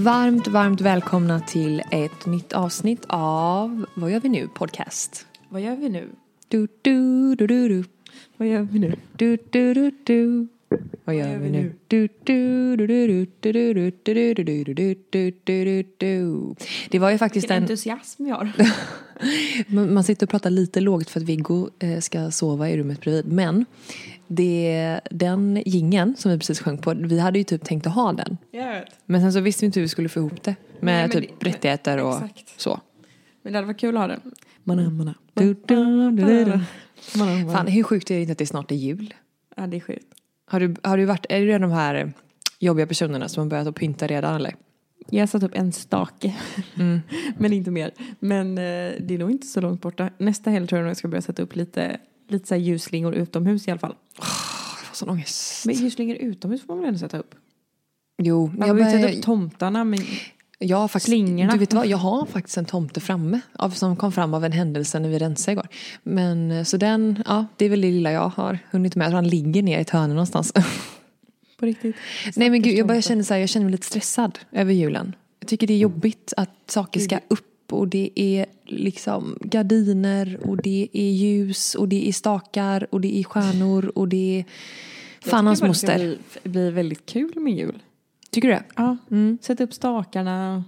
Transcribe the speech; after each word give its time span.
Varmt, 0.00 0.48
varmt 0.48 0.80
välkomna 0.80 1.40
till 1.40 1.82
ett 1.90 2.26
nytt 2.26 2.52
avsnitt 2.52 3.04
av 3.08 3.86
Vad 3.94 4.10
gör 4.10 4.20
vi 4.20 4.28
nu? 4.28 4.48
Podcast. 4.54 5.26
Vad 5.48 5.62
gör 5.62 5.76
vi 5.76 5.88
nu? 5.88 6.08
Du, 6.48 6.68
du, 6.82 7.34
du, 7.34 7.46
du, 7.46 7.68
du. 7.68 7.84
Vad 8.36 8.48
gör 8.48 8.62
vi 8.62 8.78
nu? 8.78 8.96
Du, 9.16 9.38
du, 9.50 9.74
du, 9.74 9.90
du. 10.04 10.48
Vad 11.04 11.14
gör 11.14 11.38
vi 11.38 11.50
nu? 11.50 11.72
Det 16.90 16.98
var 16.98 17.10
ju 17.10 17.18
faktiskt 17.18 17.44
Vilken 17.44 17.56
en... 17.56 17.62
entusiasm 17.62 18.24
vi 18.24 18.30
har. 18.30 18.52
Man 19.68 20.04
sitter 20.04 20.26
och 20.26 20.30
pratar 20.30 20.50
lite 20.50 20.80
lågt 20.80 21.10
för 21.10 21.20
att 21.20 21.26
Viggo 21.26 21.70
ska 22.00 22.30
sova 22.30 22.70
i 22.70 22.78
rummet 22.78 23.00
bredvid. 23.00 23.32
Men 23.32 23.64
det, 24.32 25.00
den 25.10 25.62
gingen 25.66 26.16
som 26.16 26.30
vi 26.30 26.38
precis 26.38 26.60
sjöng 26.60 26.78
på, 26.78 26.94
vi 26.94 27.18
hade 27.18 27.38
ju 27.38 27.44
typ 27.44 27.64
tänkt 27.64 27.86
att 27.86 27.94
ha 27.94 28.12
den. 28.12 28.36
Men 29.06 29.20
sen 29.20 29.32
så 29.32 29.40
visste 29.40 29.60
vi 29.62 29.66
inte 29.66 29.80
hur 29.80 29.84
vi 29.84 29.88
skulle 29.88 30.08
få 30.08 30.18
ihop 30.20 30.42
det. 30.42 30.54
Med 30.80 31.10
Nej, 31.10 31.22
typ 31.22 31.40
det- 31.40 31.48
rättigheter 31.48 31.98
och 31.98 32.14
exakt. 32.14 32.60
så. 32.60 32.80
Men 33.42 33.52
det 33.52 33.58
hade 33.58 33.66
varit 33.66 33.80
kul 33.80 33.96
att 33.96 34.00
ha 34.00 34.06
den. 34.08 34.20
Mana, 34.64 34.90
mana. 34.90 35.14
Du, 35.34 35.54
du, 35.66 36.10
du, 36.10 36.44
du. 36.44 36.60
Fan, 37.52 37.66
hur 37.66 37.82
sjukt 37.82 38.10
är 38.10 38.14
det 38.14 38.20
inte 38.20 38.32
att 38.32 38.38
det 38.38 38.46
snart 38.46 38.70
är 38.70 38.74
jul? 38.74 39.14
Ja, 39.56 39.66
det 39.66 39.76
är 39.76 39.80
sjukt. 39.80 40.06
Har 40.46 40.60
du, 40.60 40.74
har 40.82 40.96
du 40.96 41.04
varit, 41.04 41.26
är 41.28 41.54
av 41.54 41.60
de 41.60 41.70
här 41.70 42.12
jobbiga 42.58 42.86
personerna 42.86 43.28
som 43.28 43.40
har 43.42 43.50
börjat 43.50 43.66
att 43.66 43.74
pynta 43.74 44.06
redan 44.06 44.34
eller? 44.36 44.54
Jag 45.10 45.22
har 45.22 45.26
satt 45.26 45.42
upp 45.42 45.54
en 45.54 45.72
stake. 45.72 46.34
Men 47.38 47.52
inte 47.52 47.70
mer. 47.70 47.90
Men 48.18 48.58
eh, 48.58 48.62
det 49.00 49.14
är 49.14 49.18
nog 49.18 49.30
inte 49.30 49.46
så 49.46 49.60
långt 49.60 49.80
borta. 49.82 50.10
Nästa 50.18 50.50
helg 50.50 50.66
tror 50.66 50.76
jag 50.78 50.84
nog 50.84 50.90
jag 50.90 50.96
ska 50.96 51.08
börja 51.08 51.22
sätta 51.22 51.42
upp 51.42 51.56
lite, 51.56 51.98
lite 52.32 52.48
så 52.48 52.54
här 52.54 52.62
ljusslingor 52.62 53.14
utomhus 53.14 53.68
i 53.68 53.70
alla 53.70 53.80
fall. 53.80 53.94
Jag 54.16 54.86
får 54.86 54.96
sån 54.96 55.10
ångest. 55.10 55.66
Men 55.66 55.74
ljusslingor 55.74 56.16
utomhus 56.16 56.60
får 56.60 56.74
man 56.74 56.78
väl 56.78 56.88
ändå 56.88 56.98
sätta 56.98 57.18
upp? 57.18 57.34
Jo, 58.22 58.46
Man 58.46 58.68
jag, 58.68 58.76
behöver 58.76 58.94
inte 58.96 59.08
sätta 59.08 59.18
upp 59.18 59.24
tomtarna 59.24 59.84
men 59.84 60.00
jag 60.58 60.76
har 60.76 60.88
faktiskt, 60.88 61.06
slingorna. 61.06 61.52
du 61.52 61.58
vet 61.58 61.72
vad, 61.72 61.86
jag 61.86 61.98
har 61.98 62.26
faktiskt 62.26 62.56
en 62.56 62.64
tomte 62.64 63.00
framme. 63.00 63.40
Av, 63.52 63.70
som 63.70 63.96
kom 63.96 64.12
fram 64.12 64.34
av 64.34 64.44
en 64.44 64.52
händelse 64.52 64.98
när 64.98 65.08
vi 65.08 65.18
rensade 65.18 65.52
igår. 65.52 65.68
Men 66.02 66.50
eh, 66.50 66.64
så 66.64 66.76
den, 66.76 67.22
ja 67.26 67.46
det 67.56 67.64
är 67.64 67.68
väl 67.68 67.80
det 67.80 67.90
lilla 67.90 68.12
jag 68.12 68.28
har 68.28 68.58
hunnit 68.70 68.96
med. 68.96 69.06
Jag 69.06 69.12
han 69.12 69.28
ligger 69.28 69.62
ner 69.62 69.78
i 69.78 69.80
ett 69.80 69.90
hörn 69.90 70.10
någonstans. 70.10 70.52
på 71.58 71.66
riktigt. 71.66 71.96
Nej 72.36 72.50
men 72.50 72.62
gud, 72.62 72.78
jag 72.78 72.86
börjar 72.86 73.00
tomte. 73.00 73.08
känna 73.08 73.24
så 73.24 73.34
här, 73.34 73.40
jag 73.40 73.48
känner 73.48 73.64
mig 73.64 73.72
lite 73.72 73.86
stressad 73.86 74.38
över 74.52 74.72
julen. 74.72 75.14
Jag 75.40 75.48
tycker 75.48 75.66
det 75.66 75.72
är 75.72 75.78
jobbigt 75.78 76.32
att 76.36 76.50
saker 76.66 77.00
ska 77.00 77.20
upp 77.28 77.49
och 77.72 77.88
det 77.88 78.10
är 78.14 78.46
liksom 78.64 79.38
gardiner 79.40 80.38
och 80.42 80.62
det 80.62 80.88
är 80.92 81.10
ljus 81.10 81.74
och 81.74 81.88
det 81.88 82.08
är 82.08 82.12
stakar 82.12 82.86
och 82.90 83.00
det 83.00 83.18
är 83.18 83.24
stjärnor 83.24 83.92
och 83.94 84.08
det 84.08 84.38
är 84.38 84.44
fan 85.30 85.46
hans 85.46 85.62
moster. 85.62 85.98
Det 85.98 86.18
ska 86.30 86.40
bli, 86.42 86.50
bli 86.50 86.70
väldigt 86.70 87.06
kul 87.06 87.40
med 87.40 87.54
jul. 87.54 87.82
Tycker 88.30 88.48
du 88.48 88.54
det? 88.54 88.64
Ja. 88.76 88.96
Sätta 89.40 89.64
upp 89.64 89.74
stakarna. 89.74 90.64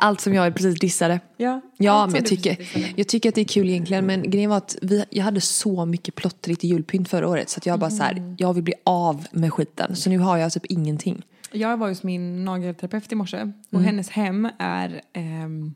Allt 0.00 0.20
som 0.20 0.34
jag 0.34 0.54
precis 0.54 0.80
dissade. 0.80 1.20
Ja, 1.36 1.60
Ja, 1.76 2.06
men 2.06 2.14
jag 2.14 2.26
tycker, 2.26 2.56
jag 2.96 3.08
tycker 3.08 3.28
att 3.28 3.34
det 3.34 3.40
är 3.40 3.44
kul 3.44 3.68
egentligen. 3.68 4.06
Men 4.06 4.30
grejen 4.30 4.50
var 4.50 4.56
att 4.56 4.76
vi, 4.82 5.04
jag 5.10 5.24
hade 5.24 5.40
så 5.40 5.86
mycket 5.86 6.14
plottrigt 6.14 6.64
julpynt 6.64 7.08
förra 7.08 7.28
året. 7.28 7.50
Så 7.50 7.58
att 7.58 7.66
jag 7.66 7.78
bara 7.78 7.90
så 7.90 8.02
här, 8.02 8.34
jag 8.38 8.54
vill 8.54 8.64
bli 8.64 8.74
av 8.84 9.26
med 9.32 9.52
skiten. 9.52 9.96
Så 9.96 10.10
nu 10.10 10.18
har 10.18 10.36
jag 10.36 10.52
typ 10.52 10.66
ingenting. 10.66 11.22
Jag 11.52 11.76
var 11.76 11.88
hos 11.88 12.02
min 12.02 12.44
nagelterapeut 12.44 13.12
i 13.12 13.14
morse 13.14 13.40
och 13.68 13.72
Mm. 13.74 13.84
hennes 13.84 14.10
hem 14.10 14.48
är... 14.58 15.00
ehm, 15.12 15.74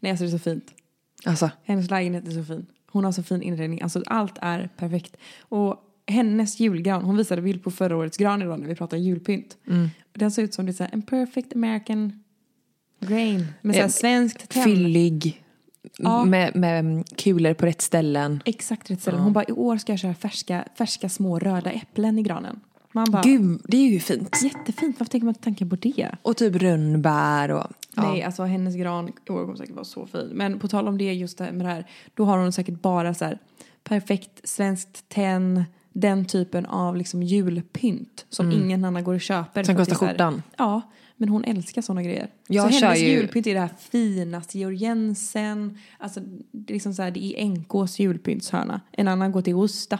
nej, 0.00 0.10
alltså 0.10 0.24
det 0.24 0.28
är 0.28 0.30
så 0.30 0.38
fint. 0.38 0.72
Alltså, 1.24 1.50
Hennes 1.64 1.90
lägenhet 1.90 2.26
är 2.28 2.30
så 2.30 2.44
fin. 2.44 2.66
Hon 2.90 3.04
har 3.04 3.12
så 3.12 3.22
fin 3.22 3.42
inredning. 3.42 3.82
Alltså 3.82 4.02
allt 4.06 4.38
är 4.42 4.68
perfekt. 4.76 5.16
Och 5.40 5.76
hennes 6.06 6.60
julgran, 6.60 7.02
hon 7.04 7.16
visade 7.16 7.42
bild 7.42 7.62
på 7.62 7.70
förra 7.70 7.96
årets 7.96 8.16
gran 8.16 8.42
idag 8.42 8.60
när 8.60 8.68
vi 8.68 8.74
pratade 8.74 9.02
julpynt. 9.02 9.56
Mm. 9.68 9.88
Den 10.12 10.30
ser 10.30 10.42
ut 10.42 10.54
som 10.54 10.66
det 10.66 10.70
är 10.70 10.74
så 10.74 10.82
här, 10.84 10.90
en 10.92 11.02
perfect 11.02 11.52
American 11.54 12.22
grain. 13.00 13.46
Med 13.62 13.74
så 13.74 13.80
här 13.80 13.86
Eh, 13.88 13.90
svenskt 13.90 14.48
tenn. 14.48 14.64
fyllig. 14.64 15.40
Ja. 15.98 16.24
Med, 16.24 16.56
med 16.56 17.04
kulor 17.16 17.54
på 17.54 17.66
rätt 17.66 17.80
ställen. 17.82 18.42
Exakt 18.44 18.90
rätt 18.90 19.00
ställe. 19.00 19.18
Hon 19.18 19.32
bara, 19.32 19.44
i 19.44 19.52
år 19.52 19.76
ska 19.76 19.92
jag 19.92 19.98
köra 19.98 20.14
färska, 20.14 20.64
färska 20.78 21.08
små 21.08 21.38
röda 21.38 21.70
äpplen 21.70 22.18
i 22.18 22.22
granen. 22.22 22.60
Man 22.96 23.06
bara, 23.10 23.22
Gud, 23.22 23.60
det 23.64 23.76
är 23.76 23.90
ju 23.90 24.00
fint. 24.00 24.42
jättefint. 24.42 25.00
Varför 25.00 25.10
tänker 25.10 25.24
man 25.24 25.30
inte 25.30 25.44
tanken 25.44 25.70
på 25.70 25.76
det? 25.76 26.10
Och 26.22 26.36
typ 26.36 26.56
rönnbär 26.56 27.50
och... 27.50 27.66
Ja. 27.94 28.02
Nej, 28.02 28.22
alltså 28.22 28.42
hennes 28.42 28.76
gran 28.76 29.08
i 29.08 29.30
år 29.30 29.44
kommer 29.44 29.56
säkert 29.56 29.74
vara 29.74 29.84
så 29.84 30.06
fin. 30.06 30.30
Men 30.32 30.58
på 30.58 30.68
tal 30.68 30.88
om 30.88 30.98
det, 30.98 31.12
just 31.12 31.38
det 31.38 31.44
här 31.44 31.52
med 31.52 31.66
det 31.66 31.70
här. 31.70 31.86
Då 32.14 32.24
har 32.24 32.38
hon 32.38 32.52
säkert 32.52 32.82
bara 32.82 33.14
så 33.14 33.24
här 33.24 33.38
perfekt 33.84 34.48
svenskt 34.48 35.08
tenn. 35.08 35.64
Den 35.96 36.24
typen 36.24 36.66
av 36.66 36.96
liksom 36.96 37.22
julpynt 37.22 38.26
som 38.30 38.52
ingen 38.52 38.84
annan 38.84 39.04
går 39.04 39.14
och 39.14 39.20
köper. 39.20 39.60
Mm. 39.60 39.64
Som 39.64 39.76
kostar 39.76 40.06
skjortan. 40.08 40.42
Ja, 40.56 40.80
men 41.16 41.28
hon 41.28 41.44
älskar 41.44 41.82
sådana 41.82 42.02
grejer. 42.02 42.28
Jag 42.48 42.72
så 42.72 42.78
kör 42.80 42.86
hennes 42.86 43.02
ju- 43.02 43.06
julpynt 43.06 43.46
är 43.46 43.54
det 43.54 43.60
här 43.60 43.70
fina, 43.90 44.42
Georg 44.52 44.76
Jensen. 44.76 45.78
Alltså 45.98 46.20
det 46.50 46.72
är 46.72 46.74
liksom 46.74 46.94
så 46.94 47.02
här, 47.02 47.10
det 47.10 47.24
är 47.24 47.44
NKs 47.44 47.98
julpyntshörna. 47.98 48.80
En 48.92 49.08
annan 49.08 49.32
går 49.32 49.42
till 49.42 49.54
Osta. 49.54 49.98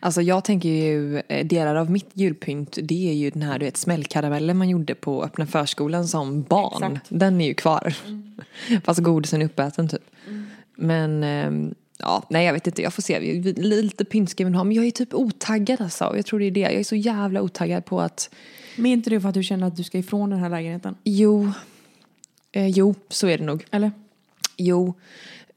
Alltså 0.00 0.22
jag 0.22 0.44
tänker 0.44 0.68
ju, 0.68 1.18
eh, 1.28 1.46
delar 1.46 1.74
av 1.74 1.90
mitt 1.90 2.10
julpynt 2.12 2.78
det 2.82 3.08
är 3.10 3.14
ju 3.14 3.30
den 3.30 3.42
här 3.42 3.58
du 3.58 3.64
vet 3.64 3.76
smällkaramellen 3.76 4.56
man 4.56 4.68
gjorde 4.68 4.94
på 4.94 5.24
öppna 5.24 5.46
förskolan 5.46 6.08
som 6.08 6.42
barn. 6.42 6.82
Exakt. 6.92 7.06
Den 7.08 7.40
är 7.40 7.46
ju 7.46 7.54
kvar. 7.54 7.94
Fast 8.84 9.00
godisen 9.00 9.42
är 9.42 9.46
uppäten 9.46 9.88
typ. 9.88 10.02
Men 10.76 11.24
ehm, 11.24 11.74
ja, 11.98 12.22
nej 12.30 12.46
jag 12.46 12.52
vet 12.52 12.66
inte, 12.66 12.82
jag 12.82 12.94
får 12.94 13.02
se. 13.02 13.20
Lite 13.56 14.04
ha. 14.54 14.64
Men 14.64 14.76
jag 14.76 14.86
är 14.86 14.90
typ 14.90 15.14
otaggad 15.14 15.80
alltså. 15.80 16.12
Jag 16.16 16.26
tror 16.26 16.38
det 16.38 16.46
är 16.46 16.50
det. 16.50 16.60
Jag 16.60 16.74
är 16.74 16.84
så 16.84 16.96
jävla 16.96 17.42
otaggad 17.42 17.84
på 17.84 18.00
att 18.00 18.30
Men 18.76 18.86
är 18.86 18.92
inte 18.92 19.10
det 19.10 19.20
för 19.20 19.28
att 19.28 19.34
du 19.34 19.42
känner 19.42 19.66
att 19.66 19.76
du 19.76 19.84
ska 19.84 19.98
ifrån 19.98 20.30
den 20.30 20.38
här 20.38 20.50
lägenheten? 20.50 20.96
jo, 21.04 21.52
eh, 22.52 22.66
jo 22.66 22.94
så 23.08 23.26
är 23.26 23.38
det 23.38 23.44
nog. 23.44 23.64
Eller? 23.70 23.92
Jo, 24.56 24.94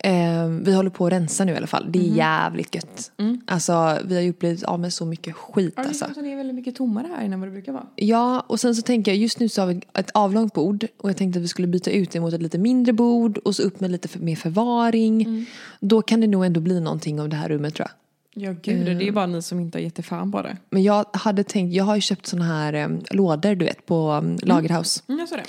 eh, 0.03 0.47
vi 0.47 0.73
håller 0.73 0.89
på 0.89 1.05
att 1.05 1.11
rensa 1.13 1.45
nu 1.45 1.51
i 1.51 1.57
alla 1.57 1.67
fall. 1.67 1.85
Det 1.91 1.99
är 1.99 2.15
jävligt 2.15 2.75
gött. 2.75 3.11
Alltså 3.45 3.97
vi 4.05 4.15
har 4.15 4.21
ju 4.21 4.33
blivit 4.33 4.63
av 4.63 4.79
med 4.79 4.93
så 4.93 5.05
mycket 5.05 5.35
skit 5.35 5.73
Ja, 5.77 5.83
alltså. 5.83 6.05
det 6.15 6.31
är 6.31 6.35
väldigt 6.35 6.55
mycket 6.55 6.75
tommare 6.75 7.07
här 7.17 7.25
än 7.25 7.39
vad 7.39 7.49
det 7.49 7.51
brukar 7.51 7.71
vara. 7.71 7.85
Ja, 7.95 8.39
och 8.47 8.59
sen 8.59 8.75
så 8.75 8.81
tänker 8.81 9.11
jag 9.11 9.17
just 9.17 9.39
nu 9.39 9.49
så 9.49 9.61
har 9.61 9.67
vi 9.67 9.81
ett 9.93 10.11
avlångt 10.13 10.53
bord 10.53 10.87
och 10.97 11.09
jag 11.09 11.17
tänkte 11.17 11.39
att 11.39 11.43
vi 11.43 11.47
skulle 11.47 11.67
byta 11.67 11.91
ut 11.91 12.11
det 12.11 12.19
mot 12.19 12.33
ett 12.33 12.41
lite 12.41 12.57
mindre 12.57 12.93
bord 12.93 13.37
och 13.37 13.55
så 13.55 13.63
upp 13.63 13.79
med 13.79 13.91
lite 13.91 14.07
för, 14.07 14.19
mer 14.19 14.35
förvaring. 14.35 15.45
Då 15.79 16.01
kan 16.01 16.21
det 16.21 16.27
nog 16.27 16.45
ändå 16.45 16.59
bli 16.59 16.79
någonting 16.79 17.21
av 17.21 17.29
det 17.29 17.35
här 17.35 17.49
rummet 17.49 17.75
tror 17.75 17.87
jag. 17.87 17.95
Ja 18.33 18.55
gud, 18.61 18.97
det 18.97 19.07
är 19.07 19.11
bara 19.11 19.25
ni 19.25 19.41
som 19.41 19.59
inte 19.59 19.77
har 19.77 19.83
gett 19.83 19.99
er 19.99 20.03
fan 20.03 20.31
på 20.31 20.41
det. 20.41 20.57
Men 20.69 20.83
jag 20.83 21.05
hade 21.13 21.43
tänkt, 21.43 21.73
jag 21.73 21.83
har 21.83 21.95
ju 21.95 22.01
köpt 22.01 22.25
såna 22.25 22.45
här 22.45 22.73
eh, 22.73 22.87
lådor 23.11 23.55
du 23.55 23.66
vet 23.66 23.85
på 23.85 24.11
um, 24.11 24.37
Lagerhaus. 24.41 25.03
Mm, 25.07 25.19
jag 25.19 25.29
sa 25.29 25.35
det. 25.35 25.43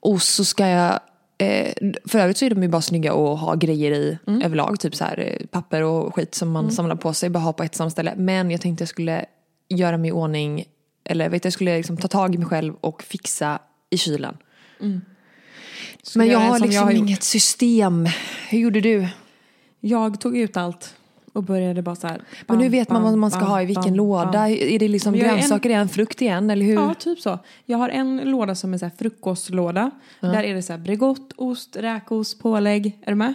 Och 0.00 0.22
så 0.22 0.44
ska 0.44 0.68
jag, 0.68 1.00
eh, 1.38 1.72
för 2.04 2.18
övrigt 2.18 2.38
så 2.38 2.44
är 2.44 2.50
de 2.50 2.62
ju 2.62 2.68
bara 2.68 2.82
snygga 2.82 3.12
att 3.12 3.40
ha 3.40 3.54
grejer 3.54 3.92
i 3.92 4.18
överlag. 4.44 4.80
Typ 4.80 4.94
så 4.94 5.04
här 5.04 5.18
eh, 5.18 5.46
papper 5.46 5.82
och 5.82 6.14
skit 6.14 6.34
som 6.34 6.50
man 6.50 6.70
samlar 6.72 6.96
på 6.96 7.14
sig, 7.14 7.30
bara 7.30 7.38
ha 7.38 7.52
på 7.52 7.62
ett 7.62 7.74
samma 7.74 7.90
ställe. 7.90 8.14
Men 8.16 8.50
jag 8.50 8.60
tänkte 8.60 8.82
jag 8.82 8.88
skulle 8.88 9.24
göra 9.68 9.96
mig 9.96 10.08
i 10.08 10.12
ordning, 10.12 10.64
eller 11.04 11.28
vet 11.28 11.44
jag 11.44 11.52
skulle 11.52 11.76
liksom 11.76 11.96
ta 11.96 12.08
tag 12.08 12.34
i 12.34 12.38
mig 12.38 12.46
själv 12.46 12.74
och 12.80 13.02
fixa 13.02 13.58
i 13.90 13.98
kylen. 13.98 14.36
Men 16.14 16.26
jag 16.28 16.40
göra 16.40 16.40
har 16.40 16.58
som 16.58 16.66
liksom 16.66 16.74
jag 16.74 16.82
har 16.82 16.92
inget 16.92 17.22
system. 17.22 18.08
Hur 18.48 18.58
gjorde 18.58 18.80
du? 18.80 19.08
Jag 19.80 20.20
tog 20.20 20.36
ut 20.36 20.56
allt 20.56 20.94
och 21.32 21.42
började 21.42 21.82
bara 21.82 21.96
så 21.96 22.06
här. 22.06 22.22
Men 22.46 22.56
bam, 22.56 22.62
hur 22.62 22.70
vet 22.70 22.90
man 22.90 23.02
vad 23.02 23.18
man 23.18 23.30
ska 23.30 23.40
bam, 23.40 23.48
ha 23.48 23.62
i 23.62 23.66
vilken 23.66 23.82
bam, 23.84 23.94
låda? 23.94 24.48
Är 24.48 24.78
det 24.78 24.88
liksom 24.88 25.12
Men 25.12 25.20
är 25.20 25.24
en- 25.28 25.34
grönsaker 25.36 25.70
igen, 25.70 25.88
frukt 25.88 26.22
igen 26.22 26.50
eller 26.50 26.66
hur? 26.66 26.74
Ja, 26.74 26.94
typ 26.94 27.20
så. 27.20 27.38
Jag 27.66 27.78
har 27.78 27.88
en 27.88 28.16
låda 28.24 28.54
som 28.54 28.74
är 28.74 28.78
så 28.78 28.84
här 28.84 28.92
frukostlåda. 28.98 29.90
Där 30.20 30.42
är 30.42 30.54
det 30.54 30.62
så 30.62 30.72
här 30.72 30.80
Bregott, 30.80 31.32
ost, 31.36 31.76
räkost, 31.76 32.38
pålägg. 32.42 32.98
Är 33.02 33.10
du 33.12 33.14
med? 33.16 33.34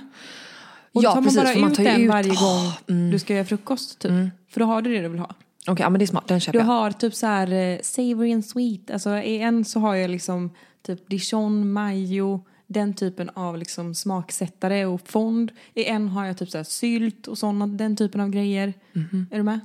Och 0.91 1.03
Ja, 1.03 1.09
då 1.09 1.13
tar 1.13 1.15
man 1.15 1.23
precis, 1.23 1.39
bara 1.39 1.53
för 1.53 1.59
man 1.59 1.71
ut 1.71 1.77
den 1.77 2.01
ut- 2.01 2.09
varje 2.09 2.29
gång 2.29 3.11
du 3.11 3.19
ska 3.19 3.33
göra 3.33 3.45
frukost 3.45 3.99
typ. 3.99 4.11
För 4.49 4.59
då 4.59 4.65
har 4.65 4.81
du 4.81 4.93
det 4.93 5.01
du 5.01 5.07
vill 5.07 5.19
ha. 5.19 5.29
Okej, 5.67 5.83
ja 5.83 5.89
men 5.89 5.99
det 5.99 6.05
är 6.05 6.07
smart, 6.07 6.27
den 6.27 6.39
köper 6.39 6.59
Du 6.59 6.65
jag. 6.65 6.65
har 6.65 6.91
typ 6.91 7.13
så 7.15 7.27
här 7.27 7.51
eh, 7.51 7.77
savory 7.81 8.33
and 8.33 8.45
sweet. 8.45 8.91
Alltså 8.91 9.17
i 9.17 9.39
en 9.41 9.65
så 9.65 9.79
har 9.79 9.95
jag 9.95 10.09
liksom 10.11 10.49
typ 10.85 11.09
dijon, 11.09 11.71
majo, 11.71 12.41
den 12.67 12.93
typen 12.93 13.29
av 13.33 13.57
liksom 13.57 13.95
smaksättare 13.95 14.85
och 14.85 15.01
fond. 15.07 15.51
I 15.73 15.85
en 15.85 16.07
har 16.07 16.25
jag 16.25 16.37
typ 16.37 16.49
så 16.49 16.63
sylt 16.63 17.27
och 17.27 17.37
såna, 17.37 17.67
den 17.67 17.95
typen 17.95 18.21
av 18.21 18.29
grejer. 18.29 18.73
Mhm. 18.93 19.27
Är 19.31 19.37
du 19.37 19.43
med? 19.43 19.59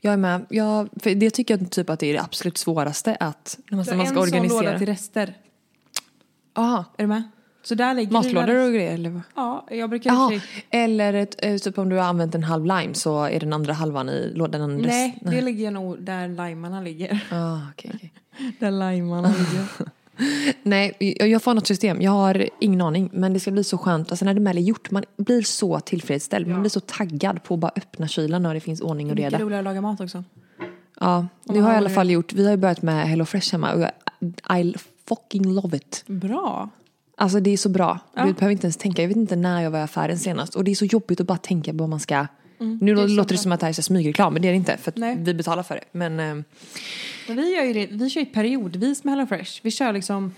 Jag 0.00 0.12
är 0.12 0.16
med. 0.16 0.46
Jag, 0.50 0.88
för 0.96 1.14
det 1.14 1.30
tycker 1.30 1.58
jag 1.58 1.70
typ 1.70 1.90
att 1.90 2.00
det 2.00 2.06
är 2.06 2.12
det 2.14 2.22
absolut 2.22 2.58
svåraste 2.58 3.14
att 3.20 3.58
när 3.70 3.76
man, 3.76 3.76
man 3.76 3.84
ska 3.84 3.94
en 3.94 4.06
sån 4.06 4.14
låda 4.14 4.22
organisera. 4.38 4.78
till 4.78 4.86
rester. 4.86 5.34
Aha, 6.54 6.84
Är 6.98 7.02
du 7.02 7.06
med? 7.06 7.22
Så 7.62 7.74
där 7.74 7.94
lägger 7.94 8.08
vi 8.08 8.12
matlådor 8.12 8.66
och 8.66 8.72
grejer 8.72 8.94
eller 8.94 9.10
vad? 9.10 9.22
Ja, 9.36 9.66
jag 9.70 9.90
brukar 9.90 10.28
sig- 10.28 10.42
eller 10.70 11.14
ett, 11.14 11.44
eh, 11.44 11.56
typ 11.56 11.78
om 11.78 11.88
du 11.88 11.96
har 11.96 12.02
använt 12.04 12.34
en 12.34 12.44
halv 12.44 12.64
lime 12.66 12.94
så 12.94 13.24
är 13.24 13.40
den 13.40 13.52
andra 13.52 13.72
halvan 13.72 14.08
i 14.08 14.32
lådan. 14.34 14.78
rest- 14.78 14.86
Nej, 14.86 15.18
det 15.22 15.40
ligger 15.40 15.70
nog 15.70 16.02
där 16.02 16.28
limarna 16.28 16.80
ligger. 16.80 17.26
Ah, 17.32 17.58
okej, 17.72 17.90
okej. 17.94 18.12
Där 18.60 18.70
limarna 18.70 19.28
ligger. 19.28 19.64
Nej, 20.62 20.96
jag, 21.20 21.42
får 21.42 21.54
något 21.54 21.66
system. 21.66 22.02
Jag 22.02 22.10
har 22.10 22.48
ingen 22.60 22.80
aning. 22.80 23.10
Men 23.12 23.32
det 23.32 23.40
ska 23.40 23.50
bli 23.50 23.64
så 23.64 23.78
skönt. 23.78 24.10
Alltså 24.10 24.24
när 24.24 24.34
det 24.34 24.40
väl 24.40 24.58
är 24.58 24.62
gjort, 24.62 24.90
man 24.90 25.04
blir 25.16 25.42
så 25.42 25.80
tillfredsställd. 25.80 26.46
Man 26.46 26.60
blir 26.60 26.70
så 26.70 26.80
taggad 26.80 27.42
på 27.42 27.54
att 27.54 27.60
bara 27.60 27.72
öppna 27.76 28.08
kylen 28.08 28.42
när 28.42 28.54
det 28.54 28.60
finns 28.60 28.80
ordning 28.80 29.10
och 29.10 29.16
Mycket 29.16 29.32
reda. 29.32 29.44
roligare 29.44 29.58
att 29.60 29.64
laga 29.64 29.80
mat 29.80 30.00
också. 30.00 30.24
Ja, 31.00 31.26
det 31.44 31.58
har 31.60 31.68
jag 31.68 31.74
i 31.74 31.78
alla 31.78 31.90
fall 31.90 32.10
gjort. 32.10 32.32
Vi 32.32 32.44
har 32.44 32.50
ju 32.50 32.56
börjat 32.56 32.82
med 32.82 33.08
Hello 33.08 33.24
Fresh 33.24 33.52
hemma 33.52 33.72
och 33.72 33.80
jag, 33.80 34.60
I 34.60 34.74
fucking 35.08 35.54
love 35.54 35.76
it. 35.76 36.04
Bra. 36.06 36.68
Alltså 37.16 37.40
det 37.40 37.50
är 37.50 37.56
så 37.56 37.68
bra. 37.68 37.98
Ja. 38.14 38.24
Du 38.26 38.32
behöver 38.32 38.52
inte 38.52 38.66
ens 38.66 38.76
tänka. 38.76 39.02
Jag 39.02 39.08
vet 39.08 39.16
inte 39.16 39.36
när 39.36 39.62
jag 39.62 39.70
var 39.70 39.78
i 39.78 39.82
affären 39.82 40.18
senast. 40.18 40.54
Och 40.54 40.64
det 40.64 40.70
är 40.70 40.74
så 40.74 40.84
jobbigt 40.84 41.20
att 41.20 41.26
bara 41.26 41.38
tänka 41.38 41.72
på 41.72 41.76
vad 41.78 41.88
man 41.88 42.00
ska... 42.00 42.26
nu 42.58 42.94
det 42.94 43.08
låter 43.08 43.34
det 43.34 43.38
som 43.38 43.52
att 43.52 43.60
det 43.60 43.66
här 43.66 43.70
är 43.70 43.74
så 43.74 43.82
smygreklam, 43.82 44.32
men 44.32 44.42
det 44.42 44.48
är 44.48 44.52
det 44.52 44.56
inte. 44.56 44.76
För 44.76 44.90
att 44.90 44.96
Nej. 44.96 45.16
vi 45.18 45.34
betalar 45.34 45.62
för 45.62 45.74
det. 45.74 45.84
Men 45.92 46.20
eh, 46.20 46.44
Men 47.28 47.36
vi 47.36 47.56
gör 47.56 47.64
ju 47.64 47.72
det, 47.72 47.86
vi 47.86 48.10
kör 48.10 48.20
ju 48.20 48.26
periodvis 48.26 49.04
med 49.04 49.14
HelloFresh. 49.14 49.60
Vi 49.62 49.70
kör 49.70 49.92
liksom 49.92 50.34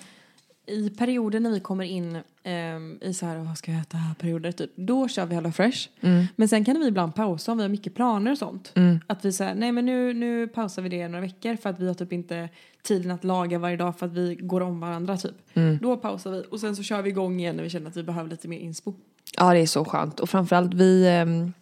i 0.67 0.91
perioder 0.91 1.41
när 1.41 1.51
vi 1.51 1.61
kommer 1.61 1.85
in 1.85 2.19
ehm, 2.43 2.99
i 3.03 3.15
så 3.15 3.27
här, 3.27 3.37
vad 3.39 3.59
ska 3.59 3.73
jag 3.73 3.81
äta 3.81 3.97
här 3.97 4.15
perioder 4.15 4.53
typ. 4.53 4.71
Då 4.77 5.09
kör 5.09 5.27
vi 5.27 5.35
HelloFresh. 5.35 5.89
Men 6.37 6.49
sen 6.49 6.65
kan 6.65 6.81
vi 6.81 6.87
ibland 6.87 7.15
pausa 7.15 7.53
om 7.53 7.59
vi 7.59 7.65
har 7.65 7.69
mycket 7.69 7.95
planer 7.95 8.31
och 8.33 8.39
sånt. 8.39 8.73
Att 9.07 9.25
vi 9.25 9.33
säger, 9.33 9.55
nej 9.55 9.73
men 9.73 9.87
nu, 9.87 10.15
nu 10.15 10.49
pausar 10.49 10.83
vi 10.83 10.89
det 10.89 11.09
några 11.09 11.21
veckor 11.21 11.57
för 11.57 11.71
att 11.71 11.81
vi 11.81 11.87
har 11.87 11.95
typ 11.95 12.13
inte 12.13 12.49
tiden 12.83 13.11
att 13.11 13.25
laga 13.25 13.59
varje 13.59 13.77
dag 13.77 13.99
för 13.99 14.07
att 14.07 14.13
vi 14.13 14.35
går 14.35 14.61
om 14.61 14.81
varandra 14.81 15.17
typ. 15.17 15.37
Då 15.81 15.97
pausar 15.97 16.31
vi 16.31 16.43
och 16.51 16.61
sen 16.61 16.77
så 16.77 16.83
kör 16.83 17.03
vi 17.03 17.11
igång 17.11 17.41
igen 17.41 17.57
när 17.57 17.63
vi 17.63 17.71
känner 17.71 17.91
att 17.91 17.97
vi 17.97 18.03
behöver 18.03 18.31
lite 18.31 18.49
mer 18.49 18.59
inspo. 18.59 18.95
ja, 19.37 19.53
det 19.53 19.59
är 19.59 19.67
så 19.67 19.85
skönt. 19.85 20.21
Och 20.21 20.31
framförallt 20.31 20.75
vi... 20.75 21.09
ehm, 21.09 21.53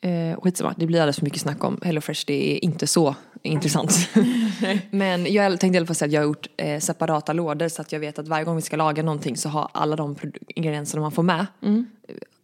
Eh, 0.00 0.40
skitsamma, 0.40 0.74
det 0.76 0.86
blir 0.86 1.00
alldeles 1.00 1.16
för 1.16 1.24
mycket 1.24 1.40
snack 1.40 1.64
om 1.64 1.80
HelloFresh. 1.82 2.24
Det 2.26 2.52
är 2.56 2.64
inte 2.64 2.86
så 2.86 3.14
intressant. 3.42 4.08
Men 4.90 5.32
jag 5.32 5.60
tänkte 5.60 5.76
i 5.76 5.78
alla 5.78 5.86
fall 5.86 5.96
säga 5.96 6.06
att 6.06 6.12
jag 6.12 6.20
har 6.20 6.26
gjort 6.26 6.46
eh, 6.56 6.80
separata 6.80 7.32
lådor 7.32 7.68
så 7.68 7.82
att 7.82 7.92
jag 7.92 8.00
vet 8.00 8.18
att 8.18 8.28
varje 8.28 8.44
gång 8.44 8.56
vi 8.56 8.62
ska 8.62 8.76
laga 8.76 9.02
någonting 9.02 9.36
så 9.36 9.48
har 9.48 9.68
alla 9.74 9.96
de 9.96 10.16
ingredienserna 10.48 11.00
man 11.00 11.12
får 11.12 11.22
med, 11.22 11.46
Mm. 11.62 11.86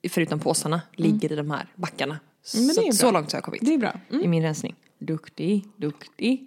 eh, 0.03 0.11
förutom 0.11 0.39
påsarna, 0.41 0.81
ligger 0.97 1.33
i 1.33 1.37
de 1.37 1.51
här 1.51 1.67
backarna. 1.77 2.19
Men 2.55 2.67
det 2.67 2.75
så, 2.75 2.93
så 2.93 3.11
långt 3.11 3.33
har 3.33 3.37
jag 3.37 3.45
kommit 3.45 3.61
Det 3.65 3.75
är 3.75 3.79
bra. 3.79 3.93
Mm. 4.11 4.25
i 4.25 4.29
min 4.29 4.43
rensning. 4.43 4.75
Duktig, 4.99 5.65
duktig. 5.77 6.47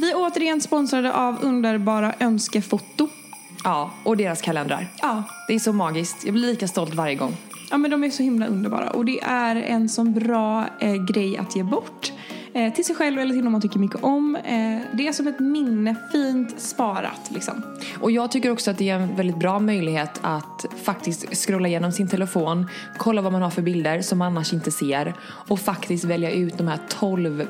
Vi 0.00 0.10
är 0.10 0.14
återigen 0.16 0.60
sponsrade 0.60 1.12
av 1.12 1.36
underbara 1.42 2.14
Önskefoto. 2.20 3.08
Ja, 3.64 3.90
och 4.04 4.16
deras 4.16 4.42
kalendrar. 4.42 4.92
Ja, 5.02 5.22
Det 5.48 5.54
är 5.54 5.58
så 5.58 5.72
magiskt. 5.72 6.24
Jag 6.24 6.34
blir 6.34 6.42
lika 6.46 6.68
stolt 6.68 6.94
varje 6.94 7.14
gång. 7.14 7.36
Ja 7.70 7.78
men 7.78 7.90
de 7.90 8.04
är 8.04 8.10
så 8.10 8.22
himla 8.22 8.46
underbara 8.46 8.90
och 8.90 9.04
det 9.04 9.20
är 9.22 9.56
en 9.56 9.88
sån 9.88 10.12
bra 10.14 10.66
eh, 10.80 10.94
grej 10.94 11.36
att 11.36 11.56
ge 11.56 11.62
bort. 11.62 12.12
Eh, 12.52 12.72
till 12.72 12.84
sig 12.84 12.96
själv 12.96 13.18
eller 13.18 13.34
till 13.34 13.44
någon 13.44 13.52
man 13.52 13.60
tycker 13.60 13.78
mycket 13.78 14.02
om. 14.04 14.36
Eh, 14.36 14.78
det 14.92 15.08
är 15.08 15.12
som 15.12 15.26
ett 15.26 15.40
minne, 15.40 15.96
fint 16.12 16.60
sparat 16.60 17.30
liksom. 17.30 17.62
Och 18.00 18.10
jag 18.10 18.30
tycker 18.30 18.50
också 18.50 18.70
att 18.70 18.78
det 18.78 18.90
är 18.90 18.94
en 18.94 19.16
väldigt 19.16 19.38
bra 19.38 19.58
möjlighet 19.58 20.20
att 20.22 20.66
faktiskt 20.82 21.36
scrolla 21.36 21.68
igenom 21.68 21.92
sin 21.92 22.08
telefon, 22.08 22.66
kolla 22.96 23.22
vad 23.22 23.32
man 23.32 23.42
har 23.42 23.50
för 23.50 23.62
bilder 23.62 24.02
som 24.02 24.18
man 24.18 24.28
annars 24.32 24.52
inte 24.52 24.70
ser 24.70 25.14
och 25.22 25.60
faktiskt 25.60 26.04
välja 26.04 26.30
ut 26.30 26.58
de 26.58 26.68
här 26.68 26.78
12 26.88 27.46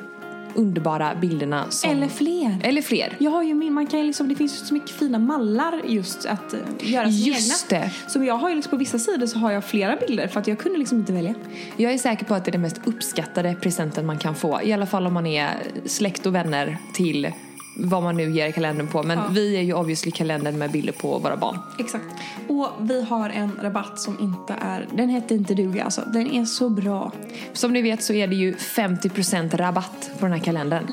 underbara 0.58 1.14
bilderna 1.14 1.70
som... 1.70 1.90
Eller 1.90 2.08
fler. 2.08 2.60
Eller 2.62 2.82
fler. 2.82 3.16
Jag 3.18 3.30
har 3.30 3.42
ju 3.42 3.54
min, 3.54 3.72
man 3.72 3.86
kan 3.86 4.06
liksom, 4.06 4.28
det 4.28 4.34
finns 4.34 4.62
ju 4.62 4.66
så 4.66 4.74
mycket 4.74 4.90
fina 4.90 5.18
mallar 5.18 5.80
just 5.86 6.26
att 6.26 6.52
eh, 6.54 6.60
göra 6.80 7.10
sina 7.12 7.26
Just 7.36 7.72
egna. 7.72 7.84
det. 7.84 7.90
Så 8.08 8.24
jag 8.24 8.34
har 8.34 8.48
ju 8.48 8.54
liksom, 8.54 8.70
på 8.70 8.76
vissa 8.76 8.98
sidor 8.98 9.26
så 9.26 9.38
har 9.38 9.52
jag 9.52 9.64
flera 9.64 9.96
bilder 9.96 10.28
för 10.28 10.40
att 10.40 10.46
jag 10.46 10.58
kunde 10.58 10.78
liksom 10.78 10.98
inte 10.98 11.12
välja. 11.12 11.34
Jag 11.76 11.92
är 11.92 11.98
säker 11.98 12.24
på 12.24 12.34
att 12.34 12.44
det 12.44 12.50
är 12.50 12.52
den 12.52 12.62
mest 12.62 12.80
uppskattade 12.84 13.54
presenten 13.54 14.06
man 14.06 14.18
kan 14.18 14.34
få. 14.34 14.60
I 14.62 14.72
alla 14.72 14.86
fall 14.86 15.06
om 15.06 15.14
man 15.14 15.26
är 15.26 15.50
släkt 15.86 16.26
och 16.26 16.34
vänner 16.34 16.76
till 16.94 17.32
vad 17.78 18.02
man 18.02 18.16
nu 18.16 18.30
ger 18.30 18.52
kalendern 18.52 18.86
på. 18.86 19.02
Men 19.02 19.18
Ja. 19.18 19.24
vi 19.30 19.56
är 19.56 19.62
ju 19.62 19.74
obviously 19.74 20.10
kalendern 20.12 20.58
med 20.58 20.70
bilder 20.70 20.92
på 20.92 21.18
våra 21.18 21.36
barn. 21.36 21.58
Exakt. 21.78 22.04
Och 22.48 22.68
vi 22.80 23.02
har 23.04 23.30
en 23.30 23.50
rabatt 23.62 24.00
som 24.00 24.20
inte 24.20 24.54
är, 24.60 24.86
den 24.94 25.08
heter 25.08 25.34
inte 25.34 25.54
duga 25.54 25.84
alltså. 25.84 26.00
Den 26.00 26.26
är 26.30 26.44
så 26.44 26.68
bra. 26.68 27.12
Som 27.52 27.72
ni 27.72 27.82
vet 27.82 28.02
så 28.02 28.12
är 28.12 28.26
det 28.26 28.34
ju 28.36 28.54
50% 28.54 29.56
rabatt 29.56 30.10
på 30.18 30.26
den 30.26 30.32
här 30.32 30.44
kalendern. 30.44 30.92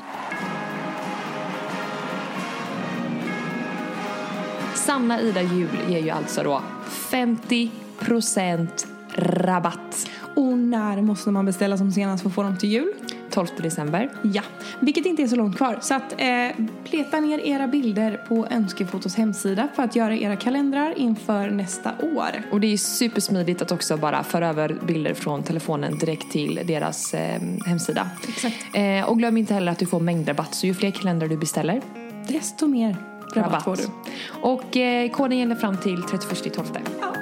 Sanna 4.74 5.20
Ida 5.20 5.42
Jul 5.42 5.68
ger 5.88 5.98
ju 5.98 6.10
alltså 6.10 6.42
då 6.42 6.62
50% 7.10 8.68
rabatt. 9.14 10.10
Och 10.36 10.58
när 10.58 11.02
måste 11.02 11.30
man 11.30 11.46
beställa 11.46 11.76
som 11.78 11.92
senast 11.92 12.22
för 12.22 12.28
att 12.30 12.34
få 12.34 12.42
dem 12.42 12.56
till 12.58 12.68
jul? 12.72 12.92
12 13.36 13.48
december. 13.56 14.10
Ja, 14.22 14.42
vilket 14.80 15.06
inte 15.06 15.22
är 15.22 15.26
så 15.26 15.36
långt 15.36 15.56
kvar. 15.56 15.78
Så 15.80 15.94
att 15.94 16.12
eh, 16.12 16.26
leta 16.84 17.20
ner 17.20 17.38
era 17.38 17.66
bilder 17.66 18.20
på 18.28 18.46
Önskefotos 18.50 19.16
hemsida 19.16 19.68
för 19.74 19.82
att 19.82 19.96
göra 19.96 20.16
era 20.16 20.36
kalendrar 20.36 20.98
inför 20.98 21.50
nästa 21.50 21.92
år. 22.02 22.42
Och 22.52 22.60
det 22.60 22.66
är 22.66 22.70
ju 22.70 22.78
supersmidigt 22.78 23.62
att 23.62 23.72
också 23.72 23.96
bara 23.96 24.24
föra 24.24 24.48
över 24.48 24.78
bilder 24.86 25.14
från 25.14 25.42
telefonen 25.42 25.98
direkt 25.98 26.32
till 26.32 26.60
deras 26.64 27.14
eh, 27.14 27.40
hemsida. 27.66 28.10
Exakt. 28.28 28.56
Eh, 28.74 29.08
och 29.08 29.18
glöm 29.18 29.36
inte 29.36 29.54
heller 29.54 29.72
att 29.72 29.78
du 29.78 29.86
får 29.86 30.00
mängdrabatt. 30.00 30.54
Så 30.54 30.66
ju 30.66 30.74
fler 30.74 30.90
kalendrar 30.90 31.28
du 31.28 31.36
beställer, 31.36 31.82
Desto 32.28 32.66
mer 32.66 32.96
rabatt, 33.34 33.64
får 33.64 33.76
du. 33.76 33.82
Och 34.40 34.76
eh, 34.76 35.10
koden 35.10 35.38
gäller 35.38 35.54
fram 35.54 35.76
till 35.76 36.02
31 36.02 36.54
12. 36.54 36.66
Ja. 37.00 37.15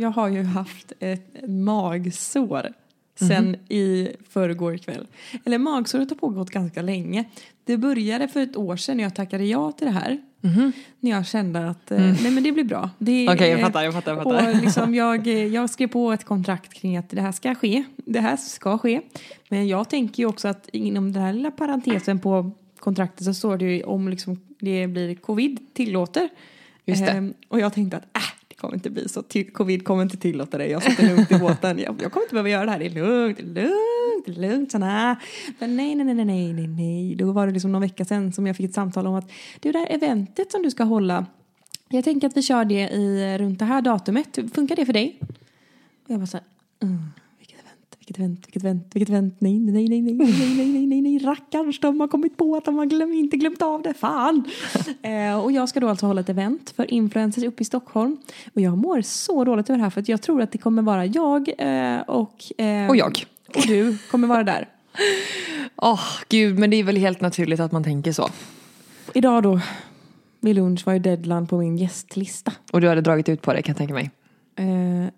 Jag 0.00 0.10
har 0.10 0.28
ju 0.28 0.42
haft 0.42 0.92
ett 1.00 1.48
magsår 1.48 2.72
sen 3.18 3.56
i 3.68 4.08
förrgår 4.28 4.76
kväll. 4.76 5.06
Eller 5.44 5.58
magsåret 5.58 6.10
har 6.10 6.16
pågått 6.16 6.50
ganska 6.50 6.82
länge. 6.82 7.24
Det 7.64 7.76
började 7.76 8.28
för 8.28 8.40
ett 8.40 8.56
år 8.56 8.76
sedan 8.76 8.96
när 8.96 9.04
jag 9.04 9.14
tackade 9.14 9.44
ja 9.44 9.72
till 9.72 9.86
det 9.86 9.92
här. 9.92 10.18
När 11.00 11.10
jag 11.10 11.26
kände 11.26 11.68
att 11.70 11.90
eh, 11.90 11.98
nej 11.98 12.30
men 12.30 12.42
det 12.42 12.52
blir 12.52 12.64
bra. 12.64 12.90
Okej, 12.98 13.24
jag 13.24 13.50
eh, 13.50 13.66
fattar, 13.66 13.82
jag 13.82 13.94
fattar, 13.94 14.14
jag 14.14 14.22
fattar. 14.22 14.50
Och 14.50 14.62
liksom 14.62 14.94
jag, 14.94 15.26
eh, 15.26 15.46
jag 15.46 15.70
skrev 15.70 15.88
på 15.88 16.12
ett 16.12 16.24
kontrakt 16.24 16.74
kring 16.74 16.96
att 16.96 17.10
det 17.10 17.20
här 17.20 17.32
ska 17.32 17.54
ske. 17.54 17.84
Det 17.96 18.20
här 18.20 18.36
ska 18.36 18.78
ske. 18.78 19.00
Men 19.48 19.68
jag 19.68 19.88
tänker 19.88 20.22
ju 20.22 20.26
också 20.26 20.48
att 20.48 20.68
inom 20.72 21.12
den 21.12 21.22
här 21.22 21.32
lilla 21.32 21.50
parentesen 21.50 22.18
på 22.18 22.50
kontraktet 22.78 23.24
så 23.24 23.34
står 23.34 23.56
det 23.56 23.64
ju 23.64 23.82
om 23.82 24.08
liksom 24.08 24.40
det 24.58 24.86
blir 24.86 25.14
covid 25.14 25.58
tillåter. 25.72 26.28
Just 26.84 27.06
det. 27.06 27.12
Ehm, 27.12 27.34
och 27.48 27.60
jag 27.60 27.72
tänkte 27.72 27.96
att 27.96 28.16
äh, 28.16 28.39
kommer 28.60 28.74
inte 28.74 28.90
bli 28.90 29.08
så. 29.08 29.22
Covid 29.52 29.84
kommer 29.84 30.02
inte 30.02 30.16
tillåta 30.16 30.58
det. 30.58 30.66
Jag 30.66 30.82
sitter 30.82 31.08
lugnt 31.08 31.32
i 31.32 31.38
båten. 31.38 31.78
Jag, 31.78 32.00
jag 32.02 32.12
kommer 32.12 32.24
inte 32.24 32.34
behöva 32.34 32.48
göra 32.48 32.64
det 32.64 32.70
här. 32.70 32.78
Det 32.78 32.86
är 32.86 32.90
lugnt, 32.90 33.38
det 33.42 33.60
är 33.60 33.64
lugnt, 33.64 34.26
det 34.26 34.32
är 34.32 34.50
lugnt. 34.50 34.72
Såna. 34.72 35.20
Men 35.58 35.76
nej, 35.76 35.94
nej, 35.94 36.14
nej, 36.14 36.24
nej, 36.24 36.52
nej, 36.52 36.66
nej. 36.68 37.14
Då 37.14 37.32
var 37.32 37.46
det 37.46 37.52
liksom 37.52 37.72
någon 37.72 37.82
vecka 37.82 38.04
sedan 38.04 38.32
som 38.32 38.46
jag 38.46 38.56
fick 38.56 38.66
ett 38.66 38.74
samtal 38.74 39.06
om 39.06 39.14
att 39.14 39.30
det 39.60 39.76
här 39.76 39.86
eventet 39.90 40.52
som 40.52 40.62
du 40.62 40.70
ska 40.70 40.84
hålla. 40.84 41.26
Jag 41.88 42.04
tänker 42.04 42.26
att 42.26 42.36
vi 42.36 42.42
kör 42.42 42.64
det 42.64 42.88
i, 42.88 43.38
runt 43.38 43.58
det 43.58 43.64
här 43.64 43.82
datumet. 43.82 44.38
Funkar 44.54 44.76
det 44.76 44.86
för 44.86 44.92
dig? 44.92 45.18
Och 46.04 46.10
jag 46.10 46.18
bara 46.18 46.26
så 46.26 46.36
här, 46.36 46.46
mm, 46.82 47.02
vilket 48.10 48.18
event, 48.20 48.46
vilket 48.46 48.62
event, 48.62 48.90
vilket 48.94 49.08
event, 49.08 49.34
nej, 49.38 49.58
nej, 49.58 49.88
nej, 49.88 50.00
nej, 50.02 50.14
nej, 50.14 50.26
nej, 50.56 50.68
nej, 50.72 50.86
nej, 50.86 51.00
nej, 51.02 51.18
rackarns, 51.18 51.80
de 51.80 52.00
har 52.00 52.08
kommit 52.08 52.36
på 52.36 52.56
att 52.56 52.64
de 52.64 52.78
har 52.78 52.86
glöm, 52.86 53.12
inte 53.12 53.36
glömt 53.36 53.62
av 53.62 53.82
det, 53.82 53.94
fan. 53.94 54.44
eh, 55.02 55.44
och 55.44 55.52
jag 55.52 55.68
ska 55.68 55.80
då 55.80 55.88
alltså 55.88 56.06
hålla 56.06 56.20
ett 56.20 56.28
event 56.28 56.70
för 56.76 56.94
influencers 56.94 57.44
uppe 57.44 57.62
i 57.62 57.64
Stockholm. 57.64 58.16
Och 58.54 58.60
jag 58.60 58.78
mår 58.78 59.00
så 59.00 59.44
dåligt 59.44 59.70
över 59.70 59.78
det 59.78 59.82
här 59.82 59.90
för 59.90 60.00
att 60.00 60.08
jag 60.08 60.22
tror 60.22 60.42
att 60.42 60.52
det 60.52 60.58
kommer 60.58 60.82
vara 60.82 61.06
jag 61.06 61.48
eh, 61.58 62.00
och... 62.00 62.60
Eh, 62.60 62.88
Och 62.88 62.96
jag. 62.96 63.24
Och 63.56 63.64
du 63.66 63.98
kommer 64.10 64.28
vara 64.28 64.44
där. 64.44 64.68
Åh, 65.76 66.00
gud, 66.28 66.58
men 66.58 66.70
det 66.70 66.76
är 66.76 66.84
väl 66.84 66.96
helt 66.96 67.20
naturligt 67.20 67.60
att 67.60 67.72
man 67.72 67.84
tänker 67.84 68.12
så. 68.12 68.28
Idag 69.14 69.42
då, 69.42 69.60
vid 70.40 70.56
lunch 70.56 70.86
var 70.86 70.92
ju 70.92 70.98
deadline 70.98 71.46
på 71.46 71.58
min 71.58 71.76
gästlista. 71.76 72.52
Och 72.72 72.80
du 72.80 72.88
hade 72.88 73.00
dragit 73.00 73.28
ut 73.28 73.42
på 73.42 73.52
det 73.52 73.62
kan 73.62 73.72
jag 73.72 73.78
tänka 73.78 73.94
mig. 73.94 74.10
Eh, 74.60 74.66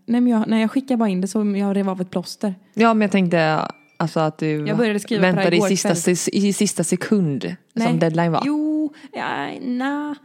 nej 0.07 0.21
men 0.21 0.27
jag, 0.27 0.49
när 0.49 0.61
jag 0.61 0.71
skickade 0.71 0.97
bara 0.97 1.09
in 1.09 1.21
det 1.21 1.29
så 1.29 1.55
jag 1.57 1.77
rev 1.77 1.89
av 1.89 2.01
ett 2.01 2.11
plåster. 2.11 2.55
Ja, 2.75 2.95
men 2.95 3.01
jag 3.01 3.11
tänkte 3.11 3.69
alltså 3.97 4.21
att 4.21 4.39
du 4.39 4.67
Jag 4.67 4.77
började 4.77 5.01
skriva 5.01 5.23
väntade 5.23 5.57
i 5.57 5.77
sista, 5.77 6.11
i 6.33 6.53
sista 6.53 6.85
sekund 6.85 7.57
som 7.77 7.99
deadline 7.99 8.33
var. 8.33 8.43
Jo, 8.45 8.95
ja, 9.13 9.51
na, 9.63 10.17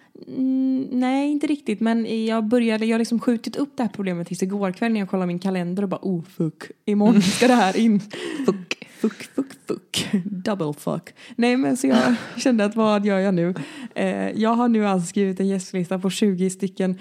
nej 0.91 1.31
inte 1.31 1.47
riktigt. 1.47 1.79
Men 1.79 2.25
jag 2.25 2.43
började, 2.43 2.85
jag 2.85 2.93
har 2.93 2.99
liksom 2.99 3.19
skjutit 3.19 3.55
upp 3.55 3.69
det 3.75 3.83
här 3.83 3.89
problemet 3.89 4.27
tills 4.27 4.43
igår 4.43 4.71
kväll 4.71 4.91
när 4.91 4.99
jag 4.99 5.09
kollade 5.09 5.27
min 5.27 5.39
kalender 5.39 5.83
och 5.83 5.89
bara 5.89 5.99
oh 6.01 6.23
fuck, 6.23 6.63
imorgon 6.85 7.21
ska 7.21 7.47
det 7.47 7.53
här 7.53 7.77
in. 7.77 7.99
fuck, 8.45 8.87
fuck, 8.99 9.23
fuck, 9.23 9.51
fuck, 9.67 10.09
double 10.25 10.73
fuck. 10.73 11.13
Nej 11.35 11.57
men 11.57 11.77
så 11.77 11.87
jag 11.87 12.15
kände 12.37 12.65
att 12.65 12.75
vad 12.75 13.05
gör 13.05 13.19
jag 13.19 13.33
nu? 13.33 13.53
Eh, 13.95 14.29
jag 14.31 14.53
har 14.53 14.67
nu 14.67 14.87
alltså 14.87 15.07
skrivit 15.07 15.39
en 15.39 15.47
gästlista 15.47 15.99
på 15.99 16.09
20 16.09 16.49
stycken 16.49 16.97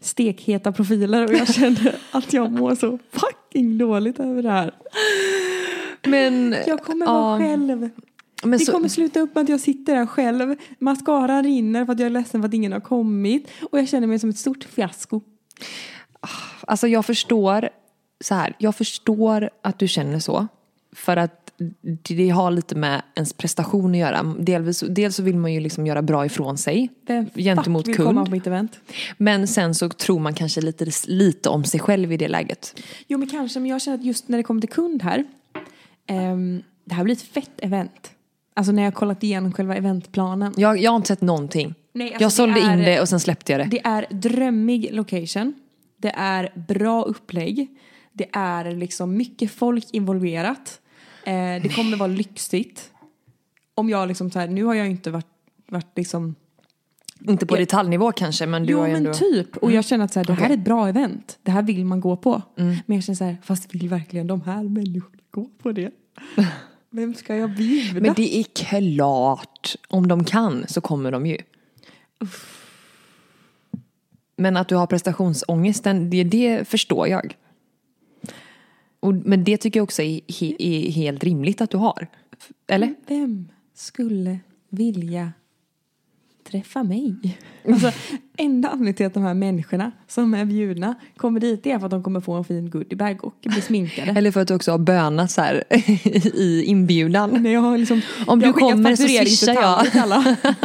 stekheta 0.00 0.72
profiler 0.72 1.24
och 1.24 1.32
jag 1.32 1.54
kände 1.54 1.94
att 2.10 2.32
jag 2.32 2.52
mår 2.52 2.74
så 2.74 2.98
fucking 3.12 3.78
dåligt 3.78 4.20
över 4.20 4.42
det 4.42 4.50
här. 4.50 4.74
Men, 6.06 6.56
Jag 6.66 6.84
kommer 6.84 7.06
vara 7.06 7.38
själv. 7.38 7.90
Men 8.42 8.50
Det 8.50 8.58
så, 8.58 8.72
kommer 8.72 8.88
sluta 8.88 9.20
upp 9.20 9.34
med 9.34 9.42
att 9.42 9.48
jag 9.48 9.60
sitter 9.60 9.94
där 9.94 10.06
själv. 10.06 10.56
Mascaran 10.78 11.44
rinner 11.44 11.84
för 11.86 11.92
att 11.92 11.98
jag 11.98 12.06
är 12.06 12.10
ledsen 12.10 12.42
för 12.42 12.48
att 12.48 12.54
ingen 12.54 12.72
har 12.72 12.80
kommit. 12.80 13.50
Och 13.70 13.78
jag 13.78 13.88
känner 13.88 14.06
mig 14.06 14.18
som 14.18 14.30
ett 14.30 14.38
stort 14.38 14.64
fiasko. 14.64 15.20
Alltså 16.60 16.88
jag 16.88 17.06
förstår, 17.06 17.68
så 18.20 18.34
här, 18.34 18.54
jag 18.58 18.76
förstår 18.76 19.50
att 19.62 19.78
du 19.78 19.88
känner 19.88 20.18
så. 20.18 20.48
För 20.92 21.16
att 21.16 21.49
det 22.08 22.28
har 22.30 22.50
lite 22.50 22.74
med 22.74 23.02
ens 23.14 23.32
prestation 23.32 23.90
att 23.90 23.96
göra. 23.96 24.22
Delvis, 24.38 24.84
dels 24.88 25.16
så 25.16 25.22
vill 25.22 25.36
man 25.36 25.52
ju 25.52 25.60
liksom 25.60 25.86
göra 25.86 26.02
bra 26.02 26.26
ifrån 26.26 26.58
sig 26.58 26.88
Vem 27.06 27.26
gentemot 27.34 27.88
vill 27.88 27.94
kund. 27.96 28.08
komma 28.08 28.24
på 28.24 28.30
mitt 28.30 28.46
event? 28.46 28.80
Men 29.16 29.46
sen 29.48 29.74
så 29.74 29.88
tror 29.88 30.18
man 30.20 30.34
kanske 30.34 30.60
lite, 30.60 30.86
lite 31.06 31.48
om 31.48 31.64
sig 31.64 31.80
själv 31.80 32.12
i 32.12 32.16
det 32.16 32.28
läget. 32.28 32.80
Jo 33.08 33.18
men 33.18 33.28
kanske, 33.28 33.60
men 33.60 33.70
jag 33.70 33.82
känner 33.82 33.98
att 33.98 34.04
just 34.04 34.28
när 34.28 34.36
det 34.38 34.42
kommer 34.44 34.60
till 34.60 34.70
kund 34.70 35.02
här. 35.02 35.24
ehm, 36.06 36.62
det 36.84 36.94
här 36.94 37.04
blir 37.04 37.14
ett 37.14 37.22
fett 37.22 37.50
event. 37.58 38.10
Alltså 38.54 38.72
när 38.72 38.82
jag 38.82 38.86
har 38.90 38.92
kollat 38.96 39.22
igenom 39.22 39.52
själva 39.52 39.76
eventplanen. 39.76 40.54
Jag, 40.56 40.78
jag 40.78 40.90
har 40.90 40.96
inte 40.96 41.08
sett 41.08 41.20
någonting. 41.20 41.74
Nej, 41.92 42.06
alltså 42.08 42.22
jag 42.24 42.32
sålde 42.32 42.60
är- 42.60 42.72
in 42.72 42.78
det 42.78 43.00
och 43.00 43.08
sen 43.08 43.20
släppte 43.20 43.52
jag 43.52 43.60
det. 43.60 43.68
Det 43.70 43.80
är 43.86 44.06
drömmig 44.10 44.88
location. 44.92 45.54
Det 45.96 46.12
är 46.16 46.52
bra 46.68 47.02
upplägg. 47.02 47.68
Det 48.12 48.26
är 48.32 48.70
liksom 48.74 49.16
mycket 49.16 49.50
folk 49.50 49.86
involverat. 49.92 50.80
Eh, 51.24 51.62
det 51.62 51.74
kommer 51.76 51.96
vara 51.96 52.06
lyxigt. 52.06 52.90
Om 53.74 53.88
jag 53.90 54.08
liksom 54.08 54.30
så 54.30 54.38
här, 54.38 54.48
nu 54.48 54.64
har 54.64 54.74
jag 54.74 54.86
inte 54.90 55.10
varit, 55.10 55.26
varit 55.68 55.96
liksom 55.96 56.34
Inte 57.20 57.46
på 57.46 57.54
jag- 57.54 57.62
detaljnivå 57.62 58.12
kanske 58.12 58.46
men 58.46 58.66
du 58.66 58.72
jo 58.72 58.78
har 58.78 58.86
ju 58.86 58.92
men 58.92 59.06
ändå... 59.06 59.18
typ. 59.18 59.56
Och 59.56 59.72
jag 59.72 59.84
känner 59.84 60.04
att 60.04 60.12
så 60.12 60.18
här, 60.20 60.24
det 60.26 60.32
här 60.32 60.40
Okej. 60.44 60.54
är 60.54 60.58
ett 60.58 60.64
bra 60.64 60.88
event. 60.88 61.38
Det 61.42 61.50
här 61.50 61.62
vill 61.62 61.84
man 61.84 62.00
gå 62.00 62.16
på. 62.16 62.42
Men 62.54 62.82
jag 62.86 63.04
känner 63.04 63.16
så 63.16 63.24
här, 63.24 63.36
fast 63.42 63.74
vill 63.74 63.88
verkligen 63.88 64.26
de 64.26 64.40
här 64.42 64.62
människorna 64.62 65.22
gå 65.30 65.48
på 65.62 65.72
det? 65.72 65.90
Vem 66.90 67.14
ska 67.14 67.36
jag 67.36 67.50
bjuda? 67.56 68.00
Men 68.00 68.14
det 68.14 68.36
är 68.36 68.44
klart, 68.44 69.74
om 69.88 70.08
de 70.08 70.24
kan 70.24 70.64
så 70.68 70.80
kommer 70.80 71.12
de 71.12 71.26
ju. 71.26 71.38
Men 74.36 74.56
att 74.56 74.68
du 74.68 74.76
har 74.76 74.86
prestationsångesten, 74.86 76.10
det, 76.10 76.24
det 76.24 76.68
förstår 76.68 77.08
jag. 77.08 77.36
Och, 79.00 79.14
men 79.14 79.44
det 79.44 79.56
tycker 79.56 79.80
jag 79.80 79.84
också 79.84 80.02
är, 80.02 80.20
he, 80.40 80.54
är 80.58 80.90
helt 80.90 81.24
rimligt 81.24 81.60
att 81.60 81.70
du 81.70 81.76
har. 81.76 82.06
Eller? 82.66 82.94
Vem 83.06 83.48
skulle 83.74 84.38
vilja 84.68 85.32
träffa 86.50 86.82
mig? 86.82 87.16
Alltså, 87.68 87.92
enda 88.36 88.68
anledningen 88.68 88.94
till 88.94 89.06
att 89.06 89.14
de 89.14 89.22
här 89.22 89.34
människorna 89.34 89.92
som 90.08 90.34
är 90.34 90.44
bjudna 90.44 90.94
kommer 91.16 91.40
dit 91.40 91.66
är 91.66 91.78
för 91.78 91.86
att 91.86 91.90
de 91.90 92.02
kommer 92.02 92.20
få 92.20 92.32
en 92.32 92.44
fin 92.44 92.70
goodiebag 92.70 93.24
och 93.24 93.34
bli 93.42 93.60
sminkade. 93.60 94.10
Eller 94.10 94.30
för 94.30 94.40
att 94.40 94.48
du 94.48 94.54
också 94.54 94.70
har 94.70 94.78
bönat 94.78 95.30
så 95.30 95.40
här 95.40 95.64
i 96.34 96.62
inbjudan. 96.66 97.42
När 97.42 97.50
jag 97.50 97.60
har 97.60 97.78
liksom, 97.78 98.02
Om 98.26 98.40
jag 98.40 98.48
du 98.48 98.52
kommer 98.52 98.96
så 98.96 99.02
swishar 99.02 99.56
alla. 99.56 100.36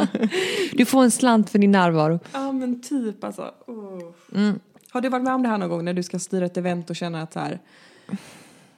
Du 0.72 0.86
får 0.86 1.04
en 1.04 1.12
slant 1.12 1.50
för 1.50 1.60
din 1.60 1.72
närvaro. 1.72 2.20
Ja 2.34 2.52
men 2.52 2.82
typ 2.82 3.24
alltså. 3.24 3.42
Oh. 3.68 4.14
Mm. 4.36 4.60
Har 4.90 5.02
du 5.02 5.10
varit 5.10 5.24
med 5.24 5.34
om 5.34 5.44
det 5.44 5.50
här 5.50 5.58
någon 5.58 5.70
gång 5.70 5.86
när 5.86 5.94
du 5.94 6.04
ska 6.04 6.20
styra 6.20 6.46
ett 6.46 6.58
event 6.58 6.90
och 6.90 6.96
känner 6.96 7.24
att 7.24 7.34
så 7.34 7.40
här, 7.40 7.60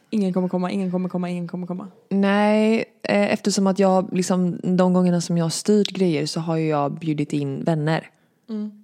ingen 0.10 0.34
kommer 0.34 0.48
komma, 0.50 0.72
ingen 0.72 0.92
kommer 0.92 1.10
komma, 1.10 1.30
ingen 1.30 1.48
kommer 1.48 1.68
komma? 1.68 1.88
Nej, 2.10 2.86
eh, 3.04 3.34
eftersom 3.34 3.68
att 3.68 3.80
jag 3.80 4.14
liksom 4.14 4.60
de 4.64 4.94
gångerna 4.94 5.22
som 5.22 5.38
jag 5.38 5.46
har 5.46 5.50
styrt 5.50 5.90
grejer 5.90 6.26
så 6.26 6.40
har 6.40 6.58
ju 6.58 6.68
jag 6.68 6.92
bjudit 6.92 7.34
in 7.34 7.64
vänner. 7.64 8.10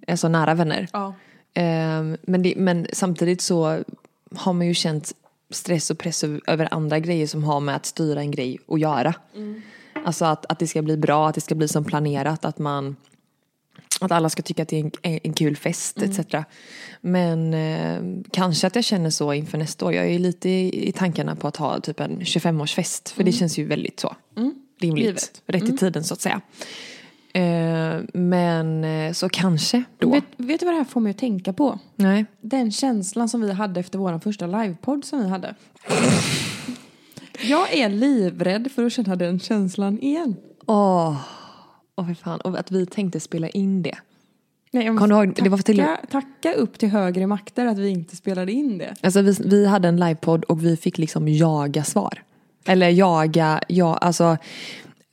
Alltså 0.08 0.28
nära 0.28 0.54
vänner. 0.54 0.88
Ja. 0.92 1.14
Ehm, 1.54 2.16
men, 2.22 2.42
det, 2.42 2.54
men 2.56 2.86
samtidigt 2.92 3.40
så 3.40 3.82
har 4.36 4.52
man 4.52 4.66
ju 4.66 4.74
känt 4.74 5.12
stress 5.50 5.90
och 5.90 5.98
press 5.98 6.24
över- 6.24 6.74
andra 6.74 6.98
grejer 6.98 7.26
som 7.26 7.44
har 7.44 7.60
med 7.60 7.76
att 7.76 7.86
styra 7.86 8.20
en 8.20 8.30
grej 8.30 8.58
att 8.68 8.80
göra. 8.80 9.14
Alltså 10.04 10.24
att, 10.24 10.46
att 10.46 10.58
det 10.58 10.66
ska 10.66 10.82
bli 10.82 10.96
bra, 10.96 11.28
att 11.28 11.34
det 11.34 11.40
ska 11.40 11.54
bli 11.54 11.68
som 11.68 11.84
planerat, 11.84 12.44
att 12.44 12.58
man 12.58 12.96
att 14.00 14.12
alla 14.12 14.28
ska 14.28 14.42
tycka 14.42 14.62
att 14.62 14.68
det 14.68 14.80
är 14.80 14.90
en, 15.02 15.20
en 15.22 15.32
kul 15.32 15.56
fest 15.56 16.02
etc. 16.02 16.18
Men 17.00 17.54
eh, 17.54 18.22
kanske 18.30 18.66
att 18.66 18.74
jag 18.74 18.84
känner 18.84 19.10
så 19.10 19.32
inför 19.32 19.58
nästa 19.58 19.84
år. 19.84 19.92
Jag 19.92 20.06
är 20.06 20.18
lite 20.18 20.48
i, 20.48 20.88
i 20.88 20.92
tankarna 20.92 21.36
på 21.36 21.48
att 21.48 21.56
ha 21.56 21.80
typ 21.80 22.00
en 22.00 22.20
25-årsfest. 22.20 23.14
För 23.14 23.24
det 23.24 23.32
känns 23.32 23.58
ju 23.58 23.64
väldigt 23.64 24.00
så 24.00 24.16
rimligt. 24.80 25.04
Givet. 25.04 25.42
Rätt 25.46 25.68
i 25.68 25.76
tiden 25.76 26.04
så 26.04 26.14
att 26.14 26.20
säga. 26.20 26.40
Eh, 27.32 28.00
men 28.12 28.84
eh, 28.84 29.12
så 29.12 29.28
kanske 29.28 29.84
då. 29.98 30.10
Vet, 30.10 30.24
vet 30.36 30.60
du 30.60 30.66
vad 30.66 30.74
det 30.74 30.78
här 30.78 30.84
får 30.84 31.00
mig 31.00 31.10
att 31.10 31.18
tänka 31.18 31.52
på? 31.52 31.78
Nej. 31.96 32.24
Den 32.40 32.72
känslan 32.72 33.28
som 33.28 33.40
vi 33.40 33.52
hade 33.52 33.80
efter 33.80 33.98
vår 33.98 34.18
första 34.18 34.46
livepodd 34.46 35.04
som 35.04 35.20
vi 35.22 35.28
hade. 35.28 35.54
Jag 37.40 37.72
är 37.72 37.88
livrädd 37.88 38.72
för 38.72 38.86
att 38.86 38.92
känna 38.92 39.16
den 39.16 39.40
känslan 39.40 39.98
igen. 39.98 40.36
Åh, 40.66 41.16
åh 41.96 42.06
för 42.06 42.14
fan. 42.14 42.40
Och 42.40 42.58
att 42.58 42.70
vi 42.72 42.86
tänkte 42.86 43.20
spela 43.20 43.48
in 43.48 43.82
det. 43.82 43.94
Nej, 44.70 44.84
jag 44.86 44.94
måste 44.94 45.14
ihåg- 45.14 45.34
det 45.42 45.48
var 45.48 45.58
till- 45.58 45.86
tacka, 46.10 46.52
upp 46.52 46.78
till 46.78 46.88
högre 46.88 47.26
makter 47.26 47.66
att 47.66 47.78
vi 47.78 47.88
inte 47.88 48.16
spelade 48.16 48.52
in 48.52 48.78
det. 48.78 48.94
Alltså 49.02 49.20
vi, 49.22 49.36
vi 49.44 49.66
hade 49.66 49.88
en 49.88 49.96
livepodd 49.96 50.44
och 50.44 50.64
vi 50.64 50.76
fick 50.76 50.98
liksom 50.98 51.28
jaga 51.28 51.84
svar. 51.84 52.22
Eller 52.66 52.88
jaga, 52.88 53.60
ja 53.68 53.96
alltså. 53.96 54.36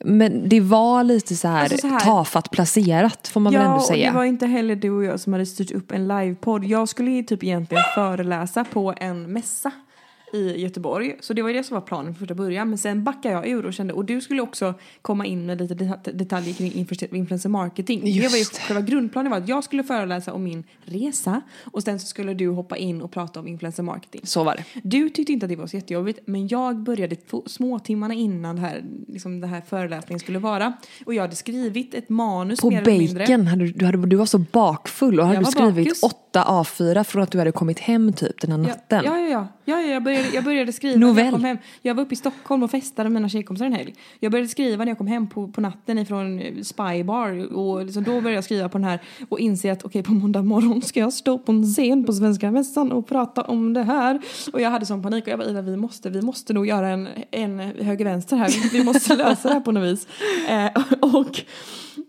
Men 0.05 0.49
det 0.49 0.59
var 0.59 1.03
lite 1.03 1.35
så 1.35 1.47
här, 1.47 1.61
Alltså 1.63 1.77
så 1.77 1.87
här- 1.87 1.99
tafatt 1.99 2.51
placerat 2.51 3.27
får 3.27 3.39
man 3.39 3.53
väl 3.53 3.61
ändå 3.61 3.75
och 3.75 3.81
säga. 3.83 4.09
det 4.11 4.17
var 4.17 4.23
inte 4.23 4.45
heller 4.45 4.75
du 4.75 4.89
och 4.89 5.03
jag 5.03 5.19
som 5.19 5.33
hade 5.33 5.45
styrt 5.45 5.71
upp 5.71 5.91
en 5.91 6.07
livepodd. 6.07 6.63
Jag 6.65 6.89
skulle 6.89 7.11
ju 7.11 7.23
typ 7.23 7.43
egentligen 7.43 7.83
föreläsa 7.95 8.63
på 8.63 8.93
en 8.97 9.33
mässa 9.33 9.71
i 10.33 10.61
Göteborg. 10.61 11.15
Så 11.19 11.33
det 11.33 11.41
var 11.41 11.49
ju 11.49 11.55
det 11.57 11.63
som 11.63 11.73
var 11.75 11.81
planen 11.81 12.05
från 12.13 12.19
första 12.19 12.35
början. 12.35 12.69
Men 12.69 12.77
sen 12.77 13.03
backade 13.03 13.33
jag 13.35 13.47
ur 13.47 13.65
och 13.65 13.73
kände, 13.73 13.93
och 13.93 14.05
du 14.05 14.21
skulle 14.21 14.41
också 14.41 14.73
komma 15.01 15.25
in 15.25 15.45
med 15.45 15.61
lite 15.61 15.73
det- 15.73 16.11
detaljer 16.13 16.53
kring 16.53 16.71
influencer- 16.71 17.47
marketing. 17.47 17.99
det 17.99 18.11
var 18.27 18.29
ju 18.29 18.37
Just 18.37 18.57
själva 18.57 18.81
grundplanen 18.81 19.31
var 19.31 19.37
att 19.37 19.47
jag 19.47 19.63
skulle 19.63 19.83
föreläsa 19.83 20.33
om 20.33 20.43
min 20.43 20.63
resa 20.85 21.41
och 21.71 21.83
sen 21.83 21.99
så 21.99 22.07
skulle 22.07 22.33
du 22.33 22.47
hoppa 22.49 22.77
in 22.77 23.01
och 23.01 23.11
prata 23.11 23.39
om 23.39 23.47
influencer 23.47 23.83
marketing. 23.83 24.21
Så 24.23 24.43
var 24.43 24.55
det. 24.55 24.63
Du 24.83 25.09
tyckte 25.09 25.33
inte 25.33 25.45
att 25.45 25.49
det 25.49 25.55
var 25.55 25.67
så 25.67 25.75
jättejobbigt 25.75 26.19
men 26.25 26.47
jag 26.47 26.75
började 26.77 27.15
två, 27.15 27.43
små 27.45 27.79
timmarna 27.79 28.13
innan 28.13 28.55
det 28.55 28.61
här, 28.61 28.83
liksom 29.07 29.41
det 29.41 29.47
här 29.47 29.61
föreläsningen 29.61 30.19
skulle 30.19 30.39
vara. 30.39 30.73
Och 31.05 31.13
jag 31.13 31.21
hade 31.21 31.35
skrivit 31.35 31.93
ett 31.93 32.09
manus 32.09 32.59
På 32.61 32.69
mer 32.69 32.81
eller 32.81 32.91
mindre. 32.99 33.23
bacon, 33.25 33.47
hade, 33.47 33.67
du, 33.71 33.85
hade, 33.85 34.05
du 34.07 34.15
var 34.15 34.25
så 34.25 34.37
bakfull 34.37 35.19
och 35.19 35.25
hade 35.25 35.39
du 35.39 35.45
skrivit 35.45 35.85
bakis. 35.87 36.03
åtta 36.03 36.43
A4 36.47 37.03
från 37.03 37.23
att 37.23 37.31
du 37.31 37.37
hade 37.37 37.51
kommit 37.51 37.79
hem 37.79 38.13
typ 38.13 38.41
den 38.41 38.51
här 38.51 38.57
natten. 38.57 39.01
Ja, 39.05 39.19
ja, 39.19 39.27
ja. 39.27 39.47
ja, 39.65 39.81
ja 39.81 39.87
jag, 39.93 40.03
började, 40.03 40.20
jag 40.33 40.43
började 40.43 40.73
skriva 40.73 40.99
när 40.99 41.07
Novell. 41.07 41.25
jag 41.25 41.33
kom 41.33 41.43
hem. 41.43 41.57
Jag 41.81 41.95
var 41.95 42.03
uppe 42.03 42.13
i 42.13 42.17
Stockholm 42.17 42.63
och 42.63 42.71
festade 42.71 43.09
med 43.09 43.21
mina 43.21 43.29
tjejkompisar 43.29 43.65
en 43.65 43.73
helg. 43.73 43.93
Jag 44.19 44.31
började 44.31 44.47
skriva 44.47 44.85
när 44.85 44.91
jag 44.91 44.97
kom 44.97 45.07
hem 45.07 45.29
på, 45.29 45.47
på 45.47 45.61
natten 45.61 45.97
ifrån 45.97 46.39
eh, 46.39 46.61
Spybar 46.61 47.53
och 47.53 47.85
liksom 47.85 48.03
då 48.03 48.11
började 48.11 48.33
jag 48.33 48.43
skriva 48.43 48.69
på 48.69 48.77
den 48.77 48.85
här 48.85 48.99
och 49.29 49.39
inse 49.39 49.71
att 49.71 49.85
okej 49.85 50.03
på 50.03 50.11
måndag 50.11 50.41
morgon 50.41 50.81
ska 50.81 50.99
jag 50.99 51.13
stå 51.13 51.37
på 51.37 51.51
en 51.51 51.63
scen 51.63 52.03
på 52.05 52.13
Svenska 52.13 52.51
Mässan 52.51 52.91
och 52.91 53.07
prata 53.07 53.41
om 53.41 53.73
det 53.73 53.83
här. 53.83 54.21
Och 54.53 54.61
jag 54.61 54.69
hade 54.69 54.85
sån 54.85 55.03
panik 55.03 55.23
och 55.23 55.27
jag 55.27 55.39
bara 55.39 55.49
Ida 55.49 55.61
vi 55.61 55.77
måste, 55.77 56.09
vi 56.09 56.21
måste 56.21 56.53
nog 56.53 56.67
göra 56.67 56.89
en, 56.89 57.07
en 57.31 57.59
höger-vänster 57.59 58.37
här. 58.37 58.71
Vi 58.71 58.83
måste 58.83 59.15
lösa 59.15 59.47
det 59.47 59.53
här 59.53 59.61
på 59.61 59.71
något 59.71 59.83
vis. 59.83 60.07
Eh, 60.49 60.83
och 61.01 61.41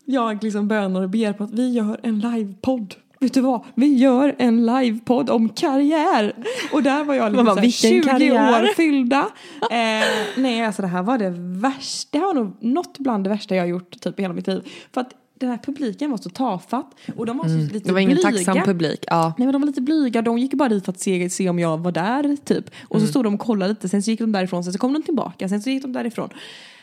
jag 0.05 0.45
liksom 0.45 0.69
bönar 0.69 1.03
och 1.03 1.11
ber 1.11 1.33
på 1.33 1.45
att 1.45 1.53
vi 1.53 1.73
gör 1.73 2.01
en 2.03 2.19
livepodd. 2.19 2.95
Vet 3.23 3.35
du 3.35 3.41
vad? 3.41 3.61
Vi 3.75 3.95
gör 3.95 4.35
en 4.39 4.67
livepodd 4.67 5.31
om 5.31 5.49
karriär. 5.49 6.33
Och 6.73 6.83
där 6.83 7.05
var 7.05 7.15
jag 7.15 7.33
liksom 7.33 7.37
Man 7.37 7.45
bara, 7.45 7.55
så 7.55 7.61
här 7.61 7.67
vilken 7.67 7.91
20 7.91 8.09
karriär? 8.09 8.63
år 8.65 8.75
fyllda. 8.77 9.29
Eh, 9.71 10.07
nej, 10.37 10.65
alltså 10.67 10.83
det 10.83 10.89
här 10.89 11.03
var 11.03 11.19
det 11.19 11.31
värsta. 11.37 12.09
Det 12.11 12.19
här 12.19 12.27
var 12.27 12.35
nog 12.35 12.57
något 12.61 12.99
bland 12.99 13.25
det 13.25 13.31
värsta 13.31 13.55
jag 13.57 13.63
har 13.63 13.69
gjort 13.69 14.01
typ 14.01 14.21
hela 14.21 14.35
mitt 14.35 14.47
liv. 14.47 14.69
För 14.95 15.01
att 15.01 15.11
den 15.41 15.51
här 15.51 15.59
publiken 15.59 16.11
var 16.11 16.19
så 16.19 16.31
tafatt. 16.31 16.95
Och 17.17 17.27
de 17.27 17.39
var 17.39 17.45
så 17.45 17.51
lite 17.57 17.71
Mm. 17.75 17.83
Det 17.85 17.93
var 17.93 18.01
ingen 18.01 18.15
blyga. 18.17 18.31
tacksam 18.31 18.59
publik. 18.65 19.05
Ja. 19.07 19.35
Nej 19.39 19.47
men 19.47 19.53
de 19.53 19.61
var 19.63 19.67
lite 19.67 19.81
blyga, 19.81 20.23
de 20.23 20.39
gick 20.39 20.55
bara 20.55 20.69
dit 20.69 20.85
för 20.85 20.93
att 20.93 21.01
se, 21.01 21.31
se 21.31 21.49
om 21.49 21.59
jag 21.59 21.79
var 21.79 21.93
där 21.93 22.37
typ. 22.45 22.71
Och 22.89 22.97
Mm. 22.97 23.07
så 23.07 23.11
stod 23.11 23.25
de 23.25 23.35
och 23.35 23.41
kollade 23.41 23.69
lite, 23.73 23.89
sen 23.89 24.03
så 24.03 24.11
gick 24.11 24.21
de 24.21 24.33
därifrån, 24.33 24.65
sen 24.65 24.73
så 24.73 24.79
kom 24.79 24.93
de 24.93 25.03
tillbaka, 25.03 25.49
sen 25.49 25.63
så 25.63 25.71
gick 25.71 25.83
de 25.83 25.93
därifrån. 25.93 26.29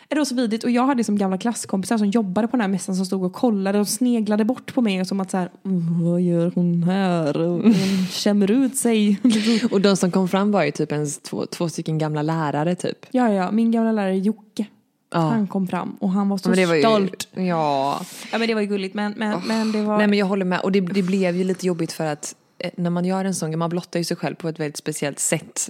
Det 0.09 0.15
var 0.15 0.25
så 0.25 0.35
vidrigt 0.35 0.63
och 0.63 0.69
jag 0.71 0.85
hade 0.85 1.03
som 1.03 1.17
gamla 1.17 1.37
klasskompisar 1.37 1.97
som 1.97 2.07
jobbade 2.09 2.47
på 2.47 2.51
den 2.51 2.61
här 2.61 2.67
mässan 2.67 2.95
som 2.95 3.05
stod 3.05 3.23
och 3.23 3.33
kollade 3.33 3.79
och 3.79 3.87
sneglade 3.87 4.45
bort 4.45 4.73
på 4.73 4.81
mig 4.81 5.01
och 5.01 5.07
som 5.07 5.19
att 5.19 5.31
så 5.31 5.37
här, 5.37 5.49
"Mm, 5.65 6.03
vad 6.03 6.21
gör 6.21 6.51
hon 6.55 6.83
här? 6.83 7.33
Hon 7.33 7.73
känner 8.11 8.51
ut 8.51 8.75
sig. 8.77 9.19
Och 9.71 9.81
de 9.81 9.97
som 9.97 10.11
kom 10.11 10.27
fram 10.27 10.51
var 10.51 10.63
ju 10.63 10.71
typ 10.71 10.91
ens 10.91 11.19
två, 11.19 11.45
två 11.45 11.69
stycken 11.69 11.97
gamla 11.97 12.21
lärare 12.21 12.75
typ. 12.75 13.05
ja, 13.11 13.33
ja, 13.33 13.51
min 13.51 13.71
gamla 13.71 13.91
lärare 13.91 14.17
Jocke. 14.17 14.65
Ja. 15.13 15.19
Han 15.19 15.47
kom 15.47 15.67
fram 15.67 15.95
och 15.99 16.09
han 16.11 16.29
var 16.29 16.37
så 16.37 16.49
var 16.49 16.75
ju, 16.75 16.81
stolt. 16.81 17.27
Ja. 17.33 18.01
Ja 18.31 18.37
men 18.37 18.47
det 18.47 18.53
var 18.53 18.61
ju 18.61 18.67
gulligt 18.67 18.95
men, 18.95 19.13
men, 19.17 19.41
men 19.47 19.71
det 19.71 19.81
var... 19.83 19.97
Nej 19.97 20.07
men 20.07 20.19
jag 20.19 20.25
håller 20.25 20.45
med 20.45 20.59
och 20.59 20.71
det, 20.71 20.81
det 20.81 21.03
blev 21.03 21.35
ju 21.35 21.43
lite 21.43 21.67
jobbigt 21.67 21.91
för 21.91 22.05
att 22.05 22.35
eh, 22.59 22.71
när 22.75 22.89
man 22.89 23.05
gör 23.05 23.25
en 23.25 23.35
sång, 23.35 23.57
man 23.57 23.69
blottar 23.69 23.99
ju 23.99 24.03
sig 24.03 24.17
själv 24.17 24.35
på 24.35 24.47
ett 24.49 24.59
väldigt 24.59 24.77
speciellt 24.77 25.19
sätt 25.19 25.69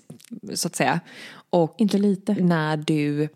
så 0.53 0.67
att 0.67 0.75
säga. 0.75 0.99
Och 1.49 1.75
Inte 1.77 1.97
lite. 1.97 2.33
när 2.33 2.77
du, 2.77 3.29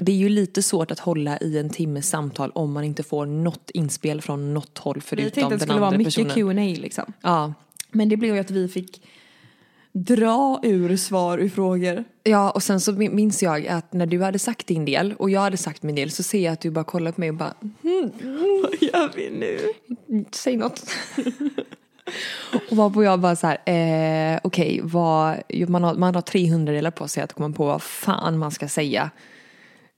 det 0.00 0.12
är 0.12 0.16
ju 0.16 0.28
lite 0.28 0.62
svårt 0.62 0.90
att 0.90 0.98
hålla 0.98 1.38
i 1.38 1.58
en 1.58 1.70
timmes 1.70 2.08
samtal 2.08 2.50
om 2.54 2.72
man 2.72 2.84
inte 2.84 3.02
får 3.02 3.26
något 3.26 3.70
inspel 3.74 4.20
från 4.22 4.54
något 4.54 4.78
håll 4.78 4.94
Vi 4.96 5.00
förutom 5.00 5.30
tänkte 5.30 5.44
att 5.44 5.50
det 5.50 5.54
den 5.56 5.60
skulle 5.60 5.72
andra 5.74 5.86
vara 5.86 5.98
mycket 5.98 6.14
personen. 6.14 6.34
Q&A 6.74 6.82
liksom. 6.82 7.12
Ja, 7.22 7.54
Men 7.90 8.08
det 8.08 8.16
blev 8.16 8.34
ju 8.34 8.40
att 8.40 8.50
vi 8.50 8.68
fick 8.68 9.02
dra 9.92 10.60
ur 10.62 10.96
svar 10.96 11.38
ur 11.38 11.48
frågor. 11.48 12.04
Ja, 12.22 12.50
och 12.50 12.62
sen 12.62 12.80
så 12.80 12.92
min- 12.92 13.14
minns 13.16 13.42
jag 13.42 13.66
att 13.66 13.92
när 13.92 14.06
du 14.06 14.22
hade 14.22 14.38
sagt 14.38 14.66
din 14.66 14.84
del 14.84 15.14
och 15.18 15.30
jag 15.30 15.40
hade 15.40 15.56
sagt 15.56 15.82
min 15.82 15.94
del 15.94 16.10
så 16.10 16.22
ser 16.22 16.44
jag 16.44 16.52
att 16.52 16.60
du 16.60 16.70
bara 16.70 16.84
kollar 16.84 17.12
på 17.12 17.20
mig 17.20 17.28
och 17.30 17.36
bara 17.36 17.54
Vad 18.62 18.74
gör 18.80 19.16
vi 19.16 19.30
nu? 19.30 19.58
säg 20.32 20.56
något. 20.56 20.82
och 22.70 22.76
varpå 22.76 23.04
jag 23.04 23.20
bara 23.20 23.36
så 23.36 23.46
här, 23.46 23.58
eh, 24.34 24.40
okej, 24.44 24.80
vad, 24.82 25.36
jo, 25.48 25.68
man, 25.68 25.84
har, 25.84 25.94
man 25.94 26.14
har 26.14 26.22
300 26.22 26.72
delar 26.72 26.90
på 26.90 27.08
sig 27.08 27.22
att 27.22 27.32
komma 27.32 27.54
på 27.56 27.66
vad 27.66 27.82
fan 27.82 28.38
man 28.38 28.50
ska 28.50 28.68
säga. 28.68 29.10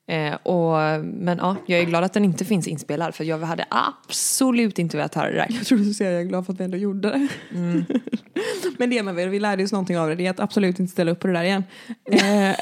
Eh, 0.06 0.34
och, 0.34 1.04
men 1.04 1.38
ja, 1.38 1.56
jag 1.66 1.80
är 1.80 1.84
glad 1.84 2.04
att 2.04 2.12
den 2.12 2.24
inte 2.24 2.44
finns 2.44 2.68
inspelad 2.68 3.14
för 3.14 3.24
jag 3.24 3.38
hade 3.38 3.64
absolut 3.70 4.78
inte 4.78 4.96
velat 4.96 5.14
höra 5.14 5.30
det 5.30 5.36
där. 5.36 5.46
Jag 5.50 5.66
tror 5.66 5.78
du 5.78 5.94
säger 5.94 6.12
jag 6.12 6.20
är 6.20 6.24
glad 6.24 6.46
för 6.46 6.52
att 6.52 6.60
vi 6.60 6.64
ändå 6.64 6.76
gjorde 6.76 7.10
det. 7.10 7.28
Men 8.78 8.90
det 8.90 9.02
man 9.02 9.16
väl, 9.16 9.28
vi 9.28 9.40
lärde 9.40 9.64
oss 9.64 9.72
någonting 9.72 9.98
av 9.98 10.08
det. 10.08 10.14
Det 10.14 10.26
är 10.26 10.30
att 10.30 10.40
absolut 10.40 10.80
inte 10.80 10.92
ställa 10.92 11.10
upp 11.10 11.20
på 11.20 11.26
det 11.26 11.32
där 11.32 11.44
igen. 11.44 11.64
Eh, 12.12 12.54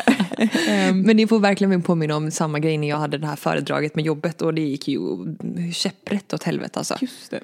ehm, 0.68 1.02
Men 1.02 1.16
ni 1.16 1.26
får 1.26 1.38
verkligen 1.40 1.82
påminna 1.82 2.16
om 2.16 2.30
samma 2.30 2.58
grej 2.58 2.78
när 2.78 2.88
jag 2.88 2.96
hade 2.96 3.18
det 3.18 3.26
här 3.26 3.36
föredraget 3.36 3.94
med 3.94 4.04
jobbet 4.04 4.42
och 4.42 4.54
det 4.54 4.60
gick 4.60 4.88
ju 4.88 5.00
käpprätt 5.72 6.34
åt 6.34 6.42
helvete 6.42 6.78
alltså. 6.78 6.96
Just 7.00 7.30
det. 7.30 7.40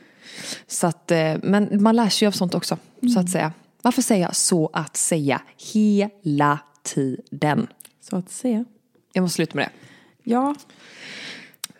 Så 0.67 0.87
att, 0.87 1.11
eh, 1.11 1.35
men 1.43 1.83
man 1.83 1.97
lär 1.97 2.09
sig 2.09 2.29
av 2.29 2.33
sånt 2.33 2.55
också, 2.55 2.79
så 3.15 3.21
att 3.21 3.31
säga. 3.31 3.53
Varför 3.83 4.03
säger 4.03 4.23
jag 4.23 4.37
så 4.37 4.71
att 4.73 4.97
säga 4.97 5.43
hela 5.75 6.59
tiden? 6.83 7.67
Så 8.01 8.17
att 8.17 8.31
säga. 8.31 8.65
Jag 9.13 9.23
måste 9.23 9.35
sluta 9.35 9.57
med 9.57 9.65
det. 9.65 9.86
Ja. 10.29 10.55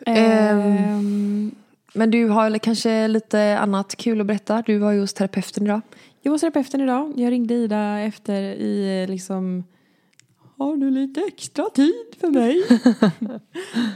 Ehm. 0.07 1.55
Men 1.93 2.11
du 2.11 2.29
har 2.29 2.59
kanske 2.59 3.09
lite 3.09 3.59
annat 3.59 3.97
kul 3.97 4.21
att 4.21 4.27
berätta? 4.27 4.63
Du 4.67 4.79
var 4.79 4.93
ju 4.93 5.01
hos 5.01 5.15
terapeuten 5.15 5.65
idag. 5.65 5.81
jag 6.23 6.31
var 6.31 6.39
terapeuten 6.39 6.81
idag. 6.81 7.13
Jag 7.17 7.31
ringde 7.31 7.55
Ida 7.55 8.01
efter 8.01 8.43
i 8.43 9.03
eh, 9.03 9.11
liksom 9.11 9.65
har 10.59 10.77
du 10.77 10.91
lite 10.91 11.21
extra 11.21 11.65
tid 11.75 12.05
för 12.21 12.29
mig? 12.29 12.65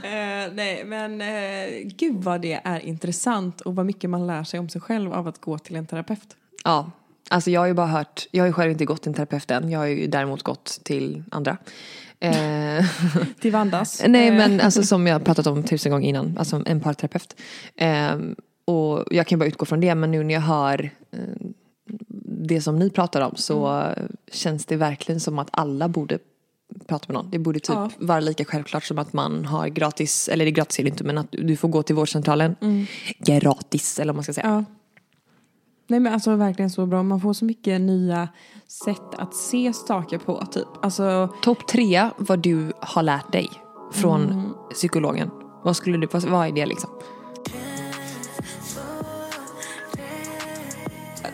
eh, 0.03 0.53
nej, 0.53 0.83
men 0.85 1.21
eh, 1.21 1.87
gud 1.95 2.15
vad 2.15 2.41
det 2.41 2.61
är 2.63 2.79
intressant 2.79 3.61
och 3.61 3.75
vad 3.75 3.85
mycket 3.85 4.09
man 4.09 4.27
lär 4.27 4.43
sig 4.43 4.59
om 4.59 4.69
sig 4.69 4.81
själv 4.81 5.13
av 5.13 5.27
att 5.27 5.41
gå 5.41 5.57
till 5.57 5.75
en 5.75 5.85
terapeut. 5.85 6.35
Ja, 6.63 6.91
alltså 7.29 7.51
jag 7.51 7.61
har 7.61 7.67
ju 7.67 7.73
bara 7.73 7.87
hört, 7.87 8.27
jag 8.31 8.43
har 8.43 8.47
ju 8.47 8.53
själv 8.53 8.71
inte 8.71 8.85
gått 8.85 9.01
till 9.01 9.09
en 9.09 9.13
terapeut 9.13 9.51
än, 9.51 9.69
jag 9.69 9.79
har 9.79 9.85
ju 9.85 10.07
däremot 10.07 10.43
gått 10.43 10.79
till 10.83 11.23
andra. 11.31 11.57
Eh, 12.21 12.85
Till 13.39 13.51
Vandas. 13.51 14.01
nej 14.07 14.27
Eh, 14.27 14.33
men 14.35 14.61
alltså 14.61 14.83
som 14.83 15.07
jag 15.07 15.23
pratat 15.25 15.47
om 15.47 15.63
tusen 15.63 15.91
gånger 15.91 16.09
innan, 16.09 16.37
alltså 16.37 16.63
en 16.65 16.79
parterapeut. 16.79 17.35
Eh, 17.75 18.15
och 18.65 19.03
jag 19.11 19.27
kan 19.27 19.39
bara 19.39 19.45
utgå 19.45 19.65
från 19.65 19.79
det, 19.79 19.95
men 19.95 20.11
nu 20.11 20.23
när 20.23 20.33
jag 20.33 20.41
hör 20.41 20.89
eh, 21.11 21.19
det 22.47 22.61
som 22.61 22.79
ni 22.79 22.89
pratar 22.89 23.21
om 23.21 23.35
så 23.35 23.85
känns 24.31 24.65
det 24.65 24.75
verkligen 24.75 25.19
som 25.19 25.39
att 25.39 25.47
alla 25.51 25.87
borde 25.87 26.19
prata 26.87 27.05
med 27.07 27.13
någon. 27.13 27.31
Det 27.31 27.39
borde 27.39 27.59
typ 27.59 27.69
Ja. 27.75 27.89
vara 27.97 28.19
lika 28.19 28.45
självklart 28.45 28.83
som 28.83 28.99
att 28.99 29.13
man 29.13 29.45
har 29.45 29.67
gratis, 29.67 30.29
eller 30.29 30.45
det 30.45 30.49
är 30.49 30.53
gratis 30.53 30.79
är 30.79 30.83
det 30.83 30.89
inte, 30.89 31.03
men 31.03 31.17
att 31.17 31.27
du 31.31 31.55
får 31.57 31.67
gå 31.69 31.83
till 31.83 31.95
vårdcentralen 31.95 32.55
gratis, 33.19 33.99
eller 33.99 34.13
vad 34.13 34.15
man 34.15 34.23
ska 34.23 34.33
säga. 34.33 34.47
Ja. 34.47 34.63
Nej 35.91 35.99
men 35.99 36.13
alltså 36.13 36.35
verkligen 36.35 36.69
så 36.69 36.85
bra. 36.85 37.03
Man 37.03 37.21
får 37.21 37.33
så 37.33 37.45
mycket 37.45 37.81
nya 37.81 38.29
sätt 38.67 39.15
att 39.17 39.35
se 39.35 39.73
saker 39.73 40.17
på 40.17 40.45
typ. 40.45 40.67
Alltså 40.81 41.33
Topp 41.41 41.67
tre 41.67 42.09
vad 42.17 42.39
du 42.39 42.73
har 42.79 43.03
lärt 43.03 43.31
dig 43.31 43.49
från 43.91 44.53
psykologen. 44.73 45.29
Vad 45.63 45.75
skulle 45.75 45.97
du, 45.97 46.07
vad, 46.11 46.47
är 46.47 46.51
det 46.51 46.65
liksom? 46.65 46.89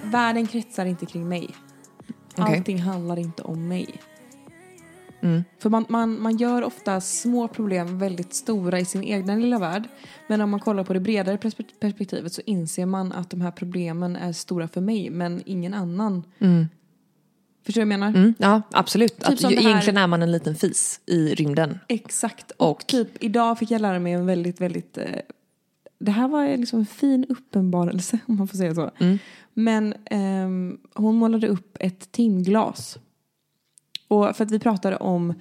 världen 0.04 0.48
kretsar 0.48 0.86
inte 0.86 1.06
kring 1.06 1.30
mig. 1.30 1.50
Okej. 2.38 2.58
Allting 2.58 2.82
handlar 2.82 3.20
inte 3.20 3.44
om 3.44 3.68
mig. 3.68 4.02
För 5.60 5.70
man, 5.70 5.86
man, 5.90 6.22
man 6.22 6.38
gör 6.38 6.62
ofta 6.64 7.02
små 7.02 7.48
problem 7.48 8.00
väldigt 8.00 8.34
stora 8.34 8.80
i 8.80 8.86
sin 8.86 9.04
egna 9.04 9.36
lilla 9.36 9.60
värld. 9.60 9.84
Men 10.28 10.42
om 10.42 10.50
man 10.50 10.60
kollar 10.60 10.84
på 10.84 10.94
det 10.94 11.00
bredare 11.00 11.38
perspe- 11.38 11.80
perspektivet 11.80 12.34
så 12.34 12.42
inser 12.46 12.86
man 12.86 13.12
att 13.12 13.30
de 13.30 13.42
här 13.42 13.52
problemen 13.52 14.16
är 14.16 14.32
stora 14.34 14.68
för 14.68 14.82
mig 14.82 15.10
men 15.10 15.42
ingen 15.46 15.74
annan. 15.74 16.24
Förstår 17.66 17.82
du 17.82 17.86
vad 17.88 17.94
jag 17.94 18.00
menar? 18.00 18.08
Mm, 18.20 18.34
ja, 18.38 18.62
absolut. 18.72 19.24
att, 19.24 19.44
ju- 19.44 19.48
det 19.50 19.56
här- 19.62 19.70
Egentligen 19.70 19.98
är 19.98 20.08
man 20.08 20.22
en 20.22 20.32
liten 20.32 20.56
fis 20.56 21.00
i 21.06 21.36
rymden. 21.36 21.80
Exakt. 21.88 22.52
Och, 22.52 22.70
Och- 22.70 22.88
typ 22.88 23.24
idag 23.24 23.60
fick 23.60 23.72
jag 23.72 23.82
lära 23.82 24.00
mig 24.00 24.14
en 24.14 24.26
väldigt, 24.26 24.62
väldigt... 24.62 24.98
Eh, 24.98 25.06
det 26.00 26.12
här 26.12 26.28
var 26.28 26.58
liksom 26.58 26.80
en 26.80 26.86
fin 26.86 27.26
uppenbarelse 27.30 28.20
om 28.28 28.38
man 28.38 28.48
får 28.48 28.58
säga 28.58 28.76
så. 28.76 28.92
Men 29.54 29.94
ehm, 30.06 30.78
hon 30.94 31.16
målade 31.16 31.48
upp 31.48 31.78
ett 31.80 32.12
timglas. 32.12 32.98
Och 34.08 34.36
för 34.36 34.44
att 34.44 34.52
vi 34.52 34.60
pratade 34.60 34.98
om 34.98 35.34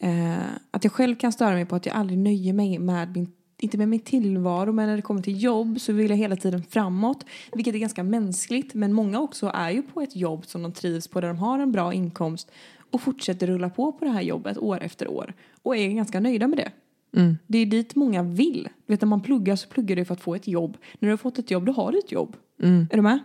eh, 0.00 0.36
att 0.70 0.84
jag 0.84 0.92
själv 0.92 1.14
kan 1.14 1.32
störa 1.32 1.54
mig 1.54 1.66
på 1.66 1.76
att 1.76 1.86
jag 1.86 1.96
aldrig 1.96 2.18
nöjer 2.18 2.52
mig 2.52 2.78
med 2.78 3.16
min 3.16 3.32
inte 3.58 3.78
med 3.78 3.88
min 3.88 4.00
tillvaro 4.00 4.72
men 4.72 4.88
när 4.88 4.96
det 4.96 5.02
kommer 5.02 5.22
till 5.22 5.42
jobb 5.42 5.80
så 5.80 5.92
vill 5.92 6.10
jag 6.10 6.16
hela 6.16 6.36
tiden 6.36 6.62
framåt. 6.62 7.24
Vilket 7.52 7.74
är 7.74 7.78
ganska 7.78 8.02
mänskligt 8.02 8.74
men 8.74 8.92
många 8.92 9.20
också 9.20 9.50
är 9.54 9.70
ju 9.70 9.82
på 9.82 10.00
ett 10.00 10.16
jobb 10.16 10.46
som 10.46 10.62
de 10.62 10.72
trivs 10.72 11.08
på 11.08 11.20
där 11.20 11.28
de 11.28 11.38
har 11.38 11.58
en 11.58 11.72
bra 11.72 11.94
inkomst 11.94 12.50
och 12.90 13.00
fortsätter 13.00 13.46
rulla 13.46 13.70
på 13.70 13.92
på 13.92 14.04
det 14.04 14.10
här 14.10 14.22
jobbet 14.22 14.58
år 14.58 14.82
efter 14.82 15.08
år 15.08 15.34
och 15.62 15.76
är 15.76 15.88
ganska 15.88 16.20
nöjda 16.20 16.48
med 16.48 16.58
det. 16.58 16.70
Det 17.46 17.58
är 17.58 17.66
dit 17.66 17.94
många 17.94 18.22
vill. 18.22 18.68
Du 18.86 18.92
vet 18.92 19.00
när 19.00 19.08
man 19.08 19.20
pluggar 19.20 19.56
så 19.56 19.68
pluggar 19.68 19.96
du 19.96 20.04
för 20.04 20.14
att 20.14 20.20
få 20.20 20.34
ett 20.34 20.48
jobb. 20.48 20.76
När 20.98 21.06
du 21.06 21.12
har 21.12 21.16
fått 21.16 21.38
ett 21.38 21.50
jobb 21.50 21.66
då 21.66 21.72
har 21.72 21.92
du 21.92 21.98
ett 21.98 22.12
jobb. 22.12 22.36
Är 22.62 22.96
du 22.96 23.02
med? 23.02 23.18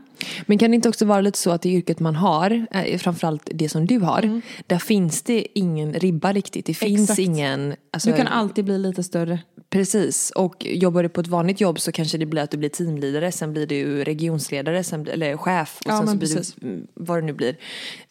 Men 0.45 0.57
kan 0.57 0.71
det 0.71 0.75
inte 0.75 0.89
också 0.89 1.05
vara 1.05 1.21
lite 1.21 1.37
så 1.37 1.51
att 1.51 1.61
det 1.61 1.69
yrket 1.69 1.99
man 1.99 2.15
har, 2.15 2.65
eh, 2.71 2.97
framförallt 2.97 3.49
det 3.53 3.69
som 3.69 3.85
du 3.87 3.99
har, 3.99 4.41
där 4.67 4.77
finns 4.79 5.21
det 5.21 5.59
ingen 5.59 5.93
ribba 5.93 6.33
riktigt. 6.33 6.65
Det 6.65 6.73
finns 6.73 7.01
Exakt. 7.01 7.19
ingen... 7.19 7.75
Alltså, 7.91 8.09
Du 8.09 8.15
kan 8.17 8.27
alltid 8.27 8.65
bli 8.65 8.77
lite 8.77 9.03
större. 9.03 9.39
Precis, 9.69 10.31
och 10.35 10.65
jobbar 10.65 11.03
du 11.03 11.09
på 11.09 11.21
ett 11.21 11.27
vanligt 11.27 11.61
jobb 11.61 11.79
så 11.79 11.91
kanske 11.91 12.17
det 12.17 12.25
blir 12.25 12.41
att 12.41 12.51
du 12.51 12.57
blir 12.57 12.69
teamledare, 12.69 13.31
sen 13.31 13.53
blir 13.53 13.67
du 13.67 14.03
regionsledare, 14.03 14.83
sen, 14.83 15.03
blir- 15.03 15.13
eller 15.13 15.37
chef 15.37 15.77
och 15.85 15.91
Ja, 15.91 15.97
sen 15.97 16.07
så 16.07 16.15
blir 16.17 16.35
precis. 16.35 16.55
du 16.55 16.67
mm, 16.67 16.87
vad 16.93 17.17
det 17.17 17.21
nu 17.25 17.33
blir. 17.33 17.55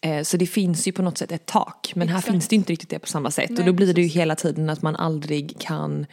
Eh, 0.01 0.23
så 0.23 0.37
det 0.37 0.47
finns 0.47 0.89
ju 0.89 0.93
på 0.93 1.03
något 1.03 1.19
sätt 1.19 1.33
ett 1.33 1.47
tak, 1.47 1.93
men 1.95 2.09
här 2.09 2.19
Exakt. 2.19 2.33
finns 2.33 2.49
det 2.49 2.57
inte 2.57 2.73
riktigt 2.73 2.91
det 2.91 2.99
på 2.99 3.07
samma 3.07 3.31
sätt. 3.31 3.51
Nej, 3.51 3.59
och 3.59 3.67
då 3.67 3.73
blir 3.73 3.95
det 3.95 4.03
ju 4.03 4.09
hela 4.09 4.35
tiden 4.37 4.71
att 4.71 4.83
man 4.83 4.97
aldrig 4.97 5.59
kan, 5.59 6.07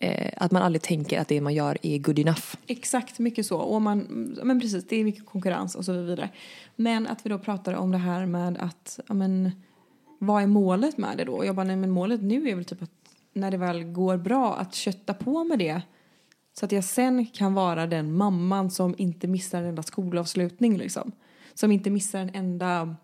eh, 0.00 0.32
att 0.36 0.50
man 0.50 0.62
aldrig 0.62 0.82
tänker 0.82 1.20
att 1.20 1.28
det 1.28 1.40
man 1.40 1.54
gör 1.54 1.78
är 1.82 1.98
good 1.98 2.18
enough. 2.18 2.44
Exakt, 2.66 3.18
mycket 3.18 3.46
så. 3.46 3.58
Och 3.58 3.82
man, 3.82 3.98
men 4.42 4.60
precis, 4.60 4.86
det 4.88 4.96
är 4.96 5.04
mycket 5.04 5.26
konkurrens 5.26 5.74
och 5.74 5.84
så 5.84 5.92
vidare. 5.92 6.30
Men 6.76 7.06
att 7.06 7.26
vi 7.26 7.30
då 7.30 7.38
pratar 7.38 7.74
om 7.74 7.90
det 7.90 7.98
här 7.98 8.26
med 8.26 8.58
att, 8.58 9.00
ja 9.06 9.14
men, 9.14 9.50
vad 10.18 10.42
är 10.42 10.46
målet 10.46 10.98
med 10.98 11.16
det 11.16 11.24
då? 11.24 11.32
Och 11.32 11.46
jag 11.46 11.54
bara, 11.56 11.66
nej 11.66 11.76
men 11.76 11.90
målet 11.90 12.22
nu 12.22 12.48
är 12.48 12.54
väl 12.54 12.64
typ 12.64 12.82
att 12.82 12.90
när 13.32 13.50
det 13.50 13.56
väl 13.56 13.84
går 13.84 14.16
bra 14.16 14.56
att 14.56 14.74
kötta 14.74 15.14
på 15.14 15.44
med 15.44 15.58
det. 15.58 15.82
Så 16.58 16.64
att 16.64 16.72
jag 16.72 16.84
sen 16.84 17.26
kan 17.26 17.54
vara 17.54 17.86
den 17.86 18.16
mamman 18.16 18.70
som 18.70 18.94
inte 18.98 19.28
missar 19.28 19.58
en 19.62 19.68
enda 19.68 19.82
skolavslutning 19.82 20.78
liksom. 20.78 21.12
Som 21.54 21.72
inte 21.72 21.90
missar 21.90 22.18
en 22.18 22.34
enda 22.34 22.96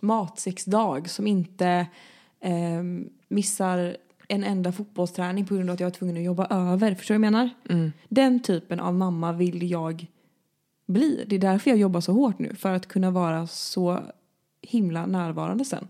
matsexdag. 0.00 1.10
Som 1.10 1.26
inte 1.26 1.86
eh, 2.40 2.82
missar 3.28 3.96
en 4.28 4.44
enda 4.44 4.72
fotbollsträning 4.72 5.46
på 5.46 5.54
grund 5.54 5.70
av 5.70 5.74
att 5.74 5.80
jag 5.80 5.86
var 5.86 5.90
tvungen 5.94 6.16
att 6.16 6.22
jobba 6.22 6.46
över. 6.46 6.94
Förstår 6.94 7.14
du 7.14 7.18
vad 7.18 7.26
jag 7.26 7.32
menar? 7.32 7.50
Den 8.08 8.40
typen 8.42 8.80
av 8.80 8.94
mamma 8.94 9.32
vill 9.32 9.70
jag 9.70 10.06
bli. 10.86 11.24
Det 11.26 11.36
är 11.36 11.40
därför 11.40 11.70
jag 11.70 11.78
jobbar 11.78 12.00
så 12.00 12.12
hårt 12.12 12.38
nu. 12.38 12.54
För 12.54 12.72
att 12.74 12.86
kunna 12.86 13.10
vara 13.10 13.46
så 13.46 14.00
himla 14.62 15.06
närvarande 15.06 15.64
sen. 15.64 15.88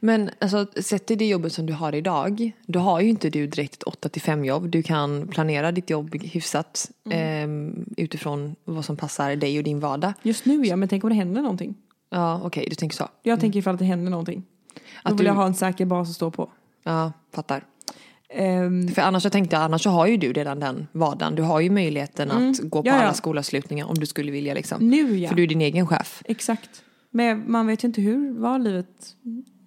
Men 0.00 0.30
alltså, 0.40 0.66
sett 0.82 1.06
till 1.06 1.18
det 1.18 1.26
jobbet 1.26 1.52
som 1.52 1.66
du 1.66 1.72
har 1.72 1.94
idag, 1.94 2.52
då 2.66 2.78
har 2.78 3.00
ju 3.00 3.08
inte 3.08 3.30
du 3.30 3.46
direkt 3.46 3.74
ett 3.74 3.82
8 3.82 4.08
till 4.08 4.22
5 4.22 4.44
jobb. 4.44 4.68
Du 4.70 4.82
kan 4.82 5.28
planera 5.28 5.72
ditt 5.72 5.90
jobb 5.90 6.14
hyfsat 6.22 6.90
eh, 7.10 7.48
utifrån 7.96 8.56
vad 8.64 8.84
som 8.84 8.96
passar 8.96 9.36
dig 9.36 9.58
och 9.58 9.64
din 9.64 9.80
vardag. 9.80 10.12
Just 10.22 10.44
nu 10.46 10.64
ja, 10.66 10.76
men 10.76 10.88
tänk 10.88 11.04
om 11.04 11.10
det 11.10 11.16
händer 11.16 11.42
någonting. 11.42 11.74
Ja, 12.10 12.40
okej, 12.44 12.66
du 12.70 12.74
tänker 12.74 12.96
så. 12.96 13.08
Jag 13.22 13.40
tänker 13.40 13.58
ifall 13.58 13.76
det 13.76 13.84
händer 13.84 14.10
någonting. 14.10 14.42
Då 14.74 14.80
Att 15.02 15.12
vill 15.12 15.18
du- 15.18 15.24
jag 15.24 15.34
ha 15.34 15.46
en 15.46 15.54
säker 15.54 15.84
bas 15.86 16.08
att 16.08 16.14
stå 16.14 16.30
på. 16.30 16.50
Ja, 16.84 17.12
fattar. 17.34 17.64
Ehm, 18.28 18.88
För 18.88 19.02
annars 19.02 19.22
så 19.22 19.30
tänkte 19.30 19.56
jag, 19.56 19.62
annars 19.62 19.82
så 19.82 19.90
har 19.90 20.06
ju 20.06 20.16
du 20.16 20.32
redan 20.32 20.60
den 20.60 20.86
vardagen. 20.92 21.34
Du 21.34 21.42
har 21.42 21.60
ju 21.60 21.70
möjligheten 21.70 22.30
att 22.30 22.58
gå 22.58 22.82
på 22.82 22.88
Ja, 22.88 22.96
ja. 22.96 23.02
alla 23.02 23.14
skolavslutningar 23.14 23.86
om 23.86 23.94
du 23.94 24.06
skulle 24.06 24.32
vilja 24.32 24.54
liksom. 24.54 24.88
nu 24.90 25.16
ja. 25.18 25.28
För 25.28 25.36
du 25.36 25.42
är 25.42 25.46
din 25.46 25.60
egen 25.60 25.86
chef. 25.86 26.22
Exakt. 26.24 26.70
Men 27.10 27.44
man 27.50 27.66
vet 27.66 27.84
ju 27.84 27.88
inte 27.88 28.00
hur, 28.00 28.32
vad 28.38 28.62
livet 28.64 29.16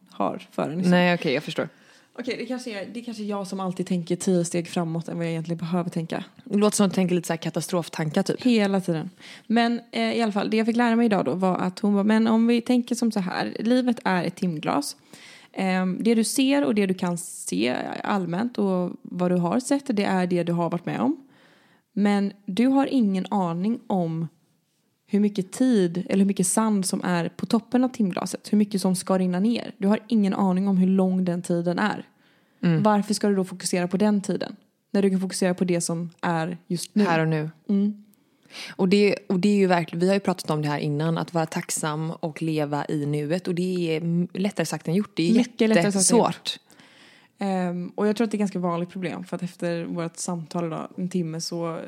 har 0.09 0.47
för 0.51 0.63
en. 0.69 0.75
liksom. 0.75 0.91
Nej, 0.91 1.13
okej, 1.15 1.33
jag 1.33 1.43
förstår. 1.43 1.69
Okej, 2.19 2.35
det 2.39 2.45
kanske, 2.45 2.81
är, 2.81 2.85
det 2.93 3.01
kanske 3.01 3.23
är 3.23 3.27
jag 3.27 3.47
som 3.47 3.59
alltid 3.59 3.87
tänker 3.87 4.15
tio 4.15 4.45
steg 4.45 4.67
framåt 4.67 5.07
än 5.07 5.17
vad 5.17 5.25
jag 5.25 5.31
egentligen 5.31 5.57
behöver 5.57 5.89
tänka. 5.89 6.23
Det 6.43 6.57
låter 6.57 6.75
som 6.77 6.85
att 6.85 6.91
du 6.91 6.95
tänker 6.95 7.15
lite 7.15 7.27
så 7.27 7.33
här 7.33 7.37
katastroftankar 7.37 8.23
typ. 8.23 8.41
Hela 8.43 8.81
tiden. 8.81 9.09
Men 9.47 9.81
eh, 9.91 10.17
i 10.17 10.21
alla 10.21 10.31
fall, 10.31 10.49
det 10.49 10.57
jag 10.57 10.65
fick 10.65 10.75
lära 10.75 10.95
mig 10.95 11.05
idag 11.05 11.25
då 11.25 11.33
var 11.33 11.55
att 11.57 11.79
hon 11.79 11.93
var, 11.93 12.03
men 12.03 12.27
om 12.27 12.47
vi 12.47 12.61
tänker 12.61 12.95
som 12.95 13.11
så 13.11 13.19
här, 13.19 13.57
livet 13.59 13.97
är 14.03 14.23
ett 14.23 14.35
timglas. 14.35 14.95
Ehm, 15.59 15.97
det 16.03 16.15
du 16.15 16.23
ser 16.23 16.65
och 16.65 16.75
det 16.75 16.85
du 16.85 16.93
kan 16.93 17.17
se 17.17 17.75
allmänt 18.03 18.57
och 18.57 18.91
vad 19.01 19.31
du 19.31 19.35
har 19.35 19.59
sett, 19.59 19.83
det 19.87 20.03
är 20.03 20.27
det 20.27 20.43
du 20.43 20.51
har 20.51 20.69
varit 20.69 20.85
med 20.85 20.99
om. 20.99 21.27
Men 21.93 22.33
du 22.45 22.67
har 22.67 22.87
ingen 22.87 23.25
aning 23.29 23.79
om 23.87 24.27
hur 25.07 25.19
mycket 25.19 25.51
tid 25.51 25.97
eller 26.09 26.17
hur 26.17 26.25
mycket 26.25 26.47
sand 26.47 26.85
som 26.85 27.01
är 27.03 27.29
på 27.29 27.45
toppen 27.45 27.83
av 27.83 27.89
timglaset. 27.89 28.53
Hur 28.53 28.57
mycket 28.57 28.81
som 28.81 28.95
ska 28.95 29.17
rinna 29.17 29.39
ner. 29.39 29.71
Du 29.77 29.87
har 29.87 29.99
ingen 30.07 30.33
aning 30.33 30.67
om 30.67 30.77
hur 30.77 30.87
lång 30.87 31.25
den 31.25 31.41
tiden 31.41 31.79
är. 31.79 32.05
Mm. 32.63 32.83
Varför 32.83 33.13
ska 33.13 33.27
du 33.27 33.35
då 33.35 33.43
fokusera 33.43 33.87
på 33.87 33.97
den 33.97 34.21
tiden? 34.21 34.55
När 34.91 35.01
du 35.01 35.09
kan 35.09 35.19
fokusera 35.19 35.53
på 35.53 35.65
det 35.65 35.81
som 35.81 36.09
är 36.21 36.57
just 36.67 36.95
nu. 36.95 37.03
Här 37.03 37.19
och 37.19 37.27
nu. 37.27 37.49
Mm. 37.69 38.03
Och, 38.75 38.89
det, 38.89 39.15
och 39.29 39.39
det 39.39 39.49
är 39.49 39.55
ju 39.55 39.67
verkligen, 39.67 39.99
vi 39.99 40.07
har 40.07 40.13
ju 40.13 40.19
pratat 40.19 40.49
om 40.49 40.61
det 40.61 40.67
här 40.67 40.79
innan, 40.79 41.17
att 41.17 41.33
vara 41.33 41.45
tacksam 41.45 42.11
och 42.11 42.41
leva 42.41 42.85
i 42.89 43.05
nuet. 43.05 43.47
Och 43.47 43.55
det 43.55 43.95
är 43.95 44.01
mm, 44.01 44.27
lättare 44.33 44.65
sagt 44.65 44.87
än 44.87 44.95
gjort. 44.95 45.11
Det 45.15 45.29
är 45.29 45.33
Mycket 45.33 45.69
lättare 45.69 45.91
sagt 45.91 46.11
än 46.11 46.17
gjort. 46.17 46.27
jättesvårt. 46.27 46.59
Ehm, 47.39 47.91
och 47.95 48.07
jag 48.07 48.15
tror 48.15 48.25
att 48.25 48.31
det 48.31 48.35
är 48.35 48.37
ett 48.37 48.39
ganska 48.39 48.59
vanligt 48.59 48.89
problem 48.89 49.23
för 49.23 49.35
att 49.35 49.43
efter 49.43 49.85
vårt 49.85 50.17
samtal 50.17 50.65
idag, 50.65 50.87
en 50.97 51.09
timme, 51.09 51.41
så 51.41 51.79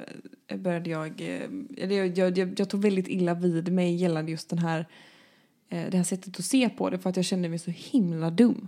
eh, 0.47 0.57
började 0.57 0.89
jag, 0.89 1.21
eh, 1.21 1.49
eller 1.83 1.95
jag, 1.95 2.17
jag, 2.17 2.37
jag, 2.37 2.59
jag 2.59 2.69
tog 2.69 2.81
väldigt 2.81 3.07
illa 3.07 3.33
vid 3.33 3.71
mig 3.73 3.95
gällande 3.95 4.31
just 4.31 4.49
den 4.49 4.59
här, 4.59 4.87
eh, 5.69 5.89
det 5.91 5.97
här 5.97 6.03
sättet 6.03 6.39
att 6.39 6.45
se 6.45 6.69
på 6.69 6.89
det 6.89 6.99
för 6.99 7.09
att 7.09 7.15
jag 7.15 7.25
kände 7.25 7.49
mig 7.49 7.59
så 7.59 7.71
himla 7.71 8.29
dum. 8.29 8.67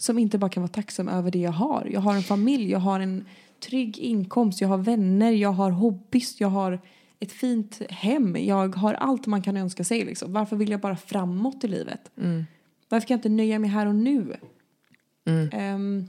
Som 0.00 0.18
inte 0.18 0.38
bara 0.38 0.50
kan 0.50 0.62
vara 0.62 0.72
tacksam 0.72 1.08
över 1.08 1.30
det 1.30 1.38
jag 1.38 1.52
har. 1.52 1.88
Jag 1.92 2.00
har 2.00 2.14
en 2.14 2.22
familj, 2.22 2.70
jag 2.70 2.78
har 2.78 3.00
en 3.00 3.24
trygg 3.62 3.98
inkomst, 3.98 4.60
jag 4.60 4.68
har 4.68 4.78
vänner, 4.78 5.32
jag 5.32 5.52
har 5.52 5.70
hobbys, 5.70 6.40
jag 6.40 6.48
har 6.48 6.80
ett 7.20 7.32
fint 7.32 7.82
hem, 7.90 8.36
jag 8.36 8.76
har 8.76 8.94
allt 8.94 9.26
man 9.26 9.42
kan 9.42 9.56
önska 9.56 9.84
sig. 9.84 10.04
Liksom. 10.04 10.32
Varför 10.32 10.56
vill 10.56 10.70
jag 10.70 10.80
bara 10.80 10.96
framåt 10.96 11.64
i 11.64 11.68
livet? 11.68 12.10
Varför 12.88 13.08
kan 13.08 13.14
jag 13.14 13.18
inte 13.18 13.28
nöja 13.28 13.58
mig 13.58 13.70
här 13.70 13.86
och 13.86 13.94
nu? 13.94 14.36
Ehm, 15.52 16.08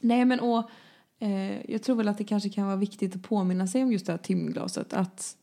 nej 0.00 0.24
men 0.24 0.40
och 0.40 0.70
eh, 1.18 1.70
jag 1.70 1.82
tror 1.82 1.96
väl 1.96 2.08
att 2.08 2.18
det 2.18 2.24
kanske 2.24 2.48
kan 2.48 2.66
vara 2.66 2.76
viktigt 2.76 3.16
att 3.16 3.22
påminna 3.22 3.66
sig 3.66 3.82
om 3.82 3.92
just 3.92 4.06
det 4.06 4.12
här 4.12 4.18
timglaset. 4.18 4.92
Att 4.92 5.36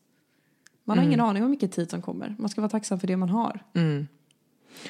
man 0.84 0.98
har 0.98 1.04
ingen 1.04 1.20
aning 1.20 1.42
om 1.42 1.48
hur 1.48 1.50
mycket 1.50 1.72
tid 1.72 1.90
som 1.90 2.02
kommer. 2.02 2.36
Man 2.38 2.48
ska 2.48 2.60
vara 2.60 2.70
tacksam 2.70 3.00
för 3.00 3.06
det 3.06 3.16
man 3.16 3.28
har. 3.28 3.64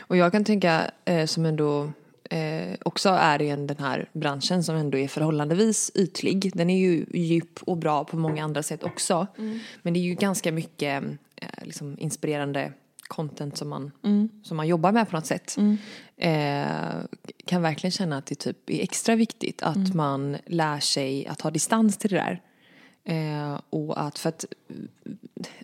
Och 0.01 0.17
jag 0.17 0.33
kan 0.33 0.45
tänka 0.45 0.91
eh, 1.05 1.27
som 1.27 1.47
ändå 1.47 1.93
eh, 2.33 2.75
också 2.85 3.09
är 3.09 3.43
i 3.43 3.49
en- 3.51 3.67
den 3.67 3.77
här 3.79 4.09
branschen 4.13 4.65
som 4.65 4.77
ändå 4.77 4.99
är 4.99 5.09
förhållandevis 5.09 5.91
ytlig. 5.95 6.51
Den 6.55 6.71
är 6.71 6.79
ju 6.79 7.07
djup 7.15 7.61
och 7.63 7.77
bra 7.77 8.05
på 8.05 8.17
många 8.17 8.45
andra 8.45 8.63
sätt 8.63 8.83
också. 8.85 9.27
Men 9.83 9.95
det 9.95 10.01
är 10.01 10.03
ju 10.05 10.15
ganska 10.15 10.53
mycket 10.53 11.03
eh, 11.37 11.49
liksom 11.65 11.97
inspirerande 11.99 12.73
content 13.09 13.57
som 13.57 13.69
man, 13.69 13.91
som 14.45 14.57
man 14.57 14.69
jobbar 14.69 14.93
med 14.93 15.11
på 15.11 15.17
något 15.17 15.27
sätt. 15.27 15.57
Eh, 16.17 17.05
kan 17.47 17.63
verkligen 17.63 17.91
känna 17.93 18.17
att 18.17 18.27
det 18.27 18.35
typ 18.35 18.71
är 18.71 18.83
extra 18.83 19.17
viktigt 19.17 19.63
att 19.63 19.95
man 19.95 20.37
lär 20.47 20.81
sig 20.81 21.27
att 21.27 21.41
ha 21.41 21.51
distans 21.51 21.97
till 21.99 22.11
det 22.11 22.17
där. 22.17 22.41
Eh, 23.05 23.61
och 23.71 24.03
att 24.03 24.19
för 24.19 24.29
att 24.29 24.45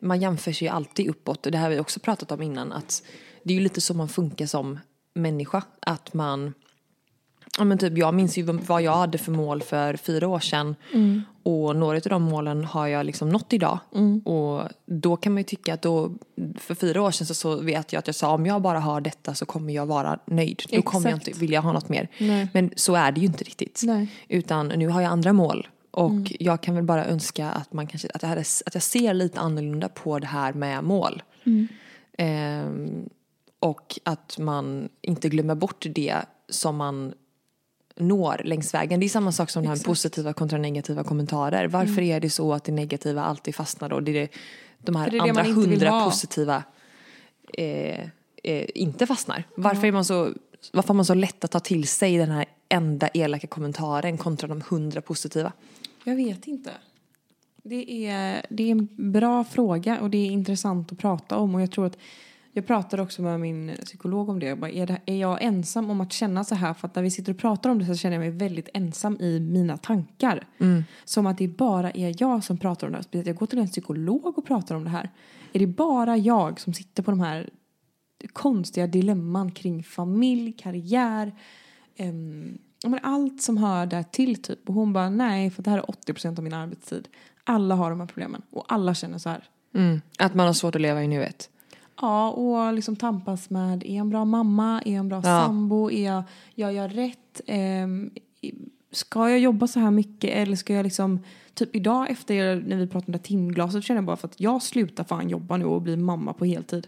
man 0.01 0.21
jämför 0.21 0.53
sig 0.53 0.69
ju 0.69 0.73
alltid 0.75 1.09
uppåt. 1.09 1.47
Och 1.47 1.53
det 1.53 1.59
här 1.59 1.65
har 1.65 1.71
vi 1.75 1.81
också 1.81 2.01
pratat 2.01 2.33
om 2.33 2.43
innan. 2.43 2.73
Att 2.73 3.03
det 3.43 3.53
är 3.53 3.55
ju 3.55 3.63
lite 3.63 3.81
så 3.81 3.95
man 3.95 4.09
funkar 4.09 4.47
som 4.47 4.79
människa. 5.15 5.63
Att 5.81 6.15
man... 6.15 6.55
Ja, 7.59 7.65
men 7.65 7.79
typ, 7.79 7.99
jag 7.99 8.15
minns 8.15 8.39
ju 8.39 8.43
vad 8.43 8.83
jag 8.83 8.97
hade 8.97 9.19
för 9.19 9.33
mål 9.33 9.63
för 9.63 9.97
fyra 9.97 10.29
år 10.29 10.41
sedan. 10.41 10.75
Och 11.43 11.77
några 11.77 11.97
av 11.97 12.03
de 12.03 12.23
målen 12.23 12.65
har 12.65 12.87
jag 12.87 13.07
liksom 13.07 13.29
nått 13.29 13.53
idag. 13.53 13.79
Och 14.25 14.63
då 14.87 15.17
kan 15.17 15.33
man 15.33 15.41
ju 15.41 15.45
tycka 15.45 15.75
att 15.75 15.83
då, 15.83 16.13
för 16.57 16.75
fyra 16.75 17.03
år 17.03 17.11
sedan 17.11 17.27
så, 17.27 17.35
så 17.35 17.57
vet 17.57 17.93
jag 17.93 17.99
att 17.99 18.07
jag 18.07 18.17
sa 18.17 18.35
om 18.35 18.47
jag 18.47 18.63
bara 18.63 18.81
har 18.81 19.01
detta 19.01 19.35
så 19.35 19.47
kommer 19.47 19.73
jag 19.73 19.87
vara 19.87 20.19
nöjd. 20.27 20.63
Då 20.73 20.83
kommer 20.83 21.11
jag 21.11 21.17
inte 21.17 21.41
vilja 21.41 21.61
ha 21.61 21.73
något 21.73 21.89
mer. 21.89 22.09
Nej. 22.19 22.49
Men 22.55 22.71
så 22.77 22.95
är 22.95 23.13
det 23.13 23.21
ju 23.21 23.27
inte 23.27 23.45
riktigt. 23.45 23.81
Nej. 23.85 24.09
Utan 24.29 24.69
nu 24.69 24.89
har 24.89 25.01
jag 25.01 25.13
andra 25.13 25.33
mål. 25.33 25.69
Och 25.91 26.33
jag 26.41 26.61
kan 26.61 26.75
väl 26.75 26.85
bara 26.85 27.07
önska 27.07 27.51
att, 27.51 27.73
man 27.73 27.87
kanske, 27.87 28.09
att, 28.15 28.23
jag 28.23 28.29
hade, 28.29 28.45
att 28.67 28.75
jag 28.75 28.83
ser 28.83 29.15
lite 29.15 29.41
annorlunda 29.41 29.89
på 29.89 30.19
det 30.19 30.27
här 30.27 30.53
med 30.53 30.85
mål. 30.85 31.23
Ehm, 32.19 33.09
och 33.61 33.99
att 34.03 34.39
man 34.39 34.89
inte 35.03 35.29
glömmer 35.29 35.55
bort 35.55 35.87
det 35.89 36.17
som 36.49 36.77
man 36.77 37.15
når 37.97 38.41
längs 38.45 38.75
vägen. 38.75 39.01
Det 39.01 39.07
är 39.07 39.09
samma 39.09 39.33
sak 39.33 39.51
som 39.51 39.63
det 39.63 39.69
här 39.69 39.77
med 39.77 39.85
positiva 39.85 40.33
kontra 40.33 40.59
negativa 40.59 41.05
kommentarer. 41.05 41.69
Varför 41.69 42.03
är 42.03 42.21
det 42.21 42.31
så 42.31 42.53
att 42.53 42.65
det 42.65 42.73
negativa 42.73 43.23
alltid 43.23 43.55
fastnar 43.55 43.89
då? 43.89 44.01
Det 44.01 44.11
är 44.11 44.21
det, 44.21 44.29
de 44.79 44.97
här 44.97 45.11
det 45.11 45.21
andra 45.21 45.43
hundra 45.43 46.05
positiva 46.05 46.63
eh, 47.55 48.01
eh, 48.43 48.67
inte 48.75 49.07
fastnar. 49.07 49.45
Varför, 49.55 49.87
är 49.87 49.93
man 49.93 50.05
så, 50.05 50.33
varför 50.73 50.89
har 50.89 50.95
man 50.95 51.05
så 51.05 51.15
lätt 51.15 51.45
att 51.45 51.51
ta 51.51 51.61
till 51.61 51.89
sig 51.89 52.19
den 52.19 52.31
här 52.31 52.45
enda 52.69 53.09
elaka 53.09 53.47
kommentaren 53.47 54.19
kontra 54.19 54.49
de 54.49 54.63
hundra 54.69 55.01
positiva? 55.01 55.53
Jag 56.05 56.17
vet 56.17 56.47
inte. 56.47 56.71
Det 57.63 58.07
är, 58.07 58.47
det 58.49 58.63
är 58.63 58.71
en 58.71 58.89
bra 59.13 59.45
fråga 59.45 60.01
och 60.01 60.11
det 60.11 60.19
är 60.19 60.31
intressant 60.31 60.93
att 60.93 60.99
prata 60.99 61.37
om. 61.37 61.55
Och 61.55 61.63
jag 61.63 61.71
tror 61.71 61.87
att 61.87 61.99
jag 62.59 62.67
pratade 62.67 63.03
också 63.03 63.23
med 63.23 63.41
min 63.41 63.77
psykolog 63.85 64.29
om 64.29 64.39
det. 64.39 64.47
Jag 64.47 64.59
bara, 64.59 64.71
är, 64.71 64.87
det 64.87 65.01
är 65.07 65.17
jag 65.17 65.43
ensam 65.43 65.91
om 65.91 66.01
att 66.01 66.13
känna 66.13 66.45
så 66.45 66.55
här? 66.55 66.75
För 66.75 66.89
att 66.89 66.95
när 66.95 67.03
vi 67.03 67.11
sitter 67.11 67.33
och 67.33 67.39
pratar 67.39 67.71
om 67.71 67.79
det 67.79 67.87
så 67.87 67.95
känner 67.95 68.17
jag 68.17 68.21
mig 68.21 68.31
väldigt 68.31 68.69
ensam 68.75 69.17
i 69.21 69.41
mina 69.41 69.77
tankar. 69.77 70.47
Som 71.05 71.27
att 71.27 71.39
det 71.39 71.49
bara 71.49 71.91
är 71.91 72.15
jag 72.23 72.45
som 72.45 72.59
pratar 72.59 72.87
om 72.87 72.93
det 72.93 72.97
här. 72.97 73.03
Speciellt 73.03 73.27
Jag 73.27 73.37
går 73.37 73.47
till 73.47 73.59
en 73.59 73.69
psykolog 73.69 74.39
och 74.39 74.47
pratar 74.47 74.75
om 74.75 74.85
det 74.85 74.91
här. 74.91 75.11
Är 75.53 75.59
det 75.59 75.67
bara 75.67 76.17
jag 76.17 76.61
som 76.61 76.75
sitter 76.75 77.03
på 77.03 77.11
de 77.11 77.21
här 77.21 77.51
konstiga 78.33 78.87
dilemman 78.87 79.51
kring 79.51 79.85
familj, 79.85 80.53
karriär, 80.53 81.35
um, 81.99 82.59
allt 83.03 83.43
som 83.43 83.57
hör 83.57 83.87
där 83.87 84.03
till 84.03 84.43
typ. 84.43 84.69
Och 84.69 84.75
hon 84.75 84.93
bara 84.93 85.11
nej 85.11 85.51
för 85.51 85.63
det 85.63 85.71
här 85.71 85.79
är 85.79 85.83
80% 85.83 86.39
av 86.39 86.45
min 86.45 86.55
arbetstid. 86.55 87.09
Alla 87.45 87.75
har 87.75 87.91
de 87.91 88.01
här 88.01 88.07
problemen 88.07 88.43
och 88.51 88.65
alla 88.69 88.95
känner 88.95 89.19
så 89.19 89.29
här. 89.29 89.45
Mm. 89.75 90.01
Att 90.19 90.35
man 90.35 90.47
har 90.47 90.53
svårt 90.53 90.75
att 90.75 90.81
leva 90.81 91.03
i 91.03 91.09
nuet. 91.09 91.51
Ja, 92.01 92.31
och 92.31 92.73
liksom 92.75 92.97
tampas 92.97 93.51
med, 93.51 93.83
är 93.85 93.89
jag 93.89 93.97
en 93.97 94.11
bra 94.11 94.25
mamma? 94.25 94.83
Är 94.85 94.91
jag 94.93 94.99
en 94.99 95.09
bra 95.09 95.17
Ja. 95.17 95.23
sambo? 95.23 95.91
Är 95.91 96.05
jag, 96.05 96.23
gör 96.55 96.71
jag 96.71 96.97
rätt? 96.99 97.41
Ehm, 97.47 98.11
ska 98.93 99.31
jag 99.31 99.39
jobba 99.39 99.67
så 99.67 99.81
här 99.81 99.91
mycket 99.91 100.31
eller 100.31 100.57
ska 100.57 100.75
jag 100.75 100.85
liksom, 100.85 101.19
typ 101.55 101.77
idag 101.77 102.11
efter 102.11 102.63
när 102.67 102.77
vi 102.77 102.87
pratade 102.87 103.07
om 103.07 103.13
det 103.13 103.19
timglaset 103.19 103.85
känner 103.85 103.99
jag 103.99 104.05
bara 104.07 104.17
för 104.17 104.29
att 104.29 104.41
jag 104.41 104.63
slutar 104.63 105.05
fan 105.05 105.29
jobba 105.29 105.57
nu 105.57 105.65
och 105.65 105.83
bli 105.83 105.97
mamma 105.97 106.33
på 106.33 106.45
heltid. 106.45 106.87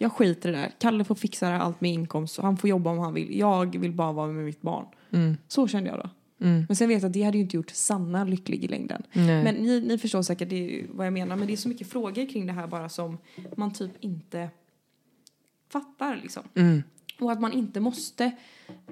Jag 0.00 0.12
skiter 0.12 0.48
i 0.48 0.52
det 0.52 0.58
där. 0.58 0.70
Kalle 0.78 1.04
får 1.04 1.14
fixa 1.14 1.56
allt 1.56 1.80
med 1.80 1.90
inkomst 1.92 2.38
och 2.38 2.44
han 2.44 2.56
får 2.56 2.70
jobba 2.70 2.90
om 2.90 2.98
han 2.98 3.14
vill. 3.14 3.38
Jag 3.38 3.78
vill 3.78 3.92
bara 3.92 4.12
vara 4.12 4.26
med 4.32 4.44
mitt 4.44 4.62
barn. 4.62 4.84
Så 5.48 5.68
kände 5.68 5.90
jag 5.90 5.98
då. 5.98 6.10
Men 6.68 6.76
sen 6.76 6.88
vet 6.88 7.02
jag 7.02 7.08
att 7.08 7.12
det 7.12 7.22
hade 7.22 7.38
ju 7.38 7.42
inte 7.42 7.56
gjort 7.56 7.70
Sanna 7.70 8.24
lycklig 8.24 8.64
i 8.64 8.68
längden. 8.68 9.02
Nej. 9.12 9.44
Men 9.44 9.54
ni, 9.54 9.80
ni 9.80 9.98
förstår 9.98 10.22
säkert 10.22 10.48
vad 10.90 11.06
jag 11.06 11.12
menar. 11.12 11.36
Men 11.36 11.46
det 11.46 11.52
är 11.52 11.56
så 11.56 11.68
mycket 11.68 11.88
frågor 11.88 12.30
kring 12.30 12.46
det 12.46 12.52
här 12.52 12.66
bara 12.66 12.88
som 12.88 13.18
man 13.56 13.72
typ 13.72 13.90
inte 14.00 14.48
fattar 15.68 16.16
liksom. 16.22 16.42
Och 17.20 17.32
att 17.32 17.40
man 17.40 17.52
inte 17.52 17.80
måste 17.80 18.30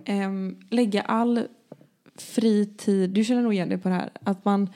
ehm, 0.05 0.57
lägga 0.71 1.03
all 1.03 1.47
fri 2.15 2.67
tid, 2.67 3.11
du 3.11 3.25
känner 3.25 3.43
nog 3.43 3.55
igen 3.55 3.69
dig 3.69 3.79
på 3.79 3.89
det 3.89 3.95
här, 3.95 4.11
att 4.23 4.45
man 4.45 4.71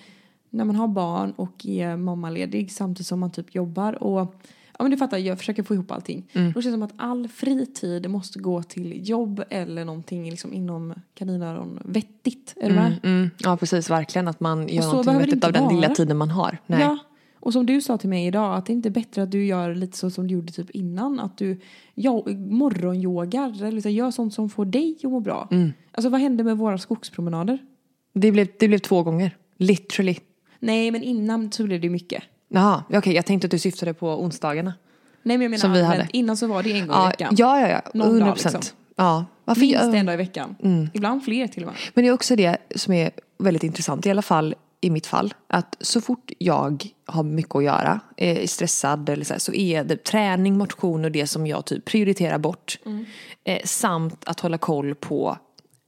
när 0.50 0.64
man 0.64 0.76
har 0.76 0.88
barn 0.88 1.32
och 1.32 1.66
är 1.66 1.96
mammaledig 1.96 2.72
samtidigt 2.72 3.06
som 3.06 3.20
man 3.20 3.32
typ 3.32 3.54
jobbar 3.54 4.02
och 4.02 4.34
Ja 4.78 4.82
men 4.84 4.90
du 4.90 4.96
fattar, 4.96 5.18
jag 5.18 5.38
försöker 5.38 5.62
få 5.62 5.74
ihop 5.74 5.90
allting. 5.90 6.26
Då 6.32 6.40
känns 6.52 6.64
det 6.66 6.70
som 6.72 6.82
att 6.82 6.94
all 6.96 7.28
fritid 7.28 8.10
måste 8.10 8.38
gå 8.38 8.62
till 8.62 9.08
jobb 9.08 9.42
eller 9.50 9.84
någonting 9.84 10.30
liksom 10.30 10.52
inom 10.52 10.94
kaninöron 11.14 11.80
vettigt. 11.84 12.54
Är 12.56 12.68
du 12.68 12.74
med? 12.74 12.96
Mm. 13.02 13.30
Ja 13.38 13.56
precis, 13.56 13.90
verkligen 13.90 14.28
att 14.28 14.40
man 14.40 14.68
gör 14.68 14.82
någonting 14.82 15.18
vettigt 15.18 15.44
av 15.44 15.52
den 15.52 15.68
lilla 15.74 15.88
tiden 15.94 16.16
man 16.16 16.30
har. 16.30 16.58
Nej. 16.66 16.80
Ja. 16.80 16.98
Och 17.40 17.52
som 17.52 17.66
du 17.66 17.80
sa 17.80 17.98
till 17.98 18.08
mig 18.08 18.26
idag, 18.26 18.56
att 18.56 18.66
det 18.66 18.72
inte 18.72 18.88
är 18.88 18.90
bättre 18.90 19.22
att 19.22 19.30
du 19.30 19.46
gör 19.46 19.74
lite 19.74 19.98
så 19.98 20.10
som 20.10 20.26
du 20.28 20.34
gjorde 20.34 20.52
typ 20.52 20.70
innan. 20.70 21.20
Att 21.20 21.38
du 21.38 21.60
jo- 21.94 22.24
morgonyogar 22.36 23.64
eller 23.64 23.80
så, 23.80 23.88
gör 23.88 24.10
sånt 24.10 24.34
som 24.34 24.50
får 24.50 24.64
dig 24.64 24.96
att 25.04 25.10
må 25.10 25.20
bra. 25.20 25.48
Mm. 25.50 25.72
Alltså 25.92 26.08
vad 26.08 26.20
hände 26.20 26.44
med 26.44 26.58
våra 26.58 26.78
skogspromenader? 26.78 27.58
Det, 28.12 28.32
blev, 28.32 28.48
det 28.58 28.68
blev 28.68 28.78
två 28.78 29.02
gånger. 29.02 29.36
Literally. 29.56 30.16
Nej 30.58 30.90
men 30.90 31.02
innan 31.02 31.52
så 31.52 31.64
blev 31.64 31.80
det 31.80 31.90
mycket. 31.90 32.22
Jaha, 32.48 32.85
okej 32.92 33.14
jag 33.14 33.26
tänkte 33.26 33.46
att 33.46 33.50
du 33.50 33.59
syftade 33.59 33.94
på 33.94 34.22
onsdagarna. 34.22 34.74
Nej 35.22 35.37
men 35.38 35.42
jag 35.44 35.50
menar 35.50 35.61
Som 35.61 35.72
vi 35.72 35.82
hade. 35.82 36.09
innan 36.12 36.37
så 36.37 36.46
var 36.46 36.62
det 36.62 36.72
en 36.72 36.87
gång 36.87 36.96
i 36.96 37.00
Ja, 37.00 37.06
veckan. 37.09 37.35
ja, 37.38 37.61
ja, 37.61 37.68
ja. 37.68 37.80
Någon 37.94 38.06
100 38.09 38.26
dag, 38.26 38.35
procent. 38.35 38.54
liksom. 38.54 38.76
Ja. 38.96 39.24
Varför 39.44 39.61
Minst 39.61 39.82
en 39.82 40.06
dag 40.06 40.14
i 40.14 40.16
veckan. 40.16 40.56
Mm. 40.62 40.88
Ibland 40.94 41.24
fler 41.24 41.46
till 41.48 41.62
och 41.62 41.66
med. 41.66 41.76
Men 41.94 42.04
det 42.04 42.09
är 42.09 42.12
också 42.12 42.37
det 42.37 42.56
som 42.76 42.92
är 42.92 43.11
väldigt 43.38 43.62
intressant, 43.62 44.06
i 44.06 44.11
alla 44.11 44.22
fall 44.22 44.54
i 44.80 44.90
mitt 44.90 45.06
fall. 45.06 45.35
Att 45.46 45.76
så 45.80 46.00
fort 46.00 46.30
jag 46.38 46.87
har 47.06 47.22
mycket 47.22 47.54
att 47.56 47.64
göra, 47.64 48.00
är 48.16 48.46
stressad 48.46 49.09
eller 49.09 49.24
så, 49.24 49.32
här, 49.35 49.38
så 49.40 49.52
är 49.54 49.85
det 49.85 50.04
träning, 50.04 50.59
motion 50.59 51.04
och 51.04 51.12
det 51.12 51.26
som 51.26 51.46
jag 51.46 51.64
typ 51.64 51.85
prioriterar 51.85 52.38
bort. 52.38 52.78
Eh, 53.44 53.61
samt 53.64 54.28
att 54.28 54.40
hålla 54.40 54.59
koll 54.59 54.94
på 54.94 55.38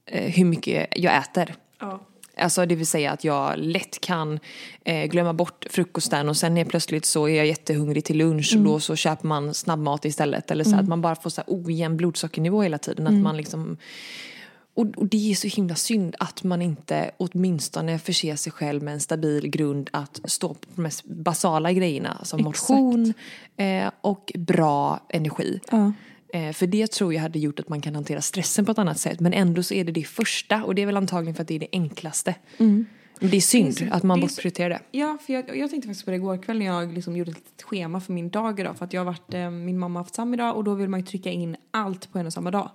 eh, 0.05 0.31
hur 0.31 0.45
mycket 0.45 0.87
jag 0.99 1.17
äter. 1.17 1.55
Ja. 1.79 1.99
Alltså 2.39 2.65
det 2.65 2.75
vill 2.75 2.87
säga 2.87 3.11
att 3.11 3.23
jag 3.23 3.53
lätt 3.57 4.01
kan 4.01 4.39
eh, 4.83 5.05
glömma 5.05 5.33
bort 5.33 5.65
frukosten 5.69 6.29
och 6.29 6.37
sen 6.37 6.57
är 6.57 6.65
plötsligt 6.65 7.05
så 7.05 7.27
är 7.27 7.37
jag 7.37 7.47
jättehungrig 7.47 8.05
till 8.05 8.17
lunch 8.17 8.53
och 8.57 8.63
då 8.63 8.79
så 8.79 8.95
köper 8.95 9.27
man 9.27 9.53
snabbmat 9.53 10.05
istället. 10.05 10.51
Eller 10.51 10.63
så 10.63 10.75
att 10.75 10.87
man 10.87 11.01
bara 11.01 11.15
får 11.15 11.29
så 11.29 11.41
här 11.41 11.53
ojämn 11.53 11.97
blodsockernivå 11.97 12.61
hela 12.61 12.77
tiden. 12.77 13.07
Att 13.07 13.13
man 13.13 13.37
liksom 13.37 13.77
och, 14.79 14.87
och 14.97 15.07
det 15.07 15.31
är 15.31 15.35
så 15.35 15.47
himla 15.47 15.75
synd 15.75 16.15
att 16.19 16.43
man 16.43 16.61
inte 16.61 17.11
åtminstone 17.17 17.99
förser 17.99 18.35
sig 18.35 18.51
själv 18.51 18.83
med 18.83 18.93
en 18.93 18.99
stabil 18.99 19.47
grund 19.47 19.89
att 19.93 20.19
stå 20.25 20.53
på 20.53 20.67
de 20.75 20.81
mest 20.81 21.05
basala 21.05 21.71
grejerna 21.71 22.17
som 22.23 22.47
Exakt. 22.47 22.69
motion 22.69 23.13
eh, 23.57 23.91
och 24.01 24.31
bra 24.35 24.99
energi. 25.09 25.59
Ja. 25.71 25.91
Eh, 26.33 26.51
för 26.53 26.67
det 26.67 26.91
tror 26.91 27.13
jag 27.13 27.21
hade 27.21 27.39
gjort 27.39 27.59
att 27.59 27.69
man 27.69 27.81
kan 27.81 27.95
hantera 27.95 28.21
stressen 28.21 28.65
på 28.65 28.71
ett 28.71 28.79
annat 28.79 28.99
sätt. 28.99 29.19
Men 29.19 29.33
ändå 29.33 29.63
så 29.63 29.73
är 29.73 29.83
det 29.83 29.91
det 29.91 30.03
första 30.03 30.63
och 30.63 30.75
det 30.75 30.81
är 30.81 30.85
väl 30.85 30.97
antagligen 30.97 31.35
för 31.35 31.41
att 31.41 31.47
det 31.47 31.55
är 31.55 31.59
det 31.59 31.67
enklaste. 31.71 32.35
Men 32.57 33.29
Det 33.31 33.37
är 33.37 33.41
synd 33.41 33.65
Det 33.75 33.83
är 33.83 33.87
så- 33.89 33.93
att 33.93 34.03
man 34.03 34.19
bortprioriterar 34.21 34.69
det. 34.69 34.79
Ja, 34.91 35.17
för 35.25 35.33
jag, 35.33 35.57
jag 35.57 35.69
tänkte 35.69 35.87
faktiskt 35.87 36.05
på 36.05 36.11
det 36.11 36.17
igår 36.17 36.37
kväll 36.43 36.59
när 36.59 36.65
jag 36.65 36.93
liksom 36.93 37.17
gjorde 37.17 37.31
ett 37.31 37.61
schema 37.61 37.99
för 37.99 38.13
min 38.13 38.29
dag 38.29 38.59
idag. 38.59 38.77
För 38.77 38.85
att 38.85 38.93
jag 38.93 39.05
varit, 39.05 39.33
eh, 39.33 39.49
min 39.49 39.79
mamma 39.79 39.99
har 39.99 40.03
haft 40.03 40.15
samma 40.15 40.33
idag 40.33 40.55
och 40.57 40.63
då 40.63 40.73
vill 40.73 40.89
man 40.89 40.99
ju 40.99 41.05
trycka 41.05 41.31
in 41.31 41.55
allt 41.71 42.11
på 42.11 42.19
en 42.19 42.25
och 42.25 42.33
samma 42.33 42.51
dag. 42.51 42.69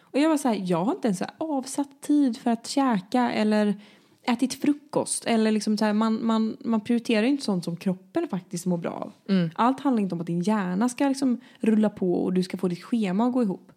Och 0.00 0.18
jag 0.18 0.28
var 0.28 0.36
så 0.36 0.48
här, 0.48 0.62
jag 0.64 0.84
har 0.84 0.92
inte 0.94 1.08
ens 1.08 1.22
avsatt 1.38 2.02
tid 2.06 2.36
för 2.38 2.50
att 2.50 2.66
käka 2.66 3.32
eller 3.32 3.80
ätit 4.28 4.54
frukost. 4.60 5.24
Eller 5.24 5.50
liksom 5.52 5.78
så 5.78 5.84
här, 5.84 5.92
man, 5.92 6.26
man, 6.26 6.56
man 6.64 6.80
prioriterar 6.80 7.22
inte 7.22 7.44
sånt 7.44 7.64
som 7.64 7.76
kroppen 7.76 8.28
faktiskt 8.30 8.66
mår 8.66 8.78
bra 8.78 8.90
av. 8.92 9.12
Allt 9.54 9.80
handlar 9.80 10.02
inte 10.02 10.14
om 10.14 10.20
att 10.20 10.26
din 10.26 10.40
hjärna 10.42 10.88
ska 10.88 11.08
liksom 11.08 11.40
rulla 11.60 11.90
på 11.90 12.14
och 12.14 12.32
du 12.32 12.42
ska 12.42 12.56
få 12.56 12.68
ditt 12.68 12.82
schema 12.84 13.26
att 13.26 13.32
gå 13.32 13.42
ihop. 13.42 13.72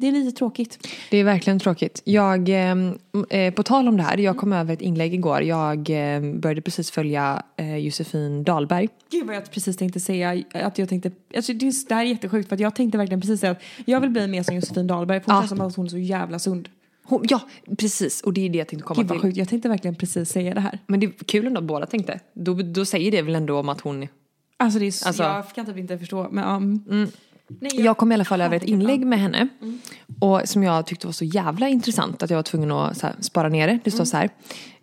Det 0.00 0.08
är 0.08 0.12
lite 0.12 0.38
tråkigt. 0.38 0.88
Det 1.10 1.16
är 1.16 1.24
verkligen 1.24 1.58
tråkigt. 1.58 2.02
Jag, 2.04 2.48
eh, 2.48 2.76
eh, 3.30 3.54
på 3.54 3.62
tal 3.62 3.88
om 3.88 3.96
det 3.96 4.02
här, 4.02 4.18
jag 4.18 4.36
kom 4.36 4.52
över 4.52 4.74
ett 4.74 4.80
inlägg 4.80 5.14
igår. 5.14 5.42
Jag 5.42 5.78
eh, 5.90 6.20
började 6.34 6.60
precis 6.60 6.90
följa 6.90 7.42
eh, 7.56 7.76
Josefin 7.76 8.44
Dahlberg. 8.44 8.88
Gud 9.10 9.26
vad 9.26 9.36
jag 9.36 9.50
precis 9.50 9.76
tänkte 9.76 10.00
säga 10.00 10.42
att 10.54 10.78
jag 10.78 10.88
tänkte, 10.88 11.10
alltså 11.36 11.52
det, 11.52 11.88
det 11.88 11.94
här 11.94 12.02
är 12.04 12.08
jättesjukt 12.08 12.48
för 12.48 12.60
jag 12.60 12.74
tänkte 12.74 12.98
verkligen 12.98 13.20
precis 13.20 13.40
säga 13.40 13.52
att 13.52 13.62
jag 13.84 14.00
vill 14.00 14.10
bli 14.10 14.26
mer 14.26 14.42
som 14.42 14.54
Josefin 14.54 14.86
Dahlberg 14.86 15.20
för 15.20 15.26
hon 15.32 15.36
Ja. 15.36 15.42
känns 15.42 15.48
som 15.58 15.60
att 15.60 15.76
hon 15.76 15.86
är 15.86 15.90
så 15.90 15.98
jävla 15.98 16.38
sund. 16.38 16.68
Hon, 17.08 17.24
ja, 17.28 17.40
precis. 17.78 18.20
Och 18.20 18.32
det 18.32 18.46
är 18.46 18.50
det 18.50 18.58
jag 18.58 18.68
tänkte 18.68 18.86
komma 18.86 19.02
Gud 19.02 19.10
till. 19.10 19.20
sjukt, 19.20 19.36
jag 19.36 19.48
tänkte 19.48 19.68
verkligen 19.68 19.94
precis 19.94 20.28
säga 20.30 20.54
det 20.54 20.60
här. 20.60 20.78
Men 20.86 21.00
det 21.00 21.06
är 21.06 21.12
kul 21.24 21.46
ändå 21.46 21.58
att 21.58 21.64
båda 21.64 21.86
tänkte. 21.86 22.20
Då, 22.34 22.54
då 22.54 22.84
säger 22.84 23.10
det 23.10 23.22
väl 23.22 23.34
ändå 23.34 23.58
om 23.58 23.68
att 23.68 23.80
hon... 23.80 24.08
Alltså 24.56 24.78
det 24.78 24.84
är, 24.86 25.06
Alltså- 25.06 25.22
jag 25.22 25.54
kan 25.54 25.66
typ 25.66 25.76
inte 25.76 25.98
förstå 25.98 26.28
men 26.30 26.44
um, 26.88 27.10
Nej, 27.60 27.80
Jag 27.80 27.96
kom 27.96 28.12
i 28.12 28.14
alla 28.14 28.24
fall 28.24 28.40
över 28.40 28.56
ett 28.56 28.64
inlägg 28.64 29.06
med 29.06 29.18
henne. 29.20 29.48
Och 30.20 30.40
som 30.44 30.62
jag 30.62 30.86
tyckte 30.86 31.06
var 31.06 31.12
så 31.12 31.24
jävla 31.24 31.68
intressant 31.68 32.22
att 32.22 32.30
jag 32.30 32.36
var 32.36 32.42
tvungen 32.42 32.70
att 32.72 33.02
här, 33.02 33.14
spara 33.20 33.48
ner 33.48 33.66
det. 33.68 33.78
Det 33.84 33.90
står 33.90 34.04
så 34.04 34.16
här. 34.16 34.30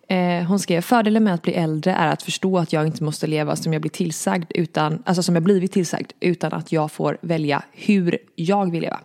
Eh, 0.07 0.43
hon 0.47 0.59
skrev, 0.59 0.81
fördelen 0.81 1.23
med 1.23 1.33
att 1.33 1.41
bli 1.41 1.53
äldre 1.53 1.91
är 1.91 2.07
att 2.07 2.23
förstå 2.23 2.57
att 2.57 2.73
jag 2.73 2.87
inte 2.87 3.03
måste 3.03 3.27
leva 3.27 3.55
som 3.55 3.73
jag 3.73 3.81
blir 3.81 3.91
tillsagd 3.91 4.51
utan, 4.55 5.03
alltså 5.05 5.23
som 5.23 5.35
jag 5.35 5.43
blivit 5.43 5.71
tillsagd 5.71 6.11
utan 6.19 6.53
att 6.53 6.71
jag 6.71 6.91
får 6.91 7.17
välja 7.21 7.63
hur 7.71 8.17
jag 8.35 8.71
vill 8.71 8.81
leva. 8.81 8.99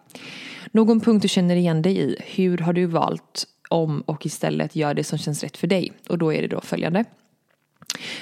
Någon 0.70 1.00
punkt 1.00 1.22
du 1.22 1.28
känner 1.28 1.56
igen 1.56 1.82
dig 1.82 1.98
i, 1.98 2.16
hur 2.20 2.58
har 2.58 2.72
du 2.72 2.86
valt 2.86 3.46
om 3.68 4.00
och 4.00 4.26
istället 4.26 4.76
gör 4.76 4.94
det 4.94 5.04
som 5.04 5.18
känns 5.18 5.42
rätt 5.42 5.56
för 5.56 5.66
dig? 5.66 5.92
Och 6.08 6.18
då 6.18 6.32
är 6.32 6.42
det 6.42 6.48
då 6.48 6.60
följande. 6.60 7.04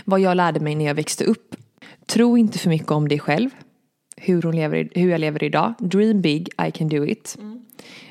Vad 0.05 0.21
jag 0.21 0.37
lärde 0.37 0.61
mig 0.61 0.75
när 0.75 0.85
jag 0.85 0.95
växte 0.95 1.25
upp. 1.25 1.57
Tro 2.07 2.39
inte 2.39 2.59
för 2.59 2.69
mycket 2.69 2.91
om 2.91 3.09
dig 3.09 3.19
själv. 3.19 3.51
Hur, 4.17 4.43
hon 4.43 4.57
lever, 4.57 4.89
hur 4.95 5.11
jag 5.11 5.21
lever 5.21 5.45
idag. 5.45 5.75
Dream 5.79 6.21
big, 6.21 6.49
I 6.69 6.71
can 6.71 6.89
do 6.89 7.07
it. 7.07 7.39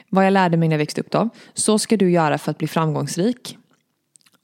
Vad 0.09 0.25
jag 0.25 0.33
lärde 0.33 0.57
mig 0.57 0.69
när 0.69 0.73
jag 0.73 0.79
växte 0.79 1.01
upp 1.01 1.11
då. 1.11 1.29
Så 1.53 1.79
ska 1.79 1.97
du 1.97 2.11
göra 2.11 2.37
för 2.37 2.51
att 2.51 2.57
bli 2.57 2.67
framgångsrik. 2.67 3.57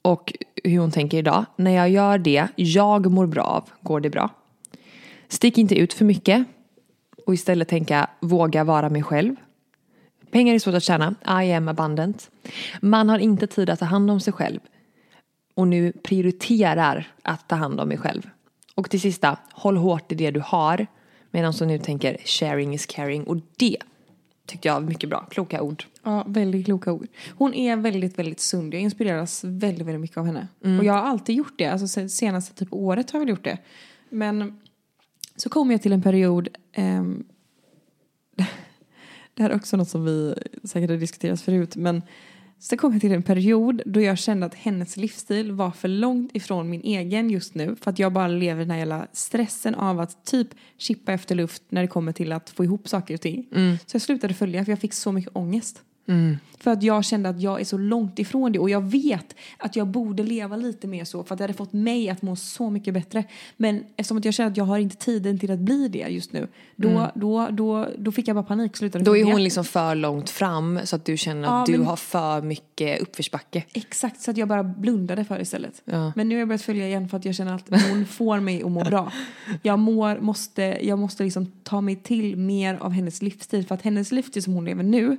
Och 0.02 0.34
hur 0.64 0.78
hon 0.78 0.90
tänker 0.90 1.18
idag. 1.18 1.44
När 1.56 1.70
jag 1.70 1.90
gör 1.90 2.18
det 2.18 2.48
jag 2.56 3.10
mår 3.10 3.26
bra 3.26 3.42
av, 3.42 3.70
går 3.80 4.00
det 4.00 4.10
bra. 4.10 4.30
Stick 5.28 5.58
inte 5.58 5.74
ut 5.74 5.92
för 5.92 6.04
mycket. 6.04 6.44
Och 7.26 7.34
istället 7.34 7.68
tänka, 7.68 8.10
våga 8.20 8.64
vara 8.64 8.90
mig 8.90 9.02
själv. 9.02 9.36
Pengar 10.34 10.54
är 10.54 10.58
svårt 10.58 10.74
att 10.74 10.82
tjäna. 10.82 11.14
I 11.42 11.52
am 11.52 11.68
abundant. 11.68 12.30
Man 12.80 13.08
har 13.08 13.18
inte 13.18 13.46
tid 13.46 13.70
att 13.70 13.78
ta 13.78 13.84
hand 13.84 14.10
om 14.10 14.20
sig 14.20 14.32
själv 14.32 14.60
och 15.54 15.68
nu 15.68 15.92
prioriterar 15.92 17.12
att 17.22 17.48
ta 17.48 17.54
hand 17.56 17.80
om 17.80 17.88
mig 17.88 17.98
själv. 17.98 18.30
Och 18.74 18.90
till 18.90 19.00
sista, 19.00 19.38
håll 19.52 19.76
hårt 19.76 20.12
i 20.12 20.14
det 20.14 20.30
du 20.30 20.40
har 20.40 20.86
medan 21.30 21.52
som 21.52 21.68
nu 21.68 21.78
tänker 21.78 22.16
sharing 22.24 22.74
is 22.74 22.86
caring 22.86 23.24
och 23.24 23.36
det 23.56 23.76
tyckte 24.46 24.68
jag 24.68 24.74
var 24.74 24.80
mycket 24.80 25.10
bra, 25.10 25.26
kloka 25.30 25.62
ord. 25.62 25.84
Ja, 26.02 26.24
väldigt 26.28 26.64
kloka 26.64 26.92
ord. 26.92 27.06
Hon 27.38 27.54
är 27.54 27.76
väldigt, 27.76 28.18
väldigt 28.18 28.40
sund. 28.40 28.74
Jag 28.74 28.80
inspireras 28.80 29.44
väldigt, 29.44 29.86
väldigt 29.86 30.00
mycket 30.00 30.16
av 30.16 30.26
henne. 30.26 30.48
Och 30.78 30.84
jag 30.84 30.92
har 30.92 31.00
alltid 31.00 31.34
gjort 31.36 31.54
det. 31.58 31.66
Alltså 31.66 31.88
sen- 31.88 32.10
senaste 32.10 32.54
typ 32.54 32.72
året 32.72 33.10
har 33.10 33.18
jag 33.18 33.26
väl 33.26 33.30
gjort 33.30 33.44
det. 33.44 33.58
Men 34.08 34.60
så 35.36 35.48
kom 35.48 35.70
jag 35.70 35.82
till 35.82 35.92
en 35.92 36.02
period 36.02 36.48
ehm, 36.72 37.24
det 39.34 39.42
här 39.42 39.50
är 39.50 39.56
också 39.56 39.76
något 39.76 39.88
som 39.88 40.04
vi 40.04 40.34
säkert 40.64 40.90
har 40.90 40.96
diskuterat 40.96 41.40
förut. 41.40 41.76
Men 41.76 42.02
så 42.58 42.76
kom 42.76 42.92
jag 42.92 43.00
till 43.00 43.12
en 43.12 43.22
period 43.22 43.82
då 43.86 44.00
jag 44.00 44.18
kände 44.18 44.46
att 44.46 44.54
hennes 44.54 44.96
livsstil 44.96 45.52
var 45.52 45.70
för 45.70 45.88
långt 45.88 46.36
ifrån 46.36 46.70
min 46.70 46.80
egen 46.82 47.30
just 47.30 47.54
nu. 47.54 47.76
För 47.80 47.90
att 47.90 47.98
jag 47.98 48.12
bara 48.12 48.28
lever 48.28 48.60
den 48.60 48.70
här 48.70 48.78
jävla 48.78 49.06
stressen 49.12 49.74
av 49.74 50.00
att 50.00 50.24
typ 50.24 50.48
chippa 50.76 51.12
efter 51.12 51.34
luft 51.34 51.62
när 51.68 51.82
det 51.82 51.88
kommer 51.88 52.12
till 52.12 52.32
att 52.32 52.50
få 52.50 52.64
ihop 52.64 52.88
saker 52.88 53.14
och 53.14 53.20
ting. 53.20 53.46
Så 53.86 53.94
jag 53.94 54.02
slutade 54.02 54.34
följa 54.34 54.64
för 54.64 54.72
jag 54.72 54.78
fick 54.78 54.92
så 54.92 55.12
mycket 55.12 55.36
ångest. 55.36 55.82
För 56.58 56.70
att 56.70 56.82
jag 56.82 57.04
kände 57.04 57.28
att 57.28 57.40
jag 57.40 57.60
är 57.60 57.64
så 57.64 57.78
långt 57.78 58.18
ifrån 58.18 58.52
det 58.52 58.58
och 58.58 58.70
jag 58.70 58.80
vet 58.90 59.34
att 59.58 59.76
jag 59.76 59.86
borde 59.86 60.22
leva 60.22 60.56
lite 60.56 60.86
mer 60.86 61.04
så 61.04 61.24
för 61.24 61.34
att 61.34 61.38
det 61.38 61.44
hade 61.44 61.54
fått 61.54 61.72
mig 61.72 62.08
att 62.10 62.22
må 62.22 62.36
så 62.36 62.70
mycket 62.70 62.94
bättre. 62.94 63.24
Men 63.56 63.84
eftersom 63.96 64.18
att 64.18 64.24
jag 64.24 64.34
känner 64.34 64.50
att 64.50 64.56
jag 64.56 64.64
har 64.64 64.78
inte 64.78 64.96
tiden 64.96 65.38
till 65.38 65.50
att 65.50 65.58
bli 65.58 65.88
det 65.88 65.98
just 66.08 66.32
nu, 66.32 66.48
då, 66.76 67.10
då, 67.14 67.48
då, 67.50 67.88
då 67.98 68.12
fick 68.12 68.28
jag 68.28 68.36
bara 68.36 68.44
panik 68.44 68.76
slutade 68.76 69.04
Då 69.04 69.16
är 69.16 69.24
hon 69.24 69.42
liksom 69.44 69.64
för 69.64 69.94
långt 69.94 70.30
fram 70.30 70.80
så 70.84 70.96
att 70.96 71.04
du 71.04 71.16
känner 71.16 71.42
Ja, 71.48 71.60
att 71.60 71.66
du 71.66 71.72
men- 71.72 71.86
har 71.86 71.96
för 71.96 72.42
mycket 72.42 73.00
uppförsbacke. 73.02 73.64
Exakt, 73.72 74.20
så 74.20 74.30
att 74.30 74.36
jag 74.36 74.48
bara 74.48 74.64
blundade 74.64 75.24
för 75.24 75.34
det 75.36 75.42
istället. 75.42 75.82
Ja. 75.84 76.12
Men 76.16 76.28
nu 76.28 76.34
har 76.34 76.38
jag 76.38 76.48
börjat 76.48 76.62
följa 76.62 76.86
igen 76.86 77.08
för 77.08 77.16
att 77.16 77.24
jag 77.24 77.34
känner 77.34 77.54
att 77.54 77.68
hon 77.90 78.06
får 78.10 78.40
mig 78.40 78.62
att 78.62 78.70
må 78.70 78.84
bra. 78.84 79.12
Jag, 79.62 79.78
mår, 79.78 80.20
måste, 80.20 80.78
jag 80.82 80.98
måste 80.98 81.24
liksom 81.24 81.46
ta 81.62 81.80
mig 81.80 81.96
till 81.96 82.36
mer 82.36 82.74
av 82.80 82.92
hennes 82.92 83.22
livsstil. 83.22 83.66
För 83.66 83.74
att 83.74 83.82
hennes 83.82 84.12
livsstil 84.12 84.42
som 84.42 84.52
hon 84.52 84.64
lever 84.64 84.82
nu, 84.82 85.16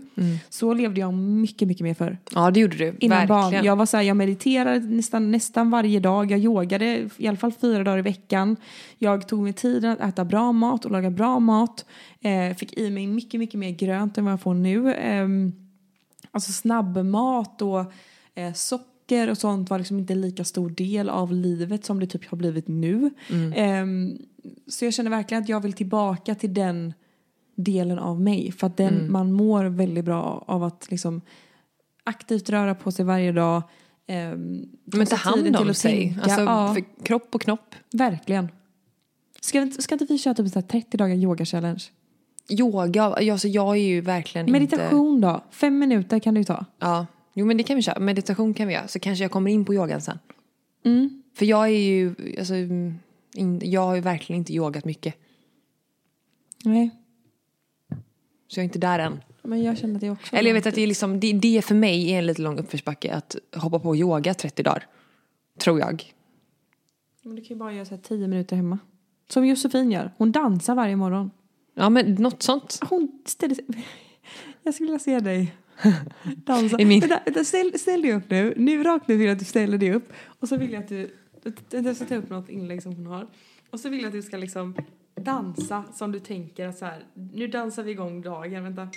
så 0.49 0.73
levde 0.75 0.99
jag 0.99 1.13
mycket, 1.13 1.67
mycket 1.67 1.83
mer 1.83 1.93
för. 1.93 2.17
Ja 2.35 2.51
det 2.51 2.59
gjorde 2.59 2.77
du, 2.77 2.95
Innan 2.99 3.17
verkligen. 3.17 3.27
barn. 3.27 3.65
Jag 3.65 3.75
var 3.75 3.85
så 3.85 3.97
här, 3.97 4.03
jag 4.03 4.17
mediterade 4.17 4.79
nästan, 4.79 5.31
nästan 5.31 5.69
varje 5.69 5.99
dag. 5.99 6.31
Jag 6.31 6.39
yogade 6.39 7.09
i 7.17 7.27
alla 7.27 7.37
fall 7.37 7.51
fyra 7.51 7.83
dagar 7.83 7.97
i 7.97 8.01
veckan. 8.01 8.55
Jag 8.97 9.27
tog 9.27 9.43
mig 9.43 9.53
tiden 9.53 9.91
att 9.91 9.99
äta 9.99 10.25
bra 10.25 10.51
mat 10.51 10.85
och 10.85 10.91
laga 10.91 11.09
bra 11.09 11.39
mat. 11.39 11.85
Eh, 12.21 12.55
fick 12.55 12.77
i 12.77 12.89
mig 12.89 13.07
mycket, 13.07 13.39
mycket 13.39 13.59
mer 13.59 13.71
grönt 13.71 14.17
än 14.17 14.23
vad 14.25 14.33
jag 14.33 14.41
får 14.41 14.53
nu. 14.53 14.93
Eh, 14.93 15.27
alltså 16.31 16.51
snabbmat 16.51 17.61
och 17.61 17.79
eh, 18.35 18.53
socker 18.53 19.29
och 19.29 19.37
sånt 19.37 19.69
var 19.69 19.77
liksom 19.77 19.99
inte 19.99 20.15
lika 20.15 20.43
stor 20.43 20.69
del 20.69 21.09
av 21.09 21.33
livet 21.33 21.85
som 21.85 21.99
det 21.99 22.07
typ 22.07 22.25
har 22.29 22.37
blivit 22.37 22.67
nu. 22.67 23.11
Eh, 23.55 23.85
så 24.67 24.85
jag 24.85 24.93
känner 24.93 25.09
verkligen 25.09 25.43
att 25.43 25.49
jag 25.49 25.59
vill 25.59 25.73
tillbaka 25.73 26.35
till 26.35 26.53
den 26.53 26.93
delen 27.55 27.99
av 27.99 28.21
mig. 28.21 28.51
För 28.51 28.67
att 28.67 28.77
den, 28.77 29.11
man 29.11 29.31
mår 29.31 29.65
väldigt 29.65 30.05
bra 30.05 30.43
av 30.47 30.63
att 30.63 30.87
liksom 30.91 31.21
aktivt 32.03 32.49
röra 32.49 32.75
på 32.75 32.91
sig 32.91 33.05
varje 33.05 33.31
dag. 33.31 33.61
ehm, 34.07 34.65
Men 34.85 35.05
ta 35.05 35.15
hand 35.15 35.43
till 35.45 35.55
om 35.55 35.73
sig, 35.73 35.91
tänka. 35.91 36.21
alltså 36.21 36.41
ja, 36.41 36.75
kropp 37.03 37.35
och 37.35 37.41
knopp. 37.41 37.75
verkligen. 37.91 38.47
Ska, 39.41 39.61
inte- 39.61 39.81
ska 39.81 39.95
inte 39.95 40.05
vi 40.05 40.17
köra 40.17 40.33
typ 40.33 40.47
så 40.51 40.59
här 40.59 40.67
30 40.67 40.97
dagar 40.97 41.15
yoga-challenge? 41.15 41.83
Yoga, 42.49 43.03
alltså 43.03 43.47
jag 43.47 43.77
är 43.77 43.81
ju 43.81 44.01
verkligen 44.01 44.47
inte... 44.47 44.59
Meditation 44.59 45.21
då? 45.21 45.43
Fem 45.51 45.79
minuter 45.79 46.19
kan 46.19 46.33
du 46.33 46.43
ta. 46.43 46.65
Ja, 46.79 47.05
jo 47.33 47.45
men 47.45 47.57
det 47.57 47.63
kan 47.63 47.75
vi 47.75 47.81
köra. 47.81 47.99
Meditation 47.99 48.53
kan 48.53 48.67
vi 48.67 48.73
göra. 48.73 48.87
Så 48.87 48.99
kanske 48.99 49.23
jag 49.23 49.31
kommer 49.31 49.51
in 49.51 49.65
på 49.65 49.73
yogan 49.73 50.01
sen. 50.01 50.19
Mm. 50.85 51.23
För 51.35 51.45
jag 51.45 51.65
är 51.65 51.79
ju, 51.79 52.15
alltså, 52.39 52.53
mm, 52.55 52.95
in, 53.35 53.61
jag 53.63 53.81
har 53.81 53.95
ju 53.95 54.01
verkligen 54.01 54.37
inte 54.39 54.53
yogat 54.53 54.85
mycket. 54.85 55.15
Nej, 56.63 56.89
Så 58.47 58.59
jag 58.59 58.63
är 58.63 58.65
inte 58.65 58.79
där 58.79 58.99
än. 58.99 59.19
men 59.43 59.63
jag 59.63 59.77
känner 59.77 59.99
det 59.99 60.09
också... 60.09 60.35
Eller 60.35 60.49
jag 60.49 60.53
vet 60.55 60.65
att 60.65 60.75
det 60.75 60.81
är 60.81 60.87
liksom, 60.87 61.19
det, 61.19 61.33
det 61.33 61.65
för 61.65 61.75
mig 61.75 62.11
är 62.11 62.17
en 62.19 62.25
lite 62.25 62.41
lång 62.41 62.59
uppförsbacke 62.59 63.13
att 63.13 63.35
hoppa 63.55 63.79
på 63.79 63.95
yoga 63.95 64.33
30 64.33 64.63
dagar. 64.63 64.87
Tror 65.59 65.79
jag. 65.79 66.03
Men 67.23 67.35
du 67.35 67.41
kan 67.41 67.49
ju 67.49 67.55
bara 67.55 67.73
göra 67.73 67.85
så 67.85 67.95
här 67.95 68.01
10 68.01 68.27
minuter 68.27 68.55
hemma. 68.55 68.79
Som 69.29 69.45
Josefin 69.47 69.91
gör. 69.91 70.11
Hon 70.17 70.31
dansar 70.31 70.75
varje 70.75 70.95
morgon. 70.95 71.31
Ja 71.73 71.89
men 71.89 72.13
något 72.15 72.43
sånt. 72.43 72.79
Hon 72.89 73.21
ställer 73.25 73.55
sig... 73.55 73.65
Jag 74.63 74.73
skulle 74.73 74.87
vilja 74.87 74.99
se 74.99 75.19
dig 75.19 75.55
dansa. 76.35 76.79
I 76.79 76.85
min- 76.85 76.99
Vänta, 76.99 77.21
vänta, 77.25 77.43
ställ, 77.43 77.79
ställ 77.79 78.01
dig 78.01 78.13
upp 78.13 78.29
nu. 78.29 78.53
Nu 78.57 78.83
rakt 78.83 79.07
nu 79.07 79.17
vill 79.17 79.27
jag 79.27 79.33
att 79.33 79.39
du 79.39 79.45
ställer 79.45 79.77
dig 79.77 79.93
upp. 79.93 80.13
Och 80.39 80.47
så 80.49 80.57
vill 80.57 80.71
jag 80.73 80.83
att 80.83 80.89
du... 80.89 81.09
Jag 81.69 81.95
ska 81.95 82.05
ta 82.05 82.15
upp 82.15 82.29
något 82.29 82.49
inlägg 82.49 82.83
som 82.83 82.95
hon 82.95 83.05
har. 83.05 83.27
Och 83.69 83.79
så 83.79 83.89
vill 83.89 83.99
jag 83.99 84.07
att 84.07 84.13
du 84.13 84.21
ska 84.21 84.37
liksom 84.37 84.75
dansa 85.15 85.83
som 85.93 86.11
du 86.11 86.19
tänker 86.19 86.67
att 86.67 86.77
så 86.77 86.85
här. 86.85 87.05
Nu 87.13 87.47
dansar 87.47 87.83
vi 87.83 87.91
igång 87.91 88.21
dagen. 88.21 88.63
Vänta. 88.63 88.89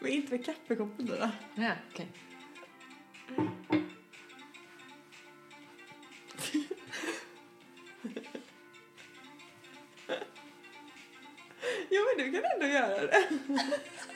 Men 0.00 0.12
inte 0.12 0.32
med 0.32 0.44
kaffekoppen 0.44 1.06
då. 1.06 1.14
Ja, 1.54 1.72
okay. 1.92 2.06
Jo 11.90 12.02
men 12.16 12.26
du 12.26 12.32
kan 12.32 12.42
ändå 12.54 12.66
göra 12.66 13.00
det. 13.00 13.28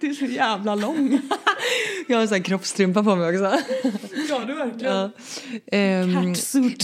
Du 0.00 0.10
är 0.10 0.14
så 0.14 0.24
jävla 0.24 0.74
lång. 0.74 1.10
Jag 2.06 2.16
har 2.16 2.22
en 2.22 2.28
sån 2.28 2.36
här 2.36 2.44
kroppstrumpa 2.44 3.04
på 3.04 3.16
mig 3.16 3.28
också. 3.28 3.60
Ja, 4.28 4.38
du 4.46 4.54
verkligen. 4.54 4.94
Ja. 4.94 5.10
Ehm, 5.66 6.34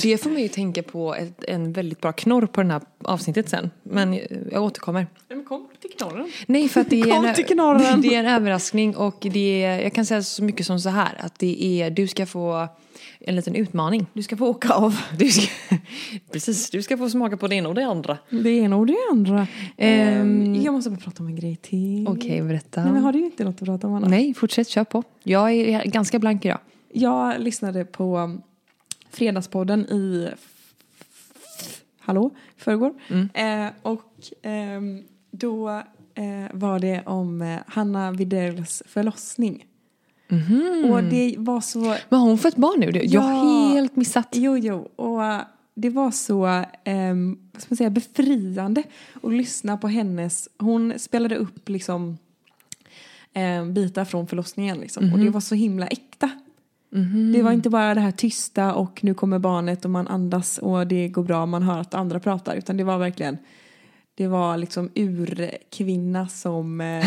det 0.03 0.19
får 0.23 0.31
mig 0.31 0.43
ju 0.43 0.49
tänka 0.49 0.83
på 0.83 1.15
ett, 1.15 1.45
en 1.45 1.73
väldigt 1.73 2.01
bra 2.01 2.13
knorr 2.13 2.47
på 2.47 2.63
det 2.63 2.73
här 2.73 2.83
avsnittet 3.05 3.49
sen. 3.49 3.71
Men 3.83 4.21
jag 4.53 4.63
återkommer. 4.63 5.07
Nej, 5.29 5.37
men 5.37 5.45
kom 5.45 5.69
till 5.81 5.91
knorren. 5.91 6.33
Nej, 6.47 6.69
för 6.69 6.81
att 6.81 6.91
det 6.91 7.01
är, 7.01 7.11
Kom 7.11 7.25
en, 7.25 7.35
till 7.35 7.47
knorren. 7.47 8.01
det 8.03 8.15
är 8.15 8.19
en 8.19 8.27
överraskning 8.27 8.97
och 8.97 9.17
det 9.21 9.65
är, 9.65 9.81
jag 9.81 9.93
kan 9.93 10.07
säga 10.07 10.23
så 10.23 10.45
mycket 10.45 10.67
som 10.67 10.81
så 10.81 10.89
här 10.89 11.21
att 11.21 11.39
det 11.39 11.65
är, 11.65 11.91
du 11.91 12.07
ska 12.07 12.27
få 12.27 12.69
en 13.21 13.37
liten 13.37 13.55
utmaning. 13.55 14.07
Du 14.13 14.23
ska 14.23 14.37
få 14.37 14.47
åka 14.47 14.73
av. 14.73 15.01
Du 15.19 15.29
ska, 15.29 15.49
precis, 16.33 16.71
du 16.71 16.83
ska 16.83 16.97
få 16.97 17.11
smaka 17.11 17.37
på 17.37 17.49
det 17.49 17.55
ena 17.55 17.69
och 17.69 17.75
det 17.75 17.87
andra. 17.87 18.19
Det 18.31 18.51
ena 18.51 18.77
och 18.77 18.87
det 18.87 18.97
andra. 19.11 19.47
Ehm, 19.77 20.55
jag 20.55 20.75
måste 20.75 20.91
bara 20.91 21.01
prata 21.01 21.23
om 21.23 21.29
en 21.29 21.37
grej 21.37 21.57
till. 21.57 22.09
Okej, 22.09 22.43
berätta. 22.43 22.85
Nej, 22.85 22.93
men 22.93 23.03
har 23.03 23.13
du 23.13 23.19
inte 23.19 23.45
något 23.45 23.63
att 23.63 23.67
prata 23.67 23.87
om 23.87 23.95
Anna? 23.95 24.09
Nej, 24.09 24.35
fortsätt, 24.35 24.69
kör 24.69 24.85
på. 24.85 25.03
Jag 25.23 25.53
är 25.53 25.85
ganska 25.85 26.19
blank 26.19 26.45
idag. 26.45 26.59
Jag 26.93 27.41
lyssnade 27.41 27.85
på 27.85 28.19
um, 28.19 28.43
Fredagspodden 29.11 29.81
i 29.81 30.29
Hallå, 32.07 32.31
förrgår. 32.57 32.95
Eh, 33.35 33.69
och 33.83 34.13
ehm, 34.43 35.03
då 35.31 35.69
eh, 36.15 36.47
var 36.53 36.79
det 36.79 37.03
om 37.07 37.43
eh, 37.43 37.59
Hanna 37.67 38.13
Widells 38.13 38.83
förlossning. 38.87 39.65
Och 40.93 41.03
det 41.05 41.35
var 41.39 41.61
så... 41.61 41.81
Men 42.09 42.21
har 42.21 42.29
hon 42.29 42.39
fått 42.39 42.57
barn 42.57 42.81
nu? 42.81 43.01
Jag 43.05 43.21
har 43.21 43.33
Ja. 43.69 43.69
helt 43.75 43.97
missat. 43.97 44.29
Jo, 44.33 44.57
jo. 44.59 44.89
Och 44.97 45.25
eh, 45.25 45.41
det 45.75 45.91
var 45.91 46.11
så 46.11 46.37
vad 46.39 47.63
ska 47.63 47.67
man 47.69 47.77
säga, 47.77 47.91
befriande 47.91 48.83
att 49.23 49.33
lyssna 49.33 49.77
på 49.77 49.89
hennes... 49.89 50.49
Hon 50.59 50.93
spelade 50.99 51.37
upp 51.37 51.69
liksom 51.69 52.19
eh, 53.33 53.65
bitar 53.65 54.05
från 54.05 54.27
förlossningen. 54.27 54.79
Liksom, 54.79 55.13
Och 55.13 55.19
det 55.19 55.31
var 55.31 55.41
så 55.41 55.55
himla 55.55 55.87
äkta. 55.87 56.31
Det 57.35 57.43
var 57.43 57.53
inte 57.53 57.71
bara 57.71 57.95
det 57.95 58.01
här 58.01 58.11
tysta 58.13 58.75
och 58.75 59.05
nu 59.05 59.15
kommer 59.15 59.39
barnet 59.39 59.85
och 59.85 59.91
man 59.91 60.09
andas 60.09 60.59
och 60.59 60.87
det 60.87 61.09
går 61.09 61.23
bra, 61.23 61.47
man 61.47 61.63
hör 61.63 61.79
att 61.79 61.95
andra 61.95 62.21
pratar. 62.21 62.57
Utan 62.57 62.77
det 62.77 62.85
var 62.85 62.99
verkligen, 62.99 63.39
det 64.15 64.27
var 64.27 64.57
liksom 64.57 64.91
urkvinna 64.95 66.29
som 66.29 66.81
eh, 66.81 67.05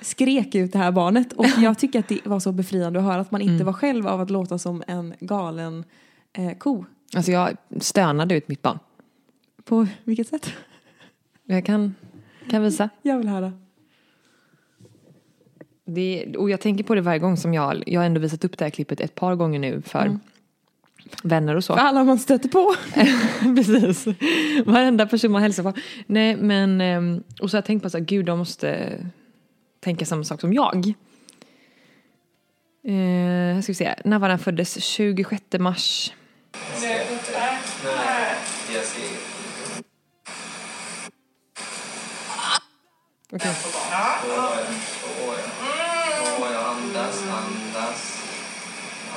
skrek 0.00 0.54
ut 0.54 0.72
det 0.72 0.78
här 0.78 0.92
barnet. 0.92 1.32
Och 1.32 1.46
jag 1.58 1.78
tycker 1.78 1.98
att 1.98 2.08
det 2.08 2.26
var 2.26 2.40
så 2.40 2.52
befriande 2.52 2.98
att 2.98 3.04
höra 3.04 3.20
att 3.20 3.30
man 3.30 3.40
inte 3.40 3.64
var 3.64 3.72
själv 3.72 4.06
av 4.06 4.20
att 4.20 4.30
låta 4.30 4.58
som 4.58 4.82
en 4.86 5.14
galen 5.20 5.84
eh, 6.32 6.52
ko. 6.58 6.84
Alltså 7.14 7.32
jag 7.32 7.56
stönade 7.80 8.34
ut 8.34 8.48
mitt 8.48 8.62
barn. 8.62 8.78
På 9.64 9.86
vilket 10.04 10.28
sätt? 10.28 10.52
Jag 11.44 11.64
kan, 11.64 11.94
kan 12.50 12.62
visa. 12.62 12.88
Jag 13.02 13.18
vill 13.18 13.28
höra. 13.28 13.52
Det, 15.84 16.36
och 16.36 16.50
jag 16.50 16.60
tänker 16.60 16.84
på 16.84 16.94
det 16.94 17.00
varje 17.00 17.18
gång 17.18 17.36
som 17.36 17.54
jag, 17.54 17.82
jag 17.86 18.00
har 18.00 18.06
ändå 18.06 18.20
visat 18.20 18.44
upp 18.44 18.58
det 18.58 18.64
här 18.64 18.70
klippet 18.70 19.00
ett 19.00 19.14
par 19.14 19.34
gånger 19.34 19.58
nu 19.58 19.82
för 19.82 20.18
vänner 21.22 21.54
och 21.54 21.64
så. 21.64 21.74
För 21.74 21.80
alla 21.80 22.04
man 22.04 22.18
stöter 22.18 22.48
på. 22.48 22.74
Precis. 23.56 24.06
Varenda 24.66 25.06
person 25.06 25.32
man 25.32 25.42
hälsar 25.42 25.62
på. 25.62 25.72
Nej 26.06 26.36
men, 26.36 26.80
ehm, 26.80 27.22
och 27.40 27.50
så 27.50 27.56
har 27.56 27.58
jag 27.58 27.64
tänkt 27.64 27.82
på 27.82 27.90
så 27.90 27.98
här, 27.98 28.04
gud 28.04 28.26
de 28.26 28.38
måste 28.38 28.92
tänka 29.86 30.06
samma 30.06 30.24
sak 30.24 30.40
som 30.40 30.52
jag. 30.52 30.86
Eh, 32.84 33.60
ska 33.62 33.72
vi 33.72 33.74
se, 33.74 33.94
när 34.04 34.18
var 34.18 34.28
han 34.28 34.38
föddes? 34.38 34.84
26 34.84 35.42
mars. 35.58 36.12
Okej. 43.32 43.52
Åh, 46.40 46.70
andas. 46.70 47.22
Andas, 47.38 48.02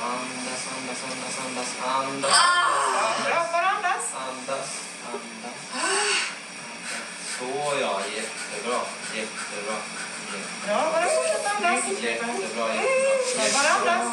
andas, 0.02 0.62
andas, 0.76 1.04
andas, 1.04 1.38
andas. 1.46 1.70
Andas, 1.84 2.59
Bara 10.70 11.06
fortsätt 11.16 11.46
andas. 11.56 12.02
Jättebra, 12.02 12.30
jättebra. 12.38 12.66
Bara 13.54 13.70
andas. 13.76 14.06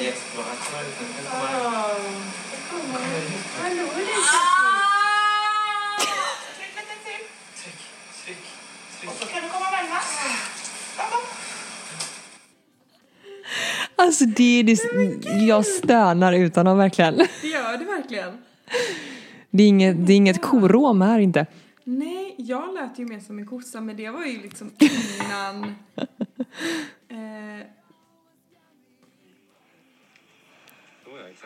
Jättebra. 0.00 0.44
Här 1.30 1.64
kommer 2.70 3.00
ut, 3.18 3.32
nu 3.74 3.86
kommer 3.86 4.04
Tryck, 6.56 6.74
tryck, 8.24 8.40
tryck. 9.04 9.32
Alltså 13.96 14.24
det 14.24 14.60
är 14.60 14.64
det, 14.64 14.76
jag 15.46 15.66
stönar 15.66 16.32
utan 16.32 16.66
att 16.66 16.78
verkligen. 16.78 17.16
Det 17.16 17.48
gör 17.48 17.78
det 17.78 17.84
verkligen. 17.84 18.38
Det 19.50 19.62
är 19.62 19.68
inget, 19.68 20.06
det 20.06 20.12
är 20.12 20.16
inget 20.16 20.42
korom 20.42 21.00
här 21.00 21.18
inte. 21.18 21.46
Nej, 21.84 22.21
jag 22.46 22.74
lät 22.74 22.98
ju 22.98 23.06
mer 23.06 23.20
som 23.20 23.38
en 23.38 23.46
kossa 23.46 23.80
men 23.80 23.96
det 23.96 24.10
var 24.10 24.24
ju 24.24 24.42
liksom 24.42 24.72
innan... 24.78 25.64
eh, 27.08 27.66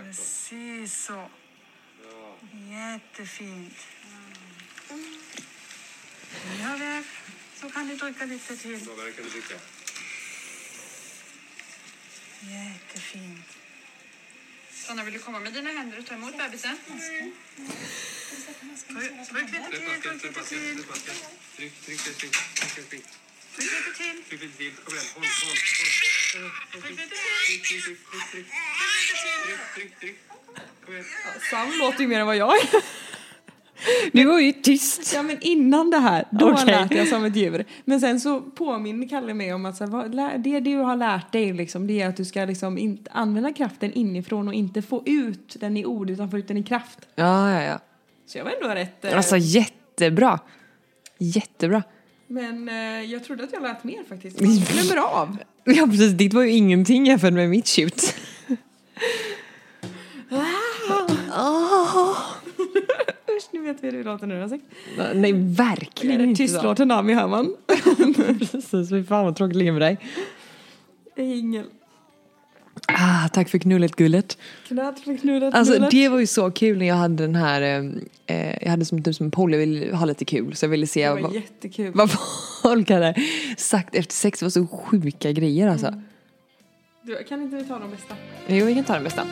Precis 0.04 1.04
så. 1.04 1.28
Jättefint. 2.70 3.74
Ja, 6.62 6.76
väl. 6.78 7.04
Så 7.54 7.70
kan 7.70 7.88
du 7.88 7.96
dricka 7.96 8.24
lite 8.26 8.56
till. 8.56 8.80
Jättefint. 12.40 13.58
Sanna, 14.86 15.04
vill 15.04 15.14
du 15.14 15.18
komma 15.18 15.40
med 15.40 15.52
dina 15.52 15.70
händer 15.70 15.98
och 15.98 16.06
ta 16.06 16.14
emot 16.14 16.38
bebisen? 16.38 16.78
Tryck 16.86 17.02
tryck 19.28 19.52
lite 19.52 19.70
till, 19.70 19.90
tryck 20.00 20.34
lite 20.34 20.44
till. 20.44 20.74
Tryck, 21.56 21.72
tryck, 21.84 22.00
tryck, 22.00 22.18
tryck, 22.18 22.32
tryck, 22.74 22.88
tryck. 22.88 23.04
Tryck 23.56 23.70
lite 23.72 23.92
till. 23.98 24.22
Tryck 24.28 24.42
lite 24.42 24.56
till. 24.56 24.72
Kom 24.84 24.94
igen, 24.94 25.06
håll, 25.14 25.24
håll, 25.24 25.58
håll. 25.82 26.82
Tryck 26.82 26.90
lite 26.90 27.08
till. 27.08 27.18
tryck, 27.46 27.62
tryck, 27.64 27.84
tryck, 27.84 28.30
tryck. 28.30 28.46
Tryck, 29.44 29.74
tryck, 29.74 30.00
tryck. 30.00 30.16
Kom 30.84 30.94
igen. 30.94 31.04
Sam 31.50 31.78
låter 31.78 32.00
ju 32.00 32.06
mer 32.06 32.20
än 32.20 32.26
vad 32.26 32.36
jag 32.36 32.56
är. 32.58 32.82
Du 34.12 34.24
var 34.24 34.40
ju 34.40 34.52
tyst. 34.52 35.12
Ja 35.14 35.22
men 35.22 35.36
innan 35.40 35.90
det 35.90 35.98
här, 35.98 36.24
då 36.30 36.52
Okej. 36.52 36.66
lät 36.66 36.90
jag 36.94 37.08
som 37.08 37.24
ett 37.24 37.36
djur. 37.36 37.64
Men 37.84 38.00
sen 38.00 38.20
så 38.20 38.40
påminner 38.40 39.08
Kalle 39.08 39.34
mig 39.34 39.52
om 39.54 39.66
att 39.66 39.76
så 39.76 39.84
här, 39.84 39.90
vad, 39.90 40.42
det 40.42 40.60
du 40.60 40.76
har 40.76 40.96
lärt 40.96 41.32
dig 41.32 41.52
liksom, 41.52 41.86
det 41.86 42.00
är 42.00 42.08
att 42.08 42.16
du 42.16 42.24
ska 42.24 42.44
liksom 42.44 42.78
inte 42.78 43.10
använda 43.10 43.52
kraften 43.52 43.92
inifrån 43.92 44.48
och 44.48 44.54
inte 44.54 44.82
få 44.82 45.02
ut 45.06 45.56
den 45.60 45.76
i 45.76 45.84
ord 45.84 46.10
utan 46.10 46.30
få 46.30 46.38
ut 46.38 46.48
den 46.48 46.56
i 46.56 46.62
kraft. 46.62 46.98
Ja, 47.14 47.52
ja, 47.52 47.62
ja. 47.62 47.78
Så 48.26 48.38
jag 48.38 48.44
var 48.44 48.52
ändå 48.62 48.68
rätt... 48.74 49.04
eh, 49.04 49.16
Alltså 49.16 49.36
jättebra. 49.36 50.38
Jättebra. 51.18 51.82
Men 52.26 52.68
eh, 52.68 53.02
jag 53.12 53.24
trodde 53.24 53.44
att 53.44 53.52
jag 53.52 53.62
lät 53.62 53.84
mer 53.84 54.04
faktiskt. 54.08 54.40
Man 54.40 54.56
glömmer 54.56 54.96
av. 55.02 55.36
Ja 55.64 55.86
precis, 55.86 56.12
ditt 56.12 56.34
var 56.34 56.42
ju 56.42 56.50
ingenting 56.50 57.06
jämfört 57.06 57.32
med 57.32 57.50
mitt 57.50 57.68
shoot. 57.68 58.14
nu 63.56 63.62
vet 63.62 63.84
vi 63.84 63.90
hur 63.90 63.98
det 63.98 64.04
låter 64.04 64.26
nu. 64.26 64.42
Alltså. 64.42 64.58
Nej 65.14 65.32
Det 65.32 65.38
verkligen 65.38 66.20
inte 66.20 66.38
tystlåten 66.38 66.90
Ami 66.90 67.14
hör 67.14 67.28
man. 67.28 67.56
Precis, 68.38 68.90
fy 68.90 69.04
fan 69.04 69.24
vad 69.24 69.36
tråkigt 69.36 69.56
ligger 69.56 69.72
med 69.72 69.82
dig. 69.82 69.98
Ingel. 71.16 71.64
Ah, 72.88 73.28
tack 73.28 73.48
för 73.48 73.58
knullet 73.58 73.96
gullet. 73.96 74.38
Knull 74.66 74.94
för 75.04 75.16
knullet. 75.16 75.54
Alltså 75.54 75.72
knullet. 75.74 75.90
det 75.90 76.08
var 76.08 76.18
ju 76.18 76.26
så 76.26 76.50
kul 76.50 76.78
när 76.78 76.86
jag 76.86 76.94
hade 76.94 77.24
den 77.24 77.34
här, 77.34 77.62
eh, 77.62 77.90
eh, 78.26 78.58
jag 78.62 78.70
hade 78.70 78.84
som 78.84 79.02
typ 79.02 79.14
som 79.14 79.30
poll, 79.30 79.52
jag 79.52 79.58
ville 79.58 79.96
ha 79.96 80.06
lite 80.06 80.24
kul 80.24 80.56
så 80.56 80.64
jag 80.64 80.70
ville 80.70 80.86
se 80.86 81.08
det 81.08 81.22
vad, 81.22 81.34
jättekul. 81.34 81.92
vad 81.94 82.10
folk 82.62 82.90
hade 82.90 83.14
sagt 83.56 83.94
efter 83.94 84.14
sex. 84.14 84.38
Det 84.38 84.44
var 84.44 84.50
så 84.50 84.66
sjuka 84.66 85.32
grejer 85.32 85.68
alltså. 85.68 86.02
Du, 87.02 87.24
kan 87.24 87.42
inte 87.42 87.56
vi 87.56 87.64
ta 87.64 87.78
de 87.78 87.90
bästa? 87.90 88.14
Jo, 88.46 88.66
vi 88.66 88.74
kan 88.74 88.84
ta 88.84 88.94
den 88.94 89.04
bästa. 89.04 89.26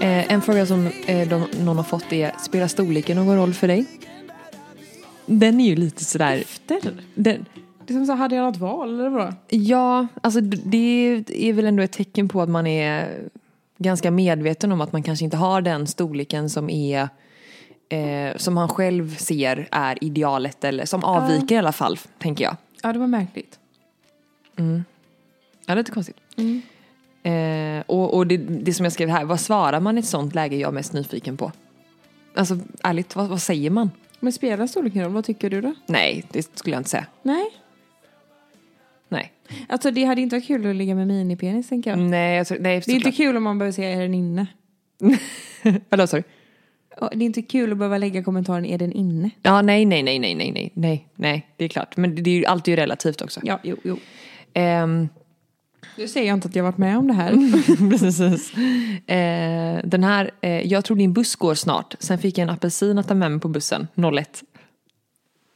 Eh, 0.00 0.32
en 0.32 0.42
fråga 0.42 0.66
som 0.66 0.86
eh, 1.06 1.28
de, 1.28 1.46
någon 1.64 1.76
har 1.76 1.84
fått 1.84 2.12
är, 2.12 2.32
spelar 2.38 2.66
storleken 2.66 3.16
någon 3.16 3.36
roll 3.36 3.54
för 3.54 3.68
dig? 3.68 3.86
Den 5.26 5.60
är 5.60 5.66
ju 5.66 5.76
lite 5.76 6.04
sådär... 6.04 6.36
Efter? 6.36 6.80
Den, 7.14 7.46
Det 7.86 7.92
är 7.92 7.94
som 7.94 8.06
så 8.06 8.12
här, 8.12 8.18
hade 8.18 8.36
jag 8.36 8.44
något 8.44 8.56
val 8.56 8.94
eller 9.00 9.08
vadå? 9.08 9.32
ja, 9.48 10.06
alltså 10.22 10.40
det 10.40 11.24
är 11.28 11.52
väl 11.52 11.66
ändå 11.66 11.82
ett 11.82 11.92
tecken 11.92 12.28
på 12.28 12.42
att 12.42 12.48
man 12.48 12.66
är 12.66 13.18
ganska 13.78 14.10
medveten 14.10 14.72
om 14.72 14.80
att 14.80 14.92
man 14.92 15.02
kanske 15.02 15.24
inte 15.24 15.36
har 15.36 15.60
den 15.60 15.86
storleken 15.86 16.50
som 16.50 16.70
är 16.70 17.08
eh, 17.88 18.36
som 18.36 18.56
han 18.56 18.68
själv 18.68 19.16
ser 19.16 19.68
är 19.70 20.04
idealet 20.04 20.64
eller 20.64 20.84
som 20.84 21.04
avviker 21.04 21.54
i 21.54 21.58
alla 21.58 21.72
fall, 21.72 21.98
tänker 22.18 22.44
jag. 22.44 22.56
Ja, 22.82 22.92
det 22.92 22.98
var 22.98 23.06
märkligt. 23.06 23.58
Ja, 24.56 24.64
det 25.66 25.72
är 25.72 25.76
lite 25.76 25.92
konstigt. 25.92 26.16
Mm. 26.36 26.62
Eh, 27.28 27.82
och, 27.86 28.14
och 28.14 28.26
det, 28.26 28.36
det, 28.36 28.74
som 28.74 28.84
jag 28.84 28.92
skrev 28.92 29.08
här, 29.08 29.24
vad 29.24 29.40
svarar 29.40 29.80
man 29.80 29.96
i 29.96 30.00
ett 30.00 30.06
sånt 30.06 30.34
läge 30.34 30.56
jag 30.56 30.68
är 30.68 30.72
mest 30.72 30.92
nyfiken 30.92 31.36
på? 31.36 31.52
Alltså 32.34 32.58
ärligt, 32.82 33.16
vad, 33.16 33.28
vad 33.28 33.42
säger 33.42 33.70
man? 33.70 33.90
Men 34.20 34.32
spelar 34.32 34.66
storleken 34.66 35.02
roll? 35.02 35.12
Vad 35.12 35.24
tycker 35.24 35.50
du 35.50 35.60
då? 35.60 35.74
Nej, 35.86 36.24
det 36.32 36.58
skulle 36.58 36.74
jag 36.74 36.80
inte 36.80 36.90
säga. 36.90 37.06
Nej. 37.22 37.44
Nej. 39.08 39.32
Alltså 39.68 39.90
det 39.90 40.04
hade 40.04 40.20
inte 40.20 40.36
varit 40.36 40.46
kul 40.46 40.70
att 40.70 40.76
ligga 40.76 40.94
med 40.94 41.06
minipenis 41.06 41.68
tänker 41.68 41.90
jag. 41.90 41.98
Nej, 41.98 42.38
alltså, 42.38 42.54
nej 42.60 42.82
Det 42.86 42.92
är 42.92 42.96
inte 42.96 43.12
kul 43.12 43.36
om 43.36 43.42
man 43.42 43.58
behöver 43.58 43.72
säga 43.72 43.90
är 43.90 44.00
den 44.00 44.14
inne? 44.14 44.46
Vadå 45.88 46.06
sa 46.06 46.16
du? 46.16 46.22
Det 47.12 47.24
är 47.24 47.26
inte 47.26 47.42
kul 47.42 47.72
att 47.72 47.78
behöva 47.78 47.98
lägga 47.98 48.22
kommentaren 48.22 48.64
är 48.64 48.78
den 48.78 48.92
inne? 48.92 49.30
Ja, 49.42 49.62
nej, 49.62 49.84
nej, 49.84 50.02
nej, 50.02 50.18
nej, 50.18 50.34
nej, 50.34 50.72
nej, 50.74 51.06
nej, 51.14 51.46
det 51.56 51.64
är 51.64 51.68
klart. 51.68 51.96
Men 51.96 52.22
det 52.22 52.30
är 52.30 52.34
ju 52.34 52.46
alltid 52.46 52.76
relativt 52.76 53.22
också. 53.22 53.40
Ja, 53.42 53.60
jo, 53.62 53.76
jo. 53.82 53.98
Um, 54.62 55.08
nu 55.96 56.08
säger 56.08 56.26
jag 56.26 56.36
inte 56.36 56.48
att 56.48 56.56
jag 56.56 56.64
varit 56.64 56.78
med 56.78 56.98
om 56.98 57.06
det 57.08 57.14
här. 57.14 57.32
Precis. 57.90 58.54
Eh, 59.08 59.80
den 59.84 60.04
här, 60.04 60.30
eh, 60.40 60.66
jag 60.66 60.84
tror 60.84 60.96
din 60.96 61.12
buss 61.12 61.36
går 61.36 61.54
snart. 61.54 61.94
Sen 61.98 62.18
fick 62.18 62.38
jag 62.38 62.42
en 62.42 62.50
apelsin 62.50 62.98
att 62.98 63.08
ta 63.08 63.14
med 63.14 63.30
mig 63.30 63.40
på 63.40 63.48
bussen, 63.48 63.88
01. 63.94 64.42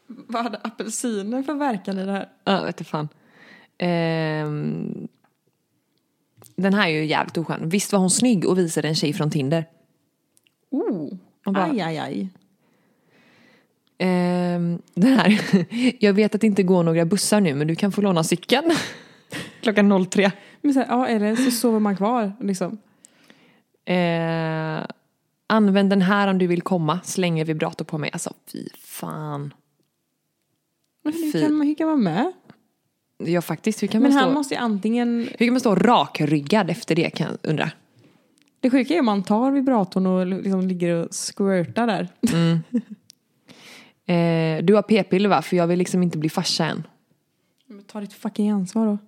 Vad 0.06 0.42
hade 0.42 0.58
apelsiner 0.58 1.42
för 1.42 1.54
verkan 1.54 1.98
i 1.98 2.06
det 2.06 2.12
här? 2.12 2.28
Ja, 2.44 2.62
vet 2.64 2.76
du 2.76 2.84
fan. 2.84 3.08
Ehm, 3.78 5.08
den 6.56 6.74
här 6.74 6.88
är 6.88 6.92
ju 6.92 7.04
jävligt 7.04 7.38
oskön. 7.38 7.68
Visst 7.68 7.92
var 7.92 7.98
hon 8.00 8.10
snygg 8.10 8.46
och 8.46 8.58
visade 8.58 8.88
en 8.88 8.94
tjej 8.94 9.12
från 9.12 9.30
Tinder. 9.30 9.64
Oh, 10.70 11.12
bara- 11.44 11.64
aj, 11.64 11.80
aj, 11.80 11.98
aj. 11.98 12.28
Ehm, 13.98 14.78
den 14.94 15.18
här, 15.18 15.40
jag 16.04 16.12
vet 16.12 16.34
att 16.34 16.40
det 16.40 16.46
inte 16.46 16.62
går 16.62 16.82
några 16.82 17.04
bussar 17.04 17.40
nu 17.40 17.54
men 17.54 17.66
du 17.66 17.74
kan 17.74 17.92
få 17.92 18.00
låna 18.00 18.24
cykeln. 18.24 18.72
Klockan 19.60 20.06
03. 20.10 20.32
Men 20.60 20.74
här, 20.74 20.86
ja, 20.88 21.06
eller 21.06 21.36
så 21.36 21.50
sover 21.50 21.78
man 21.80 21.96
kvar 21.96 22.32
liksom. 22.40 22.78
Eh, 23.84 24.86
använd 25.46 25.90
den 25.90 26.02
här 26.02 26.28
om 26.28 26.38
du 26.38 26.46
vill 26.46 26.62
komma. 26.62 27.00
Slänger 27.04 27.44
vibrator 27.44 27.84
på 27.84 27.98
mig. 27.98 28.10
Alltså 28.12 28.34
fy 28.52 28.68
fan. 28.78 29.54
Men 31.04 31.12
hur 31.12 31.32
Fy. 31.32 31.40
kan, 31.40 31.54
man, 31.54 31.66
hur 31.66 31.74
kan 31.74 31.88
man 31.88 32.02
med? 32.02 32.32
Ja 33.18 33.42
faktiskt, 33.42 33.82
hur 33.82 33.88
kan, 33.88 34.02
Men 34.02 34.10
man 34.12 34.18
han 34.20 34.30
stå, 34.30 34.34
måste 34.34 34.54
ju 34.54 34.60
antingen... 34.60 35.28
hur 35.38 35.46
kan 35.46 35.52
man 35.52 35.60
stå 35.60 35.74
rakryggad 35.74 36.70
efter 36.70 36.94
det 36.94 37.10
kan 37.10 37.26
jag 37.26 37.50
undra. 37.50 37.70
Det 38.60 38.70
sjuka 38.70 38.94
är 38.94 39.00
om 39.00 39.06
man 39.06 39.22
tar 39.22 39.50
vibratorn 39.50 40.06
och 40.06 40.26
liksom 40.26 40.60
ligger 40.60 40.94
och 40.94 41.08
squirtar 41.12 41.86
där. 41.86 42.08
Eh, 44.06 44.64
du 44.64 44.74
har 44.74 44.82
p-piller 44.82 45.28
va? 45.28 45.42
För 45.42 45.56
jag 45.56 45.66
vill 45.66 45.78
liksom 45.78 46.02
inte 46.02 46.18
bli 46.18 46.28
farsa 46.28 46.66
än. 46.66 46.86
Men 47.66 47.82
Ta 47.82 48.00
ditt 48.00 48.12
fucking 48.12 48.50
ansvar 48.50 48.86
då. 48.86 48.98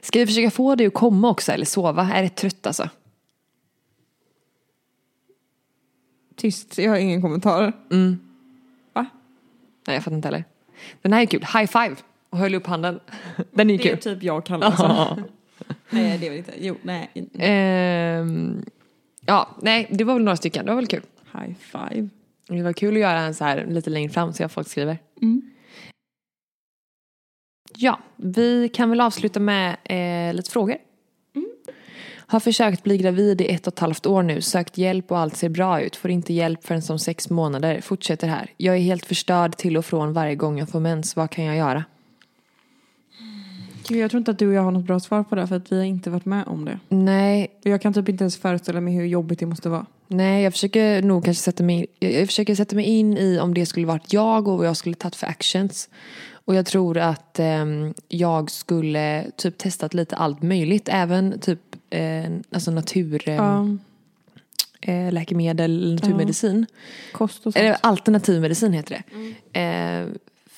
Ska 0.00 0.18
vi 0.18 0.26
försöka 0.26 0.50
få 0.50 0.74
dig 0.74 0.86
att 0.86 0.94
komma 0.94 1.30
också 1.30 1.52
eller 1.52 1.64
sova? 1.64 2.08
Jag 2.08 2.18
är 2.18 2.22
rätt 2.22 2.36
trött 2.36 2.66
alltså. 2.66 2.88
Tyst, 6.36 6.78
jag 6.78 6.90
har 6.90 6.98
ingen 6.98 7.22
kommentar. 7.22 7.72
Va? 8.92 9.06
Nej 9.86 9.96
jag 9.96 10.04
fattar 10.04 10.16
inte 10.16 10.28
heller. 10.28 10.44
Den 11.02 11.12
här 11.12 11.22
är 11.22 11.26
kul. 11.26 11.40
High 11.40 11.66
five. 11.66 11.96
Och 12.30 12.38
höll 12.38 12.54
upp 12.54 12.66
handen. 12.66 13.00
Den 13.50 13.70
är 13.70 13.74
ju 13.74 13.78
Det 13.78 13.88
är 13.90 13.96
kul. 13.96 14.02
typ 14.02 14.22
jag 14.22 14.46
kan 14.46 14.62
alltså. 14.62 15.16
nej, 15.90 16.18
det 16.18 16.26
är 16.26 16.30
väl 16.30 16.38
inte. 16.38 16.52
Jo, 16.58 16.76
nej. 16.82 17.10
Ehm, 17.38 18.64
ja, 19.26 19.48
nej 19.62 19.86
det 19.90 20.04
var 20.04 20.14
väl 20.14 20.22
några 20.24 20.36
stycken. 20.36 20.64
Det 20.64 20.70
var 20.70 20.76
väl 20.76 20.86
kul. 20.86 21.02
High 21.32 21.54
five. 21.58 22.08
Det 22.46 22.62
var 22.62 22.72
kul 22.72 22.94
att 22.94 23.00
göra 23.00 23.20
en 23.20 23.34
så 23.34 23.44
här 23.44 23.66
lite 23.66 23.90
längre 23.90 24.08
fram 24.10 24.32
se 24.32 24.44
vad 24.44 24.50
folk 24.52 24.68
skriver. 24.68 24.98
Ja, 27.76 27.98
vi 28.16 28.68
kan 28.68 28.90
väl 28.90 29.00
avsluta 29.00 29.40
med 29.40 29.76
eh, 29.84 30.34
lite 30.34 30.50
frågor. 30.50 30.76
Har 32.26 32.40
försökt 32.40 32.82
bli 32.82 32.98
gravid 32.98 33.40
i 33.40 33.48
ett 33.48 33.66
och 33.66 33.72
ett 33.72 33.78
halvt 33.78 34.06
år 34.06 34.22
nu, 34.22 34.40
sökt 34.40 34.78
hjälp 34.78 35.10
och 35.10 35.18
allt 35.18 35.36
ser 35.36 35.48
bra 35.48 35.80
ut, 35.80 35.96
får 35.96 36.10
inte 36.10 36.32
hjälp 36.32 36.64
förrän 36.64 36.82
som 36.82 36.98
sex 36.98 37.30
månader, 37.30 37.80
fortsätter 37.80 38.28
här. 38.28 38.50
Jag 38.56 38.76
är 38.76 38.80
helt 38.80 39.06
förstörd 39.06 39.56
till 39.56 39.76
och 39.76 39.84
från 39.84 40.12
varje 40.12 40.34
gång 40.34 40.58
jag 40.58 40.68
får 40.68 40.80
mens, 40.80 41.16
vad 41.16 41.30
kan 41.30 41.44
jag 41.44 41.56
göra? 41.56 41.84
Gud, 43.88 43.98
jag 43.98 44.10
tror 44.10 44.18
inte 44.18 44.30
att 44.30 44.38
du 44.38 44.48
och 44.48 44.54
jag 44.54 44.62
har 44.62 44.70
något 44.70 44.84
bra 44.84 45.00
svar 45.00 45.22
på 45.24 45.34
det 45.34 45.46
för 45.46 45.56
att 45.56 45.72
vi 45.72 45.76
har 45.76 45.84
inte 45.84 46.10
varit 46.10 46.24
med 46.24 46.44
om 46.46 46.64
det. 46.64 46.78
Nej, 46.88 47.50
Jag 47.62 47.82
kan 47.82 47.92
typ 47.92 48.08
inte 48.08 48.24
ens 48.24 48.36
föreställa 48.36 48.80
mig 48.80 48.94
hur 48.94 49.04
jobbigt 49.04 49.38
det 49.38 49.46
måste 49.46 49.68
vara. 49.68 49.86
nej 50.08 50.42
jag 50.44 50.52
försöker 50.52 51.02
nog 51.02 51.24
kanske 51.24 51.42
sätta 51.42 51.64
mig, 51.64 51.86
jag 51.98 52.12
jag 52.12 52.26
försöker 52.26 52.54
sätta 52.54 52.76
mig 52.76 52.84
in 52.84 53.18
i 53.18 53.38
om 53.38 53.54
det 53.54 53.66
skulle 53.66 53.86
varit 53.86 54.12
jag 54.12 54.48
och 54.48 54.58
vad 54.58 54.66
jag 54.66 54.76
skulle 54.76 54.94
tagit 54.94 55.16
för 55.16 55.26
actions. 55.26 55.88
Och 56.44 56.54
jag 56.54 56.66
tror 56.66 56.98
att 56.98 57.38
ehm, 57.38 57.94
jag 58.08 58.50
skulle 58.50 59.30
typ 59.36 59.58
testat 59.58 59.94
lite 59.94 60.16
allt 60.16 60.42
möjligt, 60.42 60.88
även 60.92 61.40
typ 61.40 61.60
eh, 61.90 62.24
alltså 62.52 62.70
natur, 62.70 63.28
eh, 63.28 63.34
Ja, 63.34 63.66
eh, 64.80 65.12
läkemedel, 65.12 65.94
naturmedicin. 65.94 66.66
kost 67.12 67.36
och 67.36 67.42
sånt. 67.52 67.56
Eller 67.56 67.76
alternativ 67.80 68.40
medicin 68.40 68.72
heter 68.72 69.02
det. 69.52 69.60
Eh, 69.60 70.08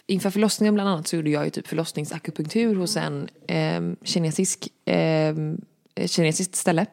inför 0.07 0.31
förlossningen 0.31 0.75
bland 0.75 0.89
annat 0.91 1.09
så 1.09 1.17
gjorde 1.17 1.31
jag 1.31 1.45
ju 1.45 1.51
typ 1.51 1.67
förlossningsakupunktur 1.67 2.75
hos 2.75 2.97
en 2.97 3.29
eh, 3.47 3.81
kinesisk, 4.05 4.69
eh, 4.85 5.35
kinesiskt 6.07 6.55
ställe. 6.55 6.87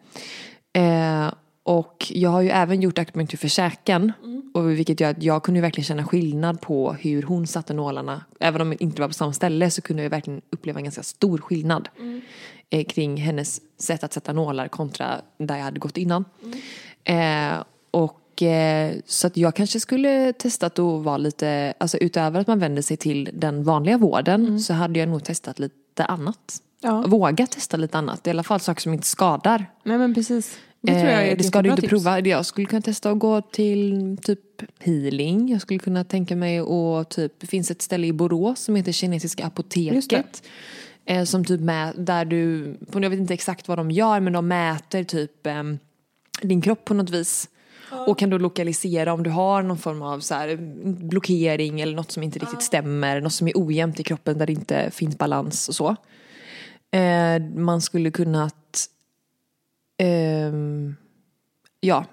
Och 1.63 2.11
jag 2.15 2.29
har 2.29 2.41
ju 2.41 2.49
även 2.49 2.81
gjort 2.81 2.99
akupunktur 2.99 3.37
för 3.37 3.47
käken. 3.47 4.11
Och 4.53 4.71
vilket 4.71 4.99
gör 4.99 5.09
att 5.09 5.23
jag 5.23 5.43
kunde 5.43 5.57
ju 5.57 5.61
verkligen 5.61 5.85
känna 5.85 6.05
skillnad 6.05 6.61
på 6.61 6.93
hur 6.93 7.23
hon 7.23 7.47
satte 7.47 7.73
nålarna. 7.73 8.25
Även 8.39 8.61
om 8.61 8.69
det 8.69 8.83
inte 8.83 9.01
var 9.01 9.07
på 9.07 9.13
samma 9.13 9.33
ställe 9.33 9.71
så 9.71 9.81
kunde 9.81 10.03
jag 10.03 10.09
verkligen 10.09 10.41
uppleva 10.49 10.79
en 10.79 10.83
ganska 10.83 11.03
stor 11.03 11.37
skillnad. 11.37 11.89
Eh, 12.69 12.85
kring 12.85 13.17
hennes 13.17 13.61
sätt 13.77 14.03
att 14.03 14.13
sätta 14.13 14.33
nålar 14.33 14.67
kontra 14.67 15.21
där 15.37 15.57
jag 15.57 15.63
hade 15.63 15.79
gått 15.79 15.97
innan. 15.97 16.25
Eh, 17.03 17.63
och 17.91 18.41
eh, 18.43 18.95
så 19.05 19.27
att 19.27 19.37
jag 19.37 19.55
kanske 19.55 19.79
skulle 19.79 20.33
testat 20.33 20.79
att 20.79 21.03
vara 21.03 21.17
lite, 21.17 21.73
alltså 21.77 21.97
utöver 21.97 22.39
att 22.39 22.47
man 22.47 22.59
vänder 22.59 22.81
sig 22.81 22.97
till 22.97 23.29
den 23.33 23.63
vanliga 23.63 23.97
vården 23.97 24.59
så 24.59 24.73
hade 24.73 24.99
jag 24.99 25.09
nog 25.09 25.23
testat 25.23 25.59
lite 25.59 26.05
annat. 26.05 26.61
Ja. 26.81 27.03
Våga 27.07 27.47
testa 27.47 27.77
lite 27.77 27.97
annat, 27.97 28.27
i 28.27 28.29
alla 28.29 28.43
fall 28.43 28.59
saker 28.59 28.81
som 28.81 28.93
inte 28.93 29.07
skadar. 29.07 29.65
Nej 29.83 29.97
men 29.97 30.13
precis. 30.13 30.57
Det 30.81 30.91
tror 30.93 31.05
jag 31.05 31.21
är 31.21 31.25
Eh, 31.25 31.31
ett 31.31 31.37
det 31.37 31.43
ska 31.43 31.61
du 31.61 31.69
inte 31.69 31.81
tips. 31.81 31.89
prova. 31.89 32.19
Jag 32.19 32.45
skulle 32.45 32.67
kunna 32.67 32.81
testa 32.81 33.11
att 33.11 33.19
gå 33.19 33.41
till 33.41 34.17
typ 34.21 34.39
healing. 34.79 35.49
Jag 35.49 35.61
skulle 35.61 35.79
kunna 35.79 36.03
tänka 36.03 36.35
mig 36.35 36.59
att 36.59 37.09
typ, 37.09 37.39
det 37.39 37.47
finns 37.47 37.71
ett 37.71 37.81
ställe 37.81 38.07
i 38.07 38.13
Borås 38.13 38.59
som 38.59 38.75
heter 38.75 38.91
Kinesiska 38.91 39.45
apoteket. 39.45 40.43
Eh, 41.05 41.23
som 41.23 41.45
typ 41.45 41.61
med, 41.61 41.93
där 41.97 42.25
du, 42.25 42.75
jag 42.93 43.09
vet 43.09 43.19
inte 43.19 43.33
exakt 43.33 43.67
vad 43.67 43.77
de 43.77 43.91
gör 43.91 44.19
men 44.19 44.33
de 44.33 44.47
mäter 44.47 45.03
typ 45.03 45.47
ehm, 45.47 45.79
din 46.41 46.61
kropp 46.61 46.85
på 46.85 46.93
något 46.93 47.09
vis. 47.09 47.49
Och 48.07 48.19
kan 48.19 48.29
då 48.29 48.37
lokalisera 48.37 49.13
om 49.13 49.23
du 49.23 49.29
har 49.29 49.63
någon 49.63 49.77
form 49.77 50.01
av 50.01 50.19
så 50.19 50.33
här, 50.35 50.55
blockering 50.85 51.81
eller 51.81 51.95
något 51.95 52.11
som 52.11 52.23
inte 52.23 52.39
riktigt 52.39 52.61
stämmer. 52.61 53.21
Något 53.21 53.33
som 53.33 53.47
är 53.47 53.53
ojämnt 53.55 53.99
i 53.99 54.03
kroppen 54.03 54.37
där 54.37 54.45
det 54.45 54.53
inte 54.53 54.91
finns 54.91 55.17
balans 55.17 55.69
och 55.69 55.75
så. 55.75 55.95
Eh, 56.91 57.41
man 57.55 57.81
skulle 57.81 58.11
kunnat 58.11 58.55
ehm, 60.01 60.95
Ja. 61.79 62.05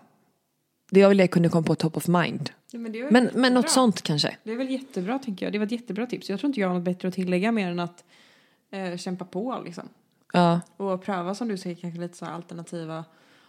Det 0.91 1.03
var 1.03 1.09
väl 1.09 1.17
det 1.17 1.23
jag 1.23 1.31
kunde 1.31 1.49
komma 1.49 1.67
på 1.67 1.75
top 1.75 1.97
of 1.97 2.09
mind. 2.09 2.51
Men 2.73 3.09
Men, 3.11 3.31
men 3.35 3.55
något 3.55 3.71
sånt 3.71 4.03
kanske. 4.03 4.37
Det 4.45 4.53
är 4.53 4.57
väl 4.57 4.71
jättebra 4.71 5.19
tänker 5.19 5.47
jag. 5.47 5.53
Det 5.53 5.59
var 5.59 5.67
ett 5.67 5.73
jättebra 5.73 6.07
tips. 6.07 6.31
Jag 6.31 6.41
tror 6.41 6.49
inte 6.49 6.61
jag 6.61 6.69
har 6.69 6.75
något 6.75 6.85
bättre 6.85 7.09
att 7.09 7.15
tillägga 7.15 7.53
mer 7.53 7.71
än 7.71 7.81
att 7.81 8.05
eh, 8.71 8.97
kämpa 8.97 9.25
på 9.25 9.63
liksom. 9.65 9.89
Ja. 10.33 10.61
Och 10.77 11.03
pröva 11.03 11.35
som 11.35 11.49
du 11.49 11.57
säger 11.57 11.77
kanske 11.77 12.01
lite 12.01 12.17
så 12.17 12.25
alternativa 12.25 13.05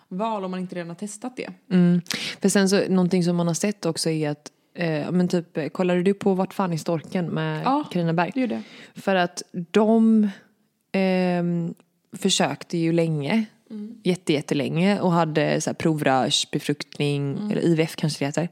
val 0.08 0.46
om 0.46 0.52
man 0.52 0.60
inte 0.60 0.76
redan 0.76 0.88
har 0.90 0.96
testat 0.96 1.38
det. 1.38 1.50
Mm. 1.72 2.02
För 2.42 2.50
sen 2.50 2.70
så, 2.70 2.90
någonting 2.90 3.24
som 3.24 3.36
man 3.36 3.48
har 3.48 3.54
sett 3.54 3.86
också 3.86 4.10
är 4.10 4.30
att 4.30 4.52
eh, 4.74 5.12
men 5.12 5.28
typ, 5.28 5.58
eh, 5.58 5.68
kollade 5.70 6.04
du 6.04 6.14
på 6.14 6.34
Vart 6.34 6.54
fan 6.54 6.74
är 6.74 6.78
storken 6.78 7.26
med 7.26 7.64
Ja. 7.66 7.84
Carina 7.92 8.14
Berg? 8.14 8.32
Det 8.36 8.48
det. 8.48 8.64
För 8.96 9.16
att 9.16 9.44
de 9.52 10.30
ehm, 10.92 11.74
försökte 12.18 12.78
ju 12.78 12.92
länge, 12.92 13.46
jätte, 14.04 14.34
jättelänge 14.34 15.00
och 15.00 15.12
hade 15.12 15.62
så 15.62 15.70
här 15.70 15.76
provrörsbefruktning, 15.76 17.52
eller 17.52 17.62
IVF 17.62 17.96
kanske 17.96 18.26
det 18.26 18.26
heter. 18.26 18.50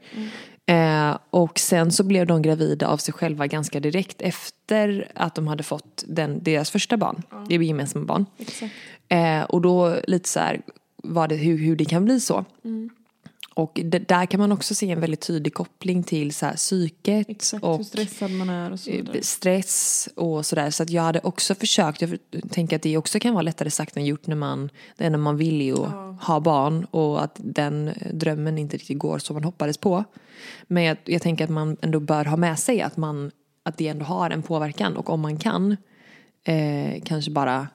Eh, 0.65 1.18
och 1.30 1.59
sen 1.59 1.91
så 1.91 2.03
blev 2.03 2.28
de 2.28 2.41
gravida 2.41 2.88
av 2.88 2.97
sig 2.97 3.13
själva 3.13 3.47
ganska 3.47 3.80
direkt 3.80 4.22
efter 4.22 5.11
att 5.15 5.36
de 5.36 5.47
hade 5.47 5.63
fått 5.63 6.03
den, 6.07 6.43
deras 6.43 6.72
första 6.72 6.97
barn, 6.97 7.24
det 7.49 7.55
är 7.55 7.59
gemensamma 7.59 8.05
barn. 8.05 8.26
Eh, 9.07 9.43
och 9.43 9.61
då 9.61 9.95
lite 10.07 10.30
så 10.30 10.39
här 10.39 10.61
var 11.03 11.28
det 11.28 11.36
hur, 11.36 11.57
hur 11.57 11.76
det 11.76 11.86
kan 11.86 12.05
bli 12.05 12.20
så. 12.20 12.45
Och 13.57 13.79
det, 13.85 13.99
där 13.99 14.25
kan 14.25 14.39
man 14.39 14.51
också 14.51 14.75
se 14.75 14.91
en 14.91 14.99
väldigt 14.99 15.21
tydlig 15.21 15.53
koppling 15.53 16.03
till 16.03 16.33
så 16.33 16.45
här, 16.45 16.55
psyket 16.55 17.29
Exakt 17.29 17.63
och 17.63 17.77
hur 17.77 17.83
stressad 17.83 18.31
man 18.31 18.49
är 18.49 18.71
och 18.71 18.79
så 18.79 18.91
vidare. 18.91 19.17
eh, 19.17 19.21
stress 19.21 20.09
och 20.15 20.45
sådär. 20.45 20.69
Så 20.69 20.83
att 20.83 20.89
jag 20.89 21.01
hade 21.01 21.19
också 21.19 21.55
försökt, 21.55 22.01
jag 22.01 22.19
tänker 22.51 22.75
att 22.75 22.81
det 22.81 22.97
också 22.97 23.19
kan 23.19 23.33
vara 23.33 23.41
lättare 23.41 23.69
sagt 23.71 23.97
än 23.97 24.05
gjort 24.05 24.27
när 24.27 24.35
man, 24.35 24.69
det 24.97 25.05
enda 25.05 25.17
man 25.17 25.37
vill 25.37 25.61
är 25.61 25.65
ju 25.65 25.77
att 25.85 26.23
ha 26.23 26.39
barn 26.39 26.85
och 26.91 27.23
att 27.23 27.35
den 27.43 27.91
drömmen 28.13 28.57
inte 28.57 28.77
riktigt 28.77 28.97
går 28.99 29.19
som 29.19 29.33
man 29.33 29.43
hoppades 29.43 29.77
på. 29.77 30.03
Men 30.67 30.83
jag, 30.83 30.97
jag 31.05 31.21
tänker 31.21 31.43
att 31.43 31.49
man 31.49 31.77
ändå 31.81 31.99
bör 31.99 32.25
ha 32.25 32.37
med 32.37 32.59
sig 32.59 32.81
att, 32.81 32.97
man, 32.97 33.31
att 33.63 33.77
det 33.77 33.87
ändå 33.87 34.05
har 34.05 34.29
en 34.29 34.41
påverkan 34.41 34.97
och 34.97 35.09
om 35.09 35.19
man 35.21 35.37
kan 35.37 35.77
eh, 36.43 37.01
kanske 37.05 37.31
bara 37.31 37.67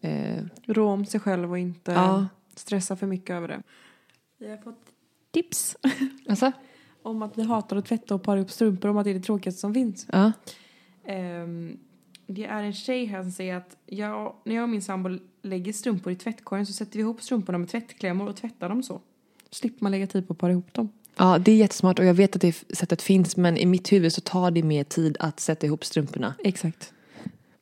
Eh, 0.00 0.44
Rå 0.66 0.88
om 0.88 1.06
sig 1.06 1.20
själv 1.20 1.50
och 1.50 1.58
inte 1.58 1.92
Ja. 1.92 2.26
stressa 2.56 2.96
för 2.96 3.06
mycket 3.06 3.30
över 3.30 3.48
det. 3.48 3.62
Vi 4.38 4.50
har 4.50 4.56
fått 4.56 4.83
tips 5.34 5.76
alltså? 6.28 6.52
om 7.02 7.22
att 7.22 7.38
vi 7.38 7.42
hatar 7.42 7.76
att 7.76 7.86
tvätta 7.86 8.14
och 8.14 8.22
para 8.22 8.40
upp 8.40 8.50
strumpor 8.50 8.90
om 8.90 8.96
att 8.96 9.04
det 9.04 9.10
är 9.10 9.14
det 9.14 9.20
tråkigaste 9.20 9.60
som 9.60 9.74
finns. 9.74 10.06
Ja. 10.12 10.32
Ehm, 11.04 11.78
det 12.26 12.44
är 12.44 12.62
en 12.62 12.72
tjej 12.72 13.04
här 13.04 13.22
som 13.22 13.32
säger 13.32 13.56
att 13.56 13.76
jag, 13.86 14.34
när 14.44 14.54
jag 14.54 14.62
och 14.62 14.68
min 14.68 14.82
sambo 14.82 15.18
lägger 15.42 15.72
strumpor 15.72 16.12
i 16.12 16.16
tvättkorgen 16.16 16.66
så 16.66 16.72
sätter 16.72 16.92
vi 16.92 17.00
ihop 17.00 17.22
strumporna 17.22 17.58
med 17.58 17.68
tvättklämmor 17.68 18.28
och 18.28 18.36
tvättar 18.36 18.68
dem 18.68 18.82
så. 18.82 19.00
Slipper 19.50 19.82
man 19.82 19.92
lägga 19.92 20.06
tid 20.06 20.26
på 20.26 20.32
att 20.32 20.38
para 20.38 20.52
ihop 20.52 20.74
dem. 20.74 20.88
ja, 21.16 21.38
det 21.38 21.52
är 21.52 21.56
jättesmart 21.56 21.98
och 21.98 22.04
jag 22.04 22.14
vet 22.14 22.36
att 22.36 22.42
det 22.42 22.52
sättet 22.76 23.02
finns 23.02 23.36
men 23.36 23.56
i 23.56 23.66
mitt 23.66 23.92
huvud 23.92 24.12
så 24.12 24.20
tar 24.20 24.50
det 24.50 24.62
mer 24.62 24.84
tid 24.84 25.16
att 25.20 25.40
sätta 25.40 25.66
ihop 25.66 25.84
strumporna. 25.84 26.34
Exakt. 26.44 26.92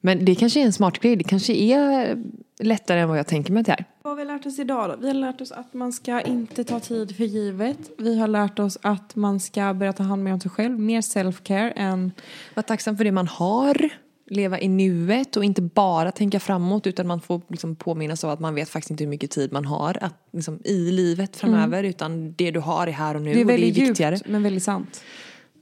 Men 0.01 0.25
det 0.25 0.35
kanske 0.35 0.61
är 0.61 0.65
en 0.65 0.73
smart 0.73 0.99
grej, 0.99 1.17
det 1.17 1.25
kanske 1.25 1.53
är 1.53 2.19
lättare 2.61 3.01
än 3.01 3.09
vad 3.09 3.19
jag 3.19 3.27
tänker 3.27 3.53
mig 3.53 3.61
att 3.61 3.67
det 3.67 3.73
är. 3.73 3.85
Vad 4.05 4.11
har 4.13 4.17
vi 4.17 4.25
lärt 4.25 4.47
oss 4.47 4.59
idag 4.59 4.91
då? 4.91 4.97
Vi 4.97 5.07
har 5.07 5.15
lärt 5.15 5.41
oss 5.41 5.53
att 5.53 5.75
man 5.75 5.93
ska 5.93 6.21
inte 6.21 6.65
ta 6.65 6.81
tid 6.81 7.17
för 7.17 7.25
givet. 7.25 7.79
Vi 7.99 8.19
har 8.19 8.29
lärt 8.29 8.59
oss 8.59 8.79
att 8.83 9.17
man 9.17 9.41
ska 9.41 9.75
börja 9.75 9.93
ta 9.93 10.03
hand 10.03 10.29
om 10.29 10.41
sig 10.41 10.51
själv. 10.51 10.79
Mer 10.79 11.01
self-care 11.01 11.73
än... 11.77 12.13
Var 12.55 12.63
tacksam 12.63 12.97
för 12.97 13.05
det 13.05 13.13
man 13.13 13.27
har, 13.29 13.89
leva 14.27 14.61
i 14.61 14.69
nuet 14.69 15.37
och 15.37 15.45
inte 15.45 15.63
bara 15.63 16.13
tänka 16.13 16.41
framåt 16.41 16.87
utan 16.87 17.07
man 17.07 17.21
får 17.21 17.41
liksom 17.49 17.77
påminnas 17.77 18.25
av 18.25 18.31
att 18.31 18.41
man 18.41 18.55
vet 18.55 18.69
faktiskt 18.69 18.91
inte 18.91 19.05
hur 19.05 19.09
mycket 19.09 19.31
tid 19.31 19.53
man 19.53 19.65
har 19.65 19.99
att, 20.01 20.15
liksom, 20.33 20.61
i 20.65 20.91
livet 20.91 21.37
framöver 21.37 21.85
utan 21.85 22.33
det 22.33 22.51
du 22.51 22.61
har 22.61 22.87
är 22.87 22.93
här 22.93 23.15
och 23.15 23.23
nu 23.23 23.35
Det 23.35 23.41
är 23.41 23.45
och 23.45 23.47
det 23.47 23.55
är 23.55 23.59
väldigt 23.59 23.89
viktigare. 23.89 24.15
djupt 24.15 24.29
men 24.29 24.43
väldigt 24.43 24.63
sant. 24.63 25.03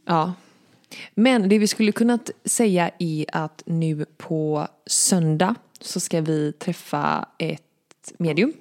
Ja. 0.07 0.32
Men 1.14 1.49
det 1.49 1.59
vi 1.59 1.66
skulle 1.66 1.93
kunna 1.93 2.18
säga 2.45 2.91
är 2.99 3.26
att 3.32 3.62
nu 3.66 4.05
på 4.16 4.66
söndag 4.86 5.55
så 5.80 6.01
ska 6.01 6.20
vi 6.20 6.53
träffa 6.53 7.28
ett 7.38 7.62
medium. 8.18 8.52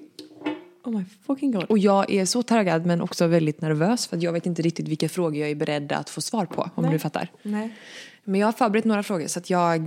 Oh 0.83 0.97
my 0.97 1.05
fucking 1.25 1.51
god. 1.51 1.63
Och 1.63 1.77
jag 1.77 2.11
är 2.11 2.25
så 2.25 2.43
taggad 2.43 2.85
men 2.85 3.01
också 3.01 3.27
väldigt 3.27 3.61
nervös 3.61 4.07
för 4.07 4.17
att 4.17 4.23
jag 4.23 4.33
vet 4.33 4.45
inte 4.45 4.61
riktigt 4.61 4.87
vilka 4.87 5.09
frågor 5.09 5.35
jag 5.35 5.49
är 5.49 5.55
beredd 5.55 5.91
att 5.91 6.09
få 6.09 6.21
svar 6.21 6.45
på 6.45 6.69
om 6.75 6.83
Nej. 6.83 6.93
du 6.93 6.99
fattar. 6.99 7.31
Nej. 7.43 7.75
Men 8.23 8.39
jag 8.39 8.47
har 8.47 8.51
förberett 8.51 8.85
några 8.85 9.03
frågor 9.03 9.27
så 9.27 9.39
att 9.39 9.49
jag... 9.49 9.81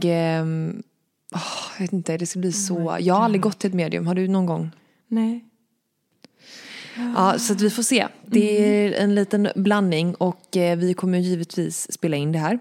åh, 1.34 1.72
jag 1.78 1.84
vet 1.84 1.92
inte, 1.92 2.16
det 2.16 2.26
ska 2.26 2.38
bli 2.40 2.52
så... 2.52 2.96
Jag 3.00 3.14
har 3.14 3.24
aldrig 3.24 3.42
gått 3.42 3.58
till 3.58 3.68
ett 3.68 3.74
medium. 3.74 4.06
Har 4.06 4.14
du 4.14 4.28
någon 4.28 4.46
gång? 4.46 4.70
Nej. 5.08 5.44
Ja, 6.96 7.38
så 7.38 7.52
att 7.52 7.60
vi 7.60 7.70
får 7.70 7.82
se. 7.82 8.08
Det 8.26 8.64
är 8.64 8.92
en 8.92 9.14
liten 9.14 9.48
blandning 9.54 10.14
och 10.14 10.56
eh, 10.56 10.78
vi 10.78 10.94
kommer 10.94 11.18
givetvis 11.18 11.92
spela 11.92 12.16
in 12.16 12.32
det 12.32 12.38
här. 12.38 12.58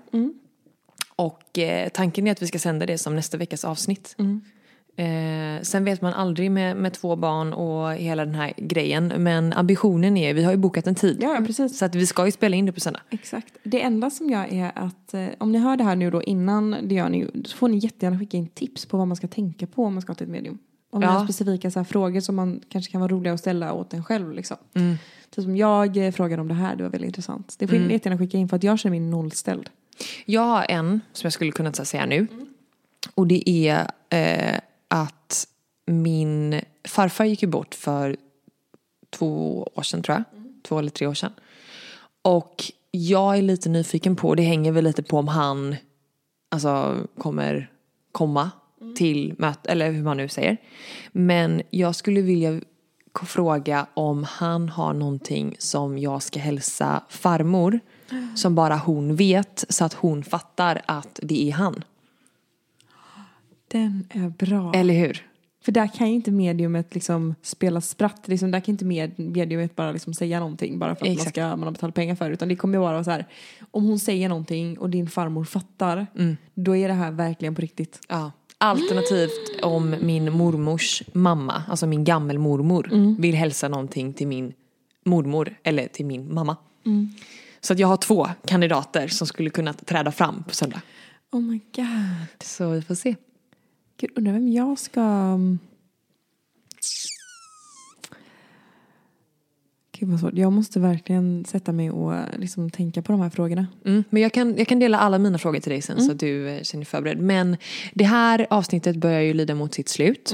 Och 1.15 1.59
eh, 1.59 1.89
tanken 1.89 2.27
är 2.27 2.31
att 2.31 2.41
vi 2.41 2.47
ska 2.47 2.59
sända 2.59 2.85
det 2.85 2.97
som 2.97 3.15
nästa 3.15 3.37
veckas 3.37 3.65
avsnitt. 3.65 4.15
Eh, 5.01 5.61
sen 5.61 5.85
vet 5.85 6.01
man 6.01 6.13
aldrig 6.13 6.51
med, 6.51 6.77
med 6.77 6.93
två 6.93 7.15
barn 7.15 7.53
och 7.53 7.93
hela 7.93 8.25
den 8.25 8.35
här 8.35 8.53
grejen. 8.57 9.13
Men 9.17 9.53
ambitionen 9.53 10.17
är, 10.17 10.33
vi 10.33 10.43
har 10.43 10.51
ju 10.51 10.57
bokat 10.57 10.87
en 10.87 10.95
tid. 10.95 11.17
Ja, 11.21 11.43
precis. 11.47 11.77
Så 11.77 11.85
att 11.85 11.95
vi 11.95 12.05
ska 12.07 12.25
ju 12.25 12.31
spela 12.31 12.55
in 12.55 12.65
det 12.65 12.71
på 12.71 12.79
söndag. 12.79 13.01
Exakt. 13.09 13.53
Det 13.63 13.81
enda 13.81 14.09
som 14.09 14.29
jag 14.29 14.53
är 14.53 14.71
att 14.75 15.13
eh, 15.13 15.25
om 15.37 15.51
ni 15.51 15.59
hör 15.59 15.77
det 15.77 15.83
här 15.83 15.95
nu 15.95 16.11
då 16.11 16.23
innan 16.23 16.75
det 16.83 16.95
gör 16.95 17.09
ni 17.09 17.27
så 17.45 17.57
får 17.57 17.67
ni 17.69 17.77
jättegärna 17.77 18.19
skicka 18.19 18.37
in 18.37 18.47
tips 18.47 18.85
på 18.85 18.97
vad 18.97 19.07
man 19.07 19.17
ska 19.17 19.27
tänka 19.27 19.67
på 19.67 19.85
om 19.85 19.93
man 19.93 20.01
ska 20.01 20.13
till 20.13 20.23
ett 20.25 20.31
medium. 20.31 20.57
Om 20.91 20.99
ni 20.99 21.05
Ja. 21.05 21.11
har 21.11 21.23
specifika 21.23 21.71
så 21.71 21.79
här, 21.79 21.83
frågor 21.83 22.19
som 22.19 22.35
man 22.35 22.61
kanske 22.69 22.91
kan 22.91 23.01
vara 23.01 23.11
roliga 23.11 23.33
att 23.33 23.39
ställa 23.39 23.73
åt 23.73 23.93
en 23.93 24.03
själv 24.03 24.31
liksom. 24.33 24.57
Typ 25.35 25.43
som 25.43 25.55
jag 25.57 25.97
eh, 25.97 26.11
frågade 26.11 26.41
om 26.41 26.47
det 26.47 26.53
här, 26.53 26.75
det 26.75 26.83
var 26.83 26.89
väldigt 26.89 27.07
intressant. 27.07 27.55
Det 27.59 27.67
får 27.67 27.75
ni 27.75 27.93
jättegärna 27.93 28.19
skicka 28.19 28.37
in 28.37 28.49
för 28.49 28.55
att 28.55 28.63
jag 28.63 28.79
känner 28.79 28.99
mig 28.99 29.09
nollställd. 29.09 29.69
Jag 30.25 30.41
har 30.41 30.65
en 30.69 31.01
som 31.13 31.25
jag 31.25 31.33
skulle 31.33 31.51
kunna 31.51 31.73
säga 31.73 32.05
nu. 32.05 32.27
Och 33.15 33.27
det 33.27 33.49
är 33.49 33.87
eh, 34.09 34.59
att 34.91 35.47
min 35.85 36.61
farfar 36.87 37.25
gick 37.25 37.41
ju 37.41 37.47
bort 37.47 37.75
för 37.75 38.17
två 39.09 39.63
år 39.75 39.81
sedan 39.81 40.03
tror 40.03 40.17
jag. 40.17 40.23
Två 40.63 40.79
eller 40.79 40.89
tre 40.89 41.07
år 41.07 41.13
sedan. 41.13 41.33
Och 42.21 42.63
jag 42.91 43.37
är 43.37 43.41
lite 43.41 43.69
nyfiken 43.69 44.15
på, 44.15 44.35
det 44.35 44.43
hänger 44.43 44.71
väl 44.71 44.83
lite 44.83 45.03
på 45.03 45.17
om 45.17 45.27
han 45.27 45.75
alltså, 46.49 46.97
kommer 47.17 47.71
komma 48.11 48.51
till 48.95 49.35
möte, 49.37 49.71
eller 49.71 49.91
hur 49.91 50.03
man 50.03 50.17
nu 50.17 50.29
säger. 50.29 50.57
Men 51.11 51.61
jag 51.69 51.95
skulle 51.95 52.21
vilja 52.21 52.61
fråga 53.25 53.87
om 53.93 54.23
han 54.23 54.69
har 54.69 54.93
någonting 54.93 55.55
som 55.59 55.97
jag 55.97 56.23
ska 56.23 56.39
hälsa 56.39 57.03
farmor 57.09 57.79
som 58.35 58.55
bara 58.55 58.75
hon 58.77 59.15
vet 59.15 59.65
så 59.69 59.85
att 59.85 59.93
hon 59.93 60.23
fattar 60.23 60.81
att 60.85 61.19
det 61.23 61.49
är 61.49 61.53
han. 61.53 61.83
Den 63.71 64.07
är 64.09 64.29
bra. 64.29 64.73
Eller 64.75 64.93
hur? 64.93 65.27
För 65.63 65.71
där 65.71 65.87
kan 65.87 66.07
ju 66.07 66.13
inte 66.13 66.31
mediumet 66.31 66.93
liksom 66.93 67.35
spela 67.41 67.81
spratt. 67.81 68.27
Liksom, 68.27 68.51
där 68.51 68.59
kan 68.59 68.73
inte 68.73 68.85
med, 68.85 69.19
mediumet 69.19 69.75
bara 69.75 69.91
liksom 69.91 70.13
säga 70.13 70.39
någonting 70.39 70.79
bara 70.79 70.95
för 70.95 71.05
att 71.05 71.17
man, 71.17 71.25
ska, 71.25 71.47
man 71.47 71.63
har 71.63 71.71
betalat 71.71 71.95
pengar 71.95 72.15
för 72.15 72.29
det. 72.29 72.33
Utan 72.33 72.47
det 72.47 72.55
kommer 72.55 72.77
ju 72.77 72.79
vara 72.79 73.03
så 73.03 73.11
här. 73.11 73.27
Om 73.71 73.85
hon 73.85 73.99
säger 73.99 74.29
någonting 74.29 74.79
och 74.79 74.89
din 74.89 75.09
farmor 75.09 75.43
fattar. 75.43 76.07
Då 76.53 76.75
är 76.75 76.87
det 76.87 76.93
här 76.93 77.11
verkligen 77.11 77.55
på 77.55 77.61
riktigt. 77.61 77.99
Ja. 78.09 78.31
Alternativt 78.57 79.63
om 79.63 79.95
min 80.01 80.33
mormors 80.33 81.03
mamma, 81.13 81.63
alltså 81.67 81.87
min 81.87 82.03
gammelmormor, 82.03 83.15
vill 83.21 83.35
hälsa 83.35 83.67
någonting 83.67 84.13
till 84.13 84.27
min 84.27 84.53
mormor 85.05 85.55
eller 85.63 85.87
till 85.87 86.05
min 86.05 86.33
mamma. 86.33 86.57
Så 87.61 87.73
att 87.73 87.79
jag 87.79 87.87
har 87.87 87.97
två 87.97 88.27
kandidater 88.45 89.07
som 89.07 89.27
skulle 89.27 89.49
kunna 89.49 89.73
träda 89.73 90.11
fram 90.11 90.43
på 90.43 90.55
söndag. 90.55 90.81
Oh 91.31 91.41
my 91.41 91.59
god. 91.75 92.43
Så 92.43 92.69
vi 92.69 92.81
får 92.81 92.95
se. 92.95 93.15
Gud, 94.01 94.11
undrar 94.15 94.33
vem 94.33 94.51
jag 94.51 94.79
ska... 94.79 95.01
um, 95.01 95.59
Gud 99.91 100.09
vad 100.09 100.19
svårt. 100.19 100.33
Jag 100.33 100.53
måste 100.53 100.79
verkligen 100.79 101.45
sätta 101.45 101.71
mig 101.71 101.91
och 101.91 102.15
eh, 102.15 102.25
liksom 102.37 102.69
tänka 102.69 103.01
på 103.01 103.11
de 103.11 103.21
här 103.21 103.29
frågorna. 103.29 103.67
Mm, 103.85 104.03
men 104.09 104.21
jag 104.21 104.33
kan, 104.33 104.57
jag 104.57 104.67
kan 104.67 104.79
dela 104.79 104.99
alla 104.99 105.17
mina 105.19 105.37
frågor 105.37 105.59
till 105.59 105.71
dig 105.71 105.81
sen 105.81 106.01
så 106.01 106.11
att 106.11 106.19
du 106.19 106.49
eh, 106.49 106.61
känner 106.63 106.81
dig 106.81 106.85
förberedd. 106.85 107.19
Men 107.19 107.57
det 107.93 108.03
här 108.03 108.47
avsnittet 108.49 108.95
börjar 108.95 109.21
ju 109.21 109.33
lida 109.33 109.55
mot 109.55 109.73
sitt 109.73 109.89
slut. 109.89 110.33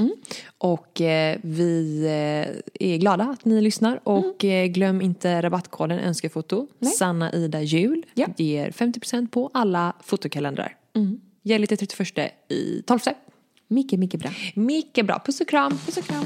Och 0.58 1.02
eh, 1.02 1.38
vi 1.44 2.04
eh, 2.06 2.90
är 2.90 2.98
glada 2.98 3.24
att 3.24 3.46
ni 3.46 3.62
lyssnar. 3.62 4.00
Och 4.04 4.46
eh, 4.46 4.68
glöm 4.68 5.02
inte 5.02 5.42
rabattkoden 5.42 6.00
önskefoto. 6.00 6.68
Sanna 6.98 7.32
Ida 7.34 7.62
Jul 7.62 8.06
Ja. 8.14 8.28
ger 8.38 8.72
50% 8.72 9.28
på 9.28 9.52
alla 9.54 9.94
fotokalendrar. 10.04 10.76
Gäller 11.44 11.68
till 11.68 11.78
31 11.78 12.32
i 12.50 12.82
12. 12.86 13.00
Mycket, 13.68 14.00
mycket 14.00 14.20
bra. 14.20 14.32
Mycket 14.56 15.06
bra. 15.06 15.22
Puss 15.26 15.42
och 15.42 15.48
kram. 15.48 15.72
Puss 15.86 15.98
och 15.98 16.04
kram. 16.04 16.26